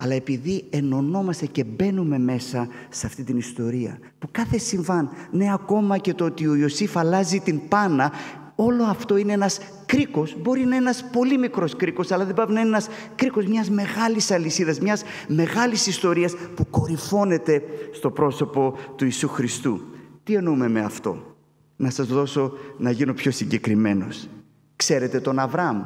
αλλά 0.00 0.14
επειδή 0.14 0.64
ενωνόμαστε 0.70 1.46
και 1.46 1.64
μπαίνουμε 1.64 2.18
μέσα 2.18 2.68
σε 2.88 3.06
αυτή 3.06 3.24
την 3.24 3.36
ιστορία 3.36 3.98
που 4.18 4.28
κάθε 4.30 4.58
συμβάν, 4.58 5.10
ναι 5.30 5.52
ακόμα 5.52 5.98
και 5.98 6.14
το 6.14 6.24
ότι 6.24 6.46
ο 6.46 6.54
Ιωσήφ 6.54 6.96
αλλάζει 6.96 7.40
την 7.40 7.68
πάνα 7.68 8.12
Όλο 8.60 8.84
αυτό 8.84 9.16
είναι 9.16 9.32
ένας 9.32 9.60
κρίκος, 9.86 10.36
μπορεί 10.38 10.60
να 10.60 10.66
είναι 10.66 10.76
ένας 10.76 11.04
πολύ 11.12 11.38
μικρός 11.38 11.76
κρίκος, 11.76 12.10
αλλά 12.10 12.24
δεν 12.24 12.34
πάει 12.34 12.46
να 12.46 12.60
είναι 12.60 12.68
ένας 12.68 12.88
κρίκος 13.14 13.46
μιας 13.46 13.70
μεγάλης 13.70 14.30
αλυσίδας, 14.30 14.78
μιας 14.78 15.02
μεγάλης 15.28 15.86
ιστορίας 15.86 16.34
που 16.54 16.66
κορυφώνεται 16.70 17.62
στο 17.92 18.10
πρόσωπο 18.10 18.76
του 18.96 19.04
Ιησού 19.04 19.28
Χριστού. 19.28 19.80
Τι 20.22 20.34
εννοούμε 20.34 20.68
με 20.68 20.80
αυτό; 20.80 21.36
Να 21.76 21.90
σας 21.90 22.06
δώσω 22.06 22.52
να 22.78 22.90
γίνω 22.90 23.12
πιο 23.12 23.30
συγκεκριμένος. 23.30 24.28
Ξέρετε 24.76 25.20
τον 25.20 25.38
Αβραάμ, 25.38 25.82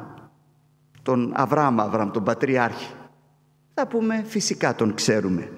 τον 1.01 1.31
Αβραάμ 1.35 1.81
Αβραάμ, 1.81 2.11
τον 2.11 2.23
Πατριάρχη. 2.23 2.93
Θα 3.73 3.87
πούμε 3.87 4.23
φυσικά 4.23 4.75
τον 4.75 4.93
ξέρουμε. 4.93 5.51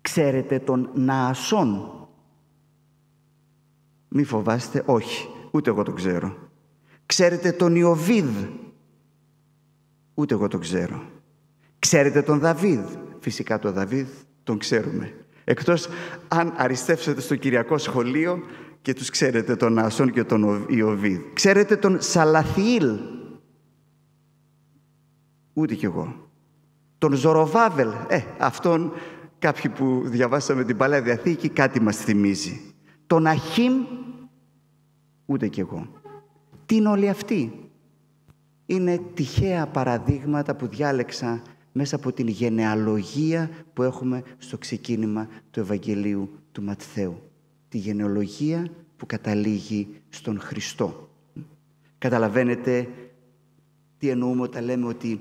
Ξέρετε 0.00 0.58
τον 0.58 0.90
Ναασόν; 0.94 1.90
Μη 4.08 4.24
φοβάστε, 4.24 4.82
όχι, 4.86 5.28
ούτε 5.50 5.70
εγώ 5.70 5.82
τον 5.82 5.94
ξέρω. 5.94 6.36
Ξέρετε 7.06 7.52
τον 7.52 7.76
Ιωβίδ; 7.76 8.28
Ούτε 10.14 10.34
εγώ 10.34 10.48
τον 10.48 10.60
ξέρω. 10.60 11.02
Ξέρετε 11.78 12.22
τον 12.22 12.38
Δαβίδ; 12.38 12.96
Φυσικά 13.18 13.58
τον 13.58 13.72
Δαβίδ 13.72 14.08
τον 14.42 14.58
ξέρουμε. 14.58 15.14
Εκτός 15.44 15.88
αν 16.28 16.54
αριστεύσετε 16.56 17.20
στο 17.20 17.36
Κυριακό 17.36 17.78
σχολείο 17.78 18.42
και 18.82 18.94
τους 18.94 19.10
ξέρετε 19.10 19.56
τον 19.56 19.72
Ναασόν 19.72 20.12
και 20.12 20.24
τον 20.24 20.66
Ιωβίδ. 20.68 21.20
Ξέρετε 21.32 21.76
τον 21.76 22.02
Σαλαθιήλ; 22.02 22.98
Ούτε 25.52 25.74
κι 25.74 25.84
εγώ. 25.84 26.23
Τον 27.04 27.14
Ζωροβάβελ. 27.14 27.88
Ε, 28.08 28.20
αυτόν 28.38 28.92
κάποιοι 29.38 29.70
που 29.70 30.02
διαβάσαμε 30.04 30.64
την 30.64 30.76
Παλαιά 30.76 31.02
Διαθήκη 31.02 31.48
κάτι 31.48 31.80
μας 31.80 31.96
θυμίζει. 31.96 32.60
Τον 33.06 33.26
Αχίμ, 33.26 33.72
ούτε 35.26 35.48
κι 35.48 35.60
εγώ. 35.60 35.86
Τι 36.66 36.76
είναι 36.76 36.88
όλοι 36.88 37.08
αυτοί; 37.08 37.68
Είναι 38.66 39.00
τυχαία 39.14 39.66
παραδείγματα 39.66 40.56
που 40.56 40.66
διάλεξα 40.66 41.42
μέσα 41.72 41.96
από 41.96 42.12
την 42.12 42.28
γενεαλογία 42.28 43.50
που 43.72 43.82
έχουμε 43.82 44.22
στο 44.38 44.58
ξεκίνημα 44.58 45.28
του 45.50 45.60
Ευαγγελίου 45.60 46.30
του 46.52 46.62
Ματθαίου. 46.62 47.30
Τη 47.68 47.78
γενεαλογία 47.78 48.66
που 48.96 49.06
καταλήγει 49.06 49.88
στον 50.08 50.40
Χριστό. 50.40 51.08
Καταλαβαίνετε 51.98 52.88
τι 53.98 54.08
εννοούμε 54.08 54.42
όταν 54.42 54.64
λέμε 54.64 54.86
ότι 54.86 55.20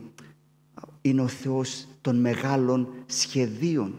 είναι 1.06 1.22
ο 1.22 1.28
Θεός 1.28 1.88
των 2.02 2.20
μεγάλων 2.20 2.88
σχεδίων. 3.06 3.94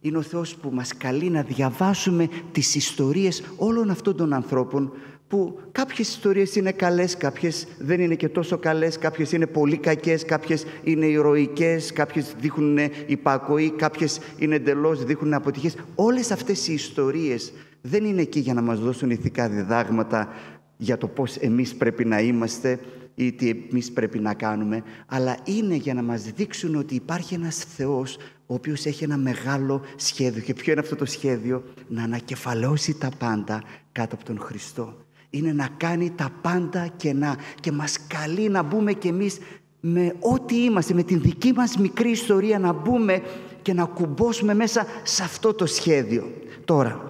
Είναι 0.00 0.16
ο 0.16 0.22
Θεός 0.22 0.54
που 0.54 0.70
μας 0.72 0.96
καλεί 0.96 1.30
να 1.30 1.42
διαβάσουμε 1.42 2.28
τις 2.52 2.74
ιστορίες 2.74 3.42
όλων 3.56 3.90
αυτών 3.90 4.16
των 4.16 4.32
ανθρώπων 4.32 4.92
που 5.28 5.58
κάποιες 5.72 6.08
ιστορίες 6.08 6.56
είναι 6.56 6.72
καλές, 6.72 7.16
κάποιες 7.16 7.66
δεν 7.78 8.00
είναι 8.00 8.14
και 8.14 8.28
τόσο 8.28 8.58
καλές, 8.58 8.98
κάποιες 8.98 9.32
είναι 9.32 9.46
πολύ 9.46 9.76
κακές, 9.76 10.24
κάποιες 10.24 10.64
είναι 10.84 11.06
ηρωικές, 11.06 11.92
κάποιες 11.92 12.34
δείχνουν 12.40 12.78
υπακοή, 13.06 13.70
κάποιες 13.70 14.20
είναι 14.38 14.54
εντελώς 14.54 15.04
δείχνουν 15.04 15.34
αποτυχίες. 15.34 15.76
Όλες 15.94 16.30
αυτές 16.30 16.68
οι 16.68 16.72
ιστορίες 16.72 17.52
δεν 17.80 18.04
είναι 18.04 18.20
εκεί 18.20 18.40
για 18.40 18.54
να 18.54 18.62
μας 18.62 18.80
δώσουν 18.80 19.10
ηθικά 19.10 19.48
διδάγματα 19.48 20.28
για 20.76 20.98
το 20.98 21.08
πώς 21.08 21.36
εμείς 21.36 21.74
πρέπει 21.74 22.04
να 22.04 22.20
είμαστε 22.20 22.78
ή 23.14 23.32
τι 23.32 23.48
εμείς 23.48 23.92
πρέπει 23.92 24.18
να 24.18 24.34
κάνουμε, 24.34 24.82
αλλά 25.06 25.36
είναι 25.44 25.74
για 25.74 25.94
να 25.94 26.02
μας 26.02 26.22
δείξουν 26.22 26.74
ότι 26.74 26.94
υπάρχει 26.94 27.34
ένας 27.34 27.56
Θεός 27.56 28.16
ο 28.46 28.54
οποίος 28.54 28.86
έχει 28.86 29.04
ένα 29.04 29.16
μεγάλο 29.16 29.82
σχέδιο. 29.96 30.42
Και 30.42 30.54
ποιο 30.54 30.72
είναι 30.72 30.80
αυτό 30.80 30.96
το 30.96 31.04
σχέδιο; 31.04 31.64
Να 31.88 32.02
ανακεφαλώσει 32.02 32.94
τα 32.94 33.10
πάντα 33.18 33.62
κάτω 33.92 34.14
από 34.14 34.24
τον 34.24 34.38
Χριστό. 34.38 34.96
Είναι 35.30 35.52
να 35.52 35.68
κάνει 35.76 36.10
τα 36.10 36.30
πάντα 36.42 36.86
και 36.96 37.12
να 37.12 37.36
και 37.60 37.72
μας 37.72 37.98
καλεί 38.06 38.48
να 38.48 38.62
μπούμε 38.62 38.92
κι 38.92 39.08
εμείς 39.08 39.38
με 39.80 40.16
ό,τι 40.20 40.64
είμαστε, 40.64 40.94
με 40.94 41.02
την 41.02 41.20
δική 41.20 41.52
μας 41.52 41.76
μικρή 41.76 42.10
ιστορία 42.10 42.58
να 42.58 42.72
μπούμε 42.72 43.22
και 43.62 43.72
να 43.72 43.84
κουμπώσουμε 43.84 44.54
μέσα 44.54 44.86
σε 45.02 45.22
αυτό 45.22 45.54
το 45.54 45.66
σχέδιο. 45.66 46.32
Τώρα, 46.64 47.00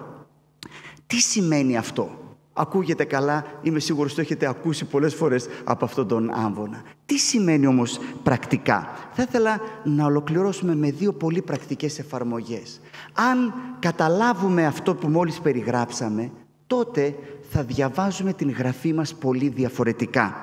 τι 1.07 1.15
σημαίνει 1.15 1.77
αυτό; 1.77 2.22
Ακούγεται 2.53 3.03
καλά, 3.03 3.45
είμαι 3.61 3.79
σίγουρος 3.79 4.13
το 4.13 4.21
έχετε 4.21 4.47
ακούσει 4.47 4.85
πολλές 4.85 5.15
φορές 5.15 5.47
από 5.63 5.85
αυτόν 5.85 6.07
τον 6.07 6.31
άμβονα. 6.33 6.81
Τι 7.05 7.17
σημαίνει 7.17 7.67
όμως 7.67 7.99
πρακτικά; 8.23 8.89
Θα 9.13 9.23
ήθελα 9.23 9.59
να 9.83 10.05
ολοκληρώσουμε 10.05 10.75
με 10.75 10.91
δύο 10.91 11.13
πολύ 11.13 11.41
πρακτικές 11.41 11.99
εφαρμογές. 11.99 12.81
Αν 13.13 13.53
καταλάβουμε 13.79 14.65
αυτό 14.65 14.95
που 14.95 15.07
μόλις 15.07 15.39
περιγράψαμε, 15.39 16.31
τότε 16.67 17.15
θα 17.49 17.63
διαβάζουμε 17.63 18.33
την 18.33 18.51
γραφή 18.51 18.93
μας 18.93 19.13
πολύ 19.13 19.47
διαφορετικά. 19.47 20.35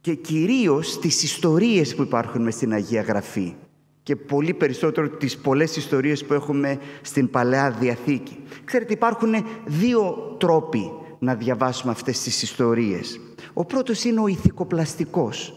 Και 0.00 0.14
κυρίως 0.14 0.98
τις 0.98 1.22
ιστορίες 1.22 1.94
που 1.94 2.02
υπάρχουν 2.02 2.42
μες 2.42 2.54
στην 2.54 2.72
Αγία 2.72 3.02
Γραφή 3.02 3.54
και 4.02 4.16
πολύ 4.16 4.54
περισσότερο 4.54 5.08
τις 5.08 5.38
πολλές 5.38 5.76
ιστορίες 5.76 6.24
που 6.24 6.34
έχουμε 6.34 6.78
στην 7.02 7.30
Παλαιά 7.30 7.70
Διαθήκη. 7.70 8.38
Ξέρετε 8.64 8.92
υπάρχουν 8.92 9.34
δύο 9.64 10.34
τρόποι 10.38 10.92
να 11.18 11.34
διαβάσουμε 11.34 11.92
αυτές 11.92 12.22
τις 12.22 12.42
ιστορίες. 12.42 13.20
Ο 13.52 13.64
πρώτος 13.64 14.04
είναι 14.04 14.20
ο 14.20 14.26
ηθικοπλαστικός. 14.26 15.56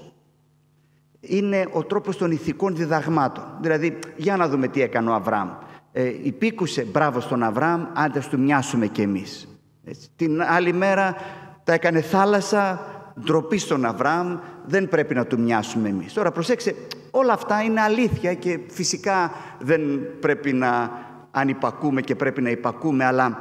Είναι 1.20 1.68
ο 1.72 1.84
τρόπος 1.84 2.18
των 2.18 2.32
ηθικών 2.32 2.76
διδαγμάτων. 2.76 3.44
Δηλαδή, 3.62 4.00
για 4.16 4.38
να 4.38 4.48
δούμε 4.48 4.68
τι 4.68 4.82
έκανε 4.82 5.10
ο 5.10 5.14
Αβραάμ. 5.14 5.50
Ε, 5.92 6.14
υπήκουσε 6.24 6.84
μπράβο 6.84 7.20
στον 7.20 7.44
Αβραάμ, 7.44 7.86
άντε 7.94 8.24
του 8.30 8.40
μοιάσουμε 8.40 8.88
κι 8.88 9.02
εμείς. 9.02 9.48
Την 10.16 10.42
άλλη 10.42 10.74
μέρα 10.74 11.16
τα 11.64 11.74
έκανε 11.74 12.02
θάλασσα, 12.02 12.86
ντροπή 13.24 13.58
στον 13.58 13.86
Αβραάμ, 13.86 14.38
δεν 14.66 14.90
πρέπει 14.90 15.16
να 15.16 15.26
του 15.26 15.40
μοιάσουμε 15.40 15.90
εμείς. 15.90 16.14
Τώρα 16.14 16.32
προσέξτε, 16.32 16.76
όλα 17.18 17.34
αυτά 17.34 17.64
είναι 17.64 17.82
αλήθεια 17.82 18.34
και 18.34 18.60
φυσικά 18.68 19.32
δεν 19.60 19.82
πρέπει 20.20 20.54
να 20.54 20.92
ανυπακούμε 21.32 22.02
και 22.02 22.16
πρέπει 22.16 22.42
να 22.42 22.50
υπακούμε, 22.50 23.06
αλλά 23.06 23.38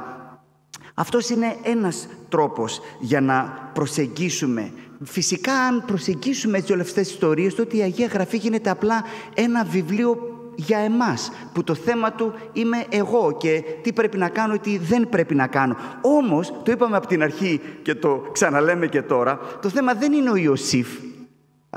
αυτός 0.93 1.29
είναι 1.29 1.55
ένας 1.63 2.07
τρόπος 2.29 2.81
για 2.99 3.21
να 3.21 3.69
προσεγγίσουμε. 3.73 4.71
Φυσικά 5.03 5.53
αν 5.53 5.83
προσεγγίσουμε 5.85 6.57
έτσι 6.57 6.73
όλες 6.73 6.87
αυτές 6.87 7.03
τις 7.03 7.13
ιστορίες, 7.13 7.55
τότε 7.55 7.77
η 7.77 7.81
Αγία 7.81 8.07
Γραφή 8.07 8.37
γίνεται 8.37 8.69
απλά 8.69 9.03
ένα 9.33 9.63
βιβλίο 9.63 10.17
για 10.55 10.77
εμάς, 10.77 11.31
που 11.53 11.63
το 11.63 11.73
θέμα 11.73 12.11
του 12.11 12.33
είμαι 12.53 12.85
εγώ 12.89 13.37
και 13.37 13.63
τι 13.81 13.93
πρέπει 13.93 14.17
να 14.17 14.29
κάνω, 14.29 14.57
τι 14.57 14.77
δεν 14.77 15.09
πρέπει 15.09 15.35
να 15.35 15.47
κάνω. 15.47 15.75
Όμως, 16.01 16.53
το 16.63 16.71
είπαμε 16.71 16.97
από 16.97 17.07
την 17.07 17.23
αρχή 17.23 17.61
και 17.81 17.95
το 17.95 18.23
ξαναλέμε 18.31 18.87
και 18.87 19.01
τώρα, 19.01 19.39
το 19.61 19.69
θέμα 19.69 19.93
δεν 19.93 20.13
είναι 20.13 20.29
ο 20.29 20.35
Ιωσήφ, 20.35 20.87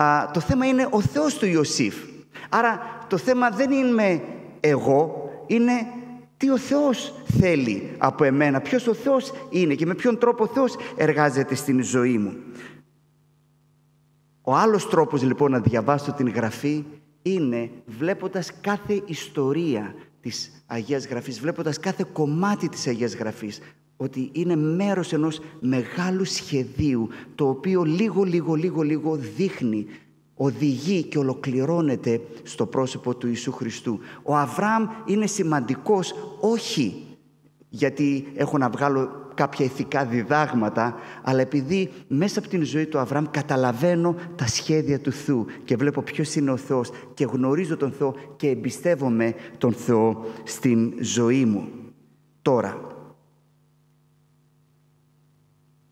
α, 0.02 0.30
το 0.32 0.40
θέμα 0.40 0.66
είναι 0.66 0.88
ο 0.90 1.00
Θεός 1.00 1.38
του 1.38 1.46
Ιωσήφ. 1.46 1.94
Άρα 2.48 2.80
το 3.08 3.16
θέμα 3.16 3.50
δεν 3.50 3.70
είναι 3.70 4.22
εγώ, 4.60 5.30
είναι 5.46 5.72
τι 6.36 6.50
ο 6.50 6.58
Θεός 6.58 7.14
θέλει 7.40 7.94
από 7.98 8.24
εμένα, 8.24 8.60
ποιος 8.60 8.86
ο 8.86 8.94
Θεός 8.94 9.32
είναι 9.50 9.74
και 9.74 9.86
με 9.86 9.94
ποιον 9.94 10.18
τρόπο 10.18 10.44
ο 10.44 10.46
Θεός 10.46 10.76
εργάζεται 10.96 11.54
στην 11.54 11.82
ζωή 11.82 12.18
μου. 12.18 12.36
Ο 14.42 14.54
άλλος 14.54 14.88
τρόπος 14.88 15.22
λοιπόν 15.22 15.50
να 15.50 15.60
διαβάσω 15.60 16.12
την 16.12 16.28
Γραφή 16.28 16.84
είναι 17.22 17.70
βλέποντας 17.86 18.52
κάθε 18.60 19.02
ιστορία 19.06 19.94
της 20.20 20.62
Αγίας 20.66 21.06
Γραφής, 21.06 21.40
βλέποντας 21.40 21.78
κάθε 21.78 22.06
κομμάτι 22.12 22.68
της 22.68 22.86
Αγίας 22.86 23.14
Γραφής, 23.14 23.60
ότι 24.00 24.28
είναι 24.32 24.56
μέρος 24.56 25.12
ενός 25.12 25.40
μεγάλου 25.60 26.24
σχεδίου, 26.24 27.08
το 27.34 27.48
οποίο 27.48 27.82
λίγο, 27.82 28.22
λίγο, 28.22 28.54
λίγο, 28.54 28.82
λίγο 28.82 29.16
δείχνει, 29.16 29.86
οδηγεί 30.34 31.02
και 31.02 31.18
ολοκληρώνεται 31.18 32.20
στο 32.42 32.66
πρόσωπο 32.66 33.14
του 33.14 33.26
Ιησού 33.26 33.52
Χριστού. 33.52 33.98
Ο 34.22 34.36
Αβραάμ 34.36 34.86
είναι 35.06 35.26
σημαντικός 35.26 36.14
όχι 36.40 37.02
γιατί 37.68 38.26
έχω 38.34 38.58
να 38.58 38.68
βγάλω 38.68 39.26
κάποια 39.34 39.64
ηθικά 39.64 40.04
διδάγματα, 40.04 40.94
αλλά 41.22 41.40
επειδή 41.40 41.90
μέσα 42.08 42.38
από 42.38 42.48
την 42.48 42.64
ζωή 42.64 42.86
του 42.86 42.98
Αβραάμ 42.98 43.24
καταλαβαίνω 43.30 44.14
τα 44.36 44.46
σχέδια 44.46 45.00
του 45.00 45.12
Θεού 45.12 45.46
και 45.64 45.76
βλέπω 45.76 46.02
ποιος 46.02 46.34
είναι 46.34 46.50
ο 46.50 46.56
Θεός 46.56 46.90
και 47.14 47.24
γνωρίζω 47.24 47.76
τον 47.76 47.92
Θεό 47.92 48.14
και 48.36 48.48
εμπιστεύομαι 48.48 49.34
τον 49.58 49.72
Θεό 49.72 50.24
στην 50.44 50.92
ζωή 51.00 51.44
μου. 51.44 51.68
Τώρα, 52.42 52.97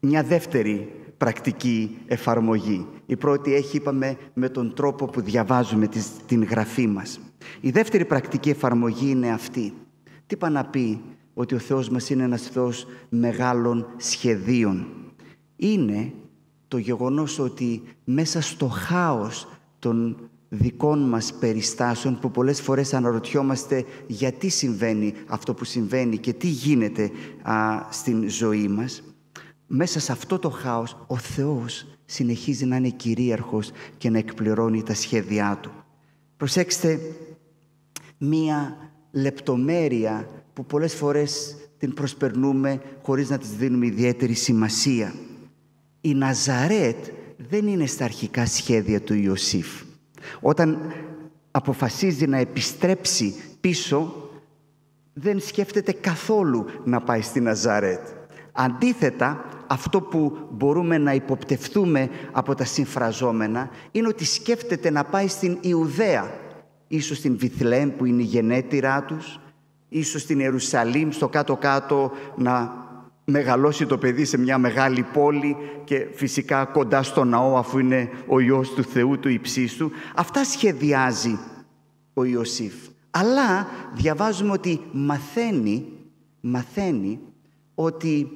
μια 0.06 0.22
δεύτερη 0.22 0.92
πρακτική 1.16 1.98
εφαρμογή. 2.06 2.86
Η 3.06 3.16
πρώτη 3.16 3.54
έχει, 3.54 3.76
είπαμε, 3.76 4.16
με 4.34 4.48
τον 4.48 4.74
τρόπο 4.74 5.06
που 5.06 5.20
διαβάζουμε 5.20 5.88
την 6.26 6.44
γραφή 6.44 6.86
μας. 6.86 7.20
Η 7.60 7.70
δεύτερη 7.70 8.04
πρακτική 8.04 8.50
εφαρμογή 8.50 9.10
είναι 9.10 9.30
αυτή. 9.30 9.72
Τι 10.04 10.34
είπα 10.34 10.50
να 10.50 10.64
πει 10.64 11.00
ότι 11.34 11.54
ο 11.54 11.58
Θεός 11.58 11.88
μας 11.88 12.10
είναι 12.10 12.22
ένας 12.22 12.42
Θεός 12.42 12.86
μεγάλων 13.08 13.86
σχεδίων; 13.96 14.86
Είναι 15.56 16.12
το 16.68 16.78
γεγονός 16.78 17.38
ότι 17.38 17.82
μέσα 18.04 18.40
στο 18.40 18.68
χάος 18.68 19.48
των 19.78 20.16
δικών 20.48 21.08
μας 21.08 21.34
περιστάσεων 21.40 22.18
που 22.18 22.30
πολλές 22.30 22.60
φορές 22.60 22.94
αναρωτιόμαστε 22.94 23.84
γιατί 24.06 24.48
συμβαίνει 24.48 25.14
αυτό 25.26 25.54
που 25.54 25.64
συμβαίνει 25.64 26.18
και 26.18 26.32
τι 26.32 26.46
γίνεται 26.46 27.10
στην 27.90 28.28
ζωή 28.28 28.68
μας 28.68 29.02
μέσα 29.66 30.00
σε 30.00 30.12
αυτό 30.12 30.38
το 30.38 30.50
χάος 30.50 30.96
ο 31.06 31.16
Θεός 31.16 31.86
συνεχίζει 32.04 32.64
να 32.64 32.76
είναι 32.76 32.88
κυρίαρχος 32.88 33.70
και 33.98 34.10
να 34.10 34.18
εκπληρώνει 34.18 34.82
τα 34.82 34.94
σχέδιά 34.94 35.58
Του. 35.62 35.70
Προσέξτε 36.36 37.00
μία 38.18 38.76
λεπτομέρεια 39.10 40.28
που 40.52 40.64
πολλές 40.64 40.94
φορές 40.94 41.56
την 41.78 41.94
προσπερνούμε 41.94 42.80
χωρίς 43.02 43.30
να 43.30 43.38
της 43.38 43.50
δίνουμε 43.50 43.86
ιδιαίτερη 43.86 44.34
σημασία. 44.34 45.14
Η 46.00 46.14
Ναζαρέτ 46.14 47.06
δεν 47.48 47.66
είναι 47.66 47.86
στα 47.86 48.04
αρχικά 48.04 48.46
σχέδια 48.46 49.00
του 49.00 49.14
Ιωσήφ. 49.14 49.82
Όταν 50.40 50.92
αποφασίζει 51.50 52.26
να 52.26 52.38
επιστρέψει 52.38 53.34
πίσω, 53.60 54.30
δεν 55.12 55.40
σκέφτεται 55.40 55.92
καθόλου 55.92 56.64
να 56.84 57.00
πάει 57.00 57.20
στη 57.20 57.40
Ναζαρέτ. 57.40 58.15
Αντίθετα, 58.56 59.44
αυτό 59.66 60.00
που 60.00 60.48
μπορούμε 60.50 60.98
να 60.98 61.14
υποπτευθούμε 61.14 62.08
από 62.32 62.54
τα 62.54 62.64
συμφραζόμενα 62.64 63.70
είναι 63.90 64.08
ότι 64.08 64.24
σκέφτεται 64.24 64.90
να 64.90 65.04
πάει 65.04 65.28
στην 65.28 65.58
Ιουδαία, 65.60 66.30
ίσως 66.88 67.16
στην 67.16 67.38
Βιθλέμ 67.38 67.90
που 67.90 68.04
είναι 68.04 68.22
η 68.22 68.24
γενέτειρά 68.24 69.02
τους, 69.02 69.40
ίσως 69.88 70.22
στην 70.22 70.40
Ιερουσαλήμ 70.40 71.10
στο 71.10 71.28
κάτω-κάτω 71.28 72.10
να 72.36 72.84
μεγαλώσει 73.24 73.86
το 73.86 73.98
παιδί 73.98 74.24
σε 74.24 74.38
μια 74.38 74.58
μεγάλη 74.58 75.02
πόλη 75.02 75.56
και 75.84 76.06
φυσικά 76.12 76.64
κοντά 76.64 77.02
στο 77.02 77.24
ναό 77.24 77.56
αφού 77.56 77.78
είναι 77.78 78.10
ο 78.26 78.40
Υιός 78.40 78.70
του 78.70 78.82
Θεού 78.82 79.18
του 79.18 79.28
υψίστου. 79.28 79.90
Αυτά 80.14 80.44
σχεδιάζει 80.44 81.38
ο 82.14 82.24
Ιωσήφ. 82.24 82.74
Αλλά 83.10 83.68
διαβάζουμε 83.94 84.52
ότι 84.52 84.80
μαθαίνει, 84.92 85.86
μαθαίνει 86.40 87.20
ότι 87.74 88.30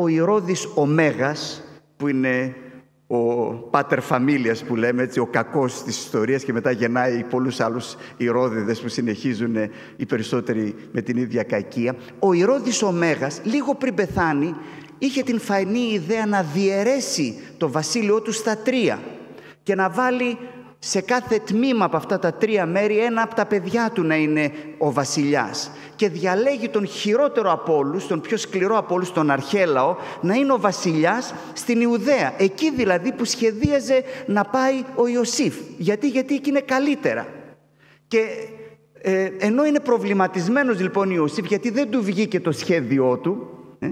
ο 0.00 0.08
Ηρώδης 0.08 0.68
ο 0.74 0.86
Μέγας 0.86 1.62
που 1.96 2.08
είναι 2.08 2.54
ο 3.06 3.52
πάτερ 3.54 4.00
φαμίλιας 4.00 4.64
που 4.64 4.76
λέμε 4.76 5.02
έτσι, 5.02 5.18
ο 5.18 5.26
κακός 5.26 5.82
της 5.82 5.98
ιστορίας 5.98 6.44
και 6.44 6.52
μετά 6.52 6.70
γεννάει 6.70 7.24
πολλούς 7.24 7.60
άλλους 7.60 7.96
ηρώδηδες 8.16 8.80
που 8.80 8.88
συνεχίζουν 8.88 9.56
οι 9.96 10.06
περισσότεροι 10.06 10.74
με 10.92 11.00
την 11.00 11.16
ίδια 11.16 11.42
κακία. 11.42 11.96
Ο 12.18 12.32
Ηρώδης 12.32 12.82
ο 12.82 12.92
Μέγας, 12.92 13.40
λίγο 13.44 13.74
πριν 13.74 13.94
πεθάνει, 13.94 14.54
είχε 14.98 15.22
την 15.22 15.40
φαϊνή 15.40 15.90
ιδέα 15.92 16.26
να 16.26 16.42
διαιρέσει 16.42 17.38
το 17.56 17.70
βασίλειό 17.70 18.20
του 18.20 18.32
στα 18.32 18.56
τρία 18.56 18.98
και 19.62 19.74
να 19.74 19.90
βάλει 19.90 20.38
σε 20.78 21.00
κάθε 21.00 21.38
τμήμα 21.38 21.84
από 21.84 21.96
αυτά 21.96 22.18
τα 22.18 22.32
τρία 22.32 22.66
μέρη 22.66 22.98
ένα 22.98 23.22
από 23.22 23.34
τα 23.34 23.46
παιδιά 23.46 23.90
του 23.94 24.02
να 24.02 24.16
είναι 24.16 24.52
ο 24.78 24.92
βασιλιάς 24.92 25.70
και 25.96 26.08
διαλέγει 26.08 26.68
τον 26.68 26.86
χειρότερο 26.86 27.52
από 27.52 27.76
όλους, 27.76 28.06
τον 28.06 28.20
πιο 28.20 28.36
σκληρό 28.36 28.78
από 28.78 28.94
όλους, 28.94 29.12
τον 29.12 29.30
Αρχέλαο, 29.30 29.96
να 30.20 30.34
είναι 30.34 30.52
ο 30.52 30.58
βασιλιάς 30.58 31.34
στην 31.52 31.80
Ιουδαία. 31.80 32.34
Εκεί 32.38 32.70
δηλαδή 32.70 33.12
που 33.12 33.24
σχεδίαζε 33.24 34.02
να 34.26 34.44
πάει 34.44 34.84
ο 34.94 35.06
Ιωσήφ. 35.06 35.54
Γιατί, 35.78 36.08
γιατί 36.08 36.34
εκεί 36.34 36.48
είναι 36.48 36.60
καλύτερα. 36.60 37.26
Και 38.06 38.18
ε, 39.00 39.30
ενώ 39.38 39.64
είναι 39.64 39.80
προβληματισμένος 39.80 40.80
λοιπόν 40.80 41.10
ο 41.10 41.14
Ιωσήφ, 41.14 41.46
γιατί 41.46 41.70
δεν 41.70 41.90
του 41.90 42.02
βγήκε 42.02 42.40
το 42.40 42.52
σχέδιό 42.52 43.16
του, 43.18 43.48
ε, 43.78 43.90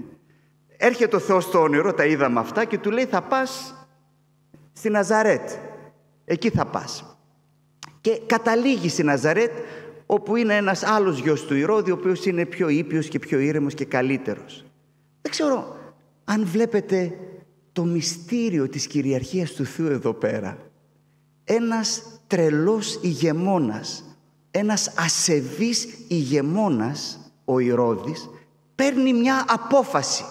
έρχεται 0.77 1.17
ο 1.17 1.19
Θεός 1.19 1.45
στο 1.45 1.61
όνειρο, 1.61 1.95
τα 1.95 2.05
είδαμε 2.05 2.41
αυτά, 2.41 2.65
και 2.65 2.79
του 2.79 2.91
λέει 2.91 3.05
θα 3.05 3.23
πας 3.23 3.75
στη 4.73 4.91
Ναζαρέτ. 4.91 5.51
Εκεί 6.29 6.51
θα 6.51 6.67
πας. 6.67 7.19
Και 8.01 8.21
καταλήγει 8.27 8.89
στη 8.89 9.03
Ναζαρέτ 9.03 9.53
όπου 10.07 10.37
είναι 10.37 10.57
ένας 10.57 10.83
άλλος 10.83 11.19
γιος 11.19 11.45
του 11.45 11.55
Ηρώδη, 11.55 11.91
ο 11.91 11.95
οποίος 11.95 12.27
είναι 12.27 12.45
πιο 12.45 12.69
ήπιος 12.69 13.09
και 13.09 13.19
πιο 13.19 13.39
ήρεμος 13.39 13.75
και 13.75 13.85
καλύτερος. 13.85 14.65
Δεν 15.23 15.31
ξέρω 15.31 15.77
αν 16.25 16.45
βλέπετε 16.47 17.19
το 17.73 17.85
μυστήριο 17.85 18.69
της 18.69 18.87
κυριαρχίας 18.87 19.53
του 19.53 19.65
Θεού 19.65 19.87
εδώ 19.87 20.13
πέρα. 20.13 20.59
Ένας 21.45 22.03
τρελός 22.27 22.99
ηγεμόνας, 23.03 24.17
ένας 24.51 24.93
ασεβής 24.97 25.89
ηγεμόνας, 26.09 27.31
ο 27.45 27.59
Ηρώδης, 27.59 28.31
παίρνει 28.75 29.13
μια 29.13 29.45
απόφαση, 29.49 30.25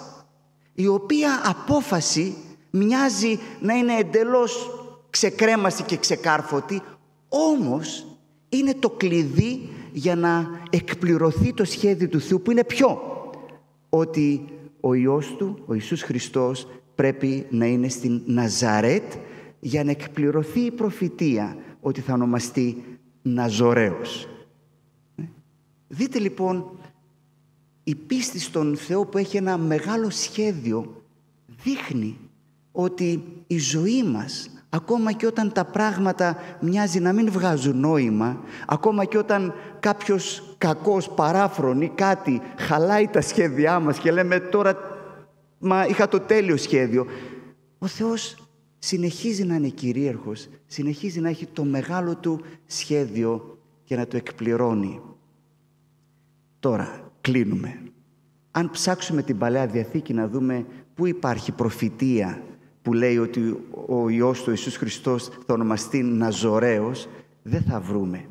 η 0.73 0.87
οποία 0.87 1.41
απόφαση 1.45 2.35
μοιάζει 2.69 3.39
να 3.59 3.73
είναι 3.73 3.93
εντελώς 3.93 4.69
ξεκρέμαστη 5.15 5.83
και 5.83 5.97
ξεκάρφωτη, 5.97 6.81
όμως 7.29 8.17
είναι 8.49 8.73
το 8.73 8.89
κλειδί 8.89 9.69
για 9.91 10.15
να 10.15 10.61
εκπληρωθεί 10.69 11.53
το 11.53 11.65
σχέδιο 11.65 12.09
του 12.09 12.19
Θεού 12.19 12.41
που 12.41 12.51
είναι 12.51 12.63
ποιο; 12.63 12.99
Ότι 13.89 14.45
ο 14.79 14.93
Υιός 14.93 15.35
Του, 15.37 15.63
ο 15.65 15.73
Ιησούς 15.73 16.01
Χριστός 16.01 16.67
πρέπει 16.95 17.47
να 17.49 17.65
είναι 17.65 17.89
στην 17.89 18.21
Ναζαρέτ 18.25 19.13
για 19.59 19.83
να 19.83 19.91
εκπληρωθεί 19.91 20.59
η 20.59 20.71
προφητεία 20.71 21.57
ότι 21.81 22.01
θα 22.01 22.13
ονομαστεί 22.13 22.83
Ναζωραίος. 23.21 24.27
Δείτε 25.87 26.19
λοιπόν 26.19 26.79
η 27.83 27.95
πίστη 27.95 28.39
στον 28.39 28.77
Θεό 28.77 29.05
που 29.05 29.17
έχει 29.17 29.37
ένα 29.37 29.57
μεγάλο 29.57 30.09
σχέδιο 30.09 31.03
δείχνει 31.63 32.17
ότι 32.71 33.23
η 33.47 33.57
ζωή 33.57 34.03
μας 34.03 34.49
Ακόμα 34.75 35.11
και 35.11 35.25
όταν 35.25 35.51
τα 35.51 35.65
πράγματα 35.65 36.37
μοιάζει 36.59 36.99
να 36.99 37.13
μην 37.13 37.31
βγάζουν 37.31 37.79
νόημα, 37.79 38.39
ακόμα 38.67 39.05
και 39.05 39.17
όταν 39.17 39.53
κάποιος 39.79 40.55
κακός 40.57 41.09
παράφρονη 41.09 41.91
κάτι 41.95 42.41
χαλάει 42.57 43.07
τα 43.07 43.21
σχέδιά 43.21 43.79
μας 43.79 43.99
και 43.99 44.11
λέμε 44.11 44.39
τώρα 44.39 44.77
μα 45.59 45.85
είχα 45.85 46.07
το 46.07 46.19
τέλειο 46.19 46.57
σχέδιο. 46.57 47.05
Ο 47.77 47.87
Θεός 47.87 48.47
συνεχίζει 48.79 49.43
να 49.43 49.55
είναι 49.55 49.67
κυρίαρχος, 49.67 50.49
συνεχίζει 50.65 51.19
να 51.19 51.29
έχει 51.29 51.45
το 51.45 51.63
μεγάλο 51.63 52.15
του 52.15 52.41
σχέδιο 52.65 53.57
και 53.83 53.95
να 53.95 54.07
το 54.07 54.17
εκπληρώνει. 54.17 55.01
Τώρα 56.59 57.11
κλείνουμε. 57.21 57.81
Αν 58.51 58.71
ψάξουμε 58.71 59.21
την 59.21 59.37
Παλαιά 59.37 59.67
Διαθήκη 59.67 60.13
να 60.13 60.27
δούμε 60.27 60.65
πού 60.95 61.05
υπάρχει 61.05 61.51
προφητεία 61.51 62.41
που 62.85 62.93
λέει 62.93 63.17
ότι 63.17 63.57
ο 63.87 64.09
Υιός 64.09 64.43
του 64.43 64.49
Ιησούς 64.49 64.75
Χριστός 64.75 65.29
θα 65.45 65.53
ονομαστεί 65.53 66.03
Ναζωραίος, 66.03 67.07
δεν 67.43 67.61
θα 67.61 67.79
βρούμε. 67.79 68.25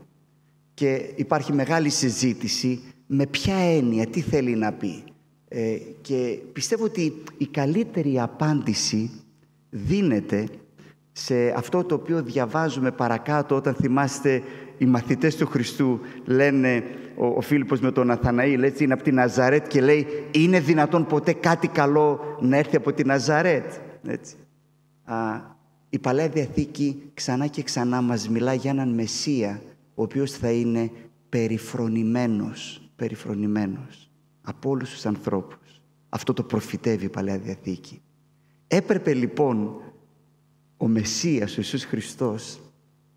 Και 0.75 1.13
υπάρχει 1.17 1.53
μεγάλη 1.53 1.89
συζήτηση 1.89 2.81
με 3.07 3.27
ποια 3.27 3.57
έννοια, 3.57 4.07
τι 4.07 4.21
θέλει 4.21 4.57
να 4.57 4.73
πει. 4.73 5.05
Ε, 5.49 5.77
και 6.01 6.39
πιστεύω 6.53 6.85
ότι 6.85 7.23
η 7.37 7.47
καλύτερη 7.47 8.21
απάντηση 8.21 9.11
δίνεται 9.71 10.49
σε 11.13 11.55
αυτό 11.57 11.85
το 11.85 11.95
οποίο 11.95 12.23
διαβάζουμε 12.23 12.91
παρακάτω 12.91 13.57
όταν 13.57 13.75
θυμάστε 13.75 14.43
οι 14.79 14.85
μαθητές 14.85 15.37
του 15.37 15.47
Χριστού 15.47 16.01
λένε 16.25 16.85
ο, 17.17 17.27
ο 17.27 17.41
Φίλιππος 17.41 17.81
με 17.81 17.93
τον 17.93 18.11
Αθαναήλ 18.11 18.63
έτσι 18.63 18.85
είναι 18.85 18.93
από 18.93 19.03
την 19.03 19.15
Ναζαρέτ 19.15 19.67
και 19.67 19.81
λέει 19.81 20.07
είναι 20.31 20.61
δυνατόν 20.61 21.07
ποτέ 21.07 21.33
κάτι 21.33 21.69
καλό 21.69 22.21
να 22.41 22.57
έρθει 22.57 22.77
από 22.77 22.93
την 22.93 23.07
Ναζαρέτ 23.07 23.73
έτσι 24.07 24.35
η 25.89 25.99
Παλαιά 25.99 26.29
Διαθήκη 26.29 27.03
ξανά 27.15 27.47
και 27.47 27.63
ξανά 27.63 28.01
μας 28.01 28.29
μιλά 28.29 28.55
για 28.55 28.71
έναν 28.71 28.95
Μεσσία 28.95 29.63
ο 29.95 30.03
οποίος 30.03 30.33
θα 30.33 30.51
είναι 30.51 30.91
περιφρονημένος, 31.29 32.91
περιφρονημένος 32.97 34.11
από 34.43 34.71
όλους 34.71 34.91
τους 34.91 35.07
ανθρώπους. 35.07 35.83
Αυτό 36.09 36.33
το 36.33 36.43
προφητεύει 36.43 37.05
η 37.05 37.09
Παλαιά 37.09 37.39
Διαθήκη. 37.39 38.01
Έπρεπε 38.67 39.15
λοιπόν 39.15 39.81
ο 40.77 40.89
Μεσσίας, 40.89 41.53
ο 41.53 41.55
Ιησούς 41.57 41.85
Χριστός, 41.85 42.61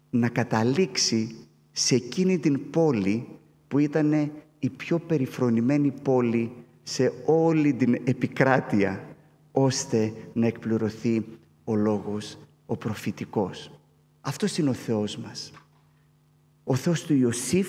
να 0.10 0.30
καταλήξει 0.30 1.36
σε 1.72 1.96
εκείνη 1.96 2.40
την 2.40 2.70
πόλη 2.70 3.28
που 3.68 3.80
ήταν 3.80 4.32
η 4.60 4.70
πιο 4.70 5.00
περιφρονημένη 5.00 5.92
πόλη 5.92 6.52
σε 6.84 7.14
όλη 7.26 7.74
την 7.74 7.94
επικράτεια, 8.04 9.08
ώστε 9.52 10.14
να 10.34 10.48
εκπληρωθεί 10.48 11.26
ο 11.70 11.76
λόγος, 11.76 12.38
ο 12.66 12.78
προφητικός. 12.78 13.72
Αυτός 14.22 14.58
είναι 14.58 14.70
ο 14.70 14.74
Θεός 14.74 15.18
μας. 15.18 15.52
Ο 16.64 16.76
Θεός 16.76 17.04
του 17.04 17.14
Ιωσήφ, 17.14 17.68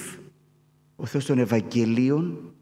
ο 0.97 1.07
Θεός 1.07 1.25
των 1.25 1.39
Ευαγγελίων, 1.39 2.53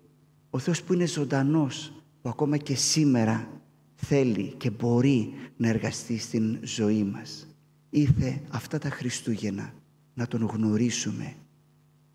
ο 0.50 0.58
Θεός 0.58 0.82
που 0.82 0.92
είναι 0.92 1.06
ζωντανός, 1.06 1.92
που 2.22 2.28
ακόμα 2.28 2.56
και 2.56 2.74
σήμερα 2.74 3.48
θέλει 3.94 4.54
και 4.56 4.70
μπορεί 4.70 5.34
να 5.56 5.68
εργαστεί 5.68 6.18
στην 6.18 6.58
ζωή 6.62 7.04
μας. 7.04 7.46
Ήθε 7.90 8.40
αυτά 8.50 8.78
τα 8.78 8.90
Χριστούγεννα 8.90 9.72
να 10.14 10.26
τον 10.26 10.46
γνωρίσουμε. 10.46 11.34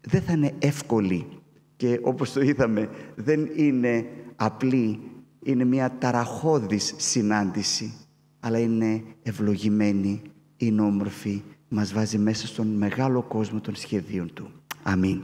Δεν 0.02 0.22
θα 0.22 0.34
είναι 0.34 0.56
εύκολη 0.60 1.28
και 1.76 2.00
όπως 2.04 2.34
το 2.34 2.42
είδαμε 2.42 2.90
δεν 3.16 3.50
είναι 3.56 4.10
απλή, 4.36 5.00
είναι 5.44 5.64
μια 5.64 5.98
ταραχώδης 5.98 6.94
συνάντηση 6.98 7.94
αλλά 8.44 8.60
είναι 8.60 9.04
ευλογημένη, 9.24 10.22
είναι 10.58 10.82
όμορφη, 10.82 11.42
μας 11.70 11.94
βάζει 11.94 12.18
μέσα 12.18 12.48
στον 12.48 12.68
μεγάλο 12.68 13.22
κόσμο 13.22 13.62
των 13.62 13.76
σχεδίων 13.76 14.34
Του. 14.34 14.52
Αμήν. 14.84 15.22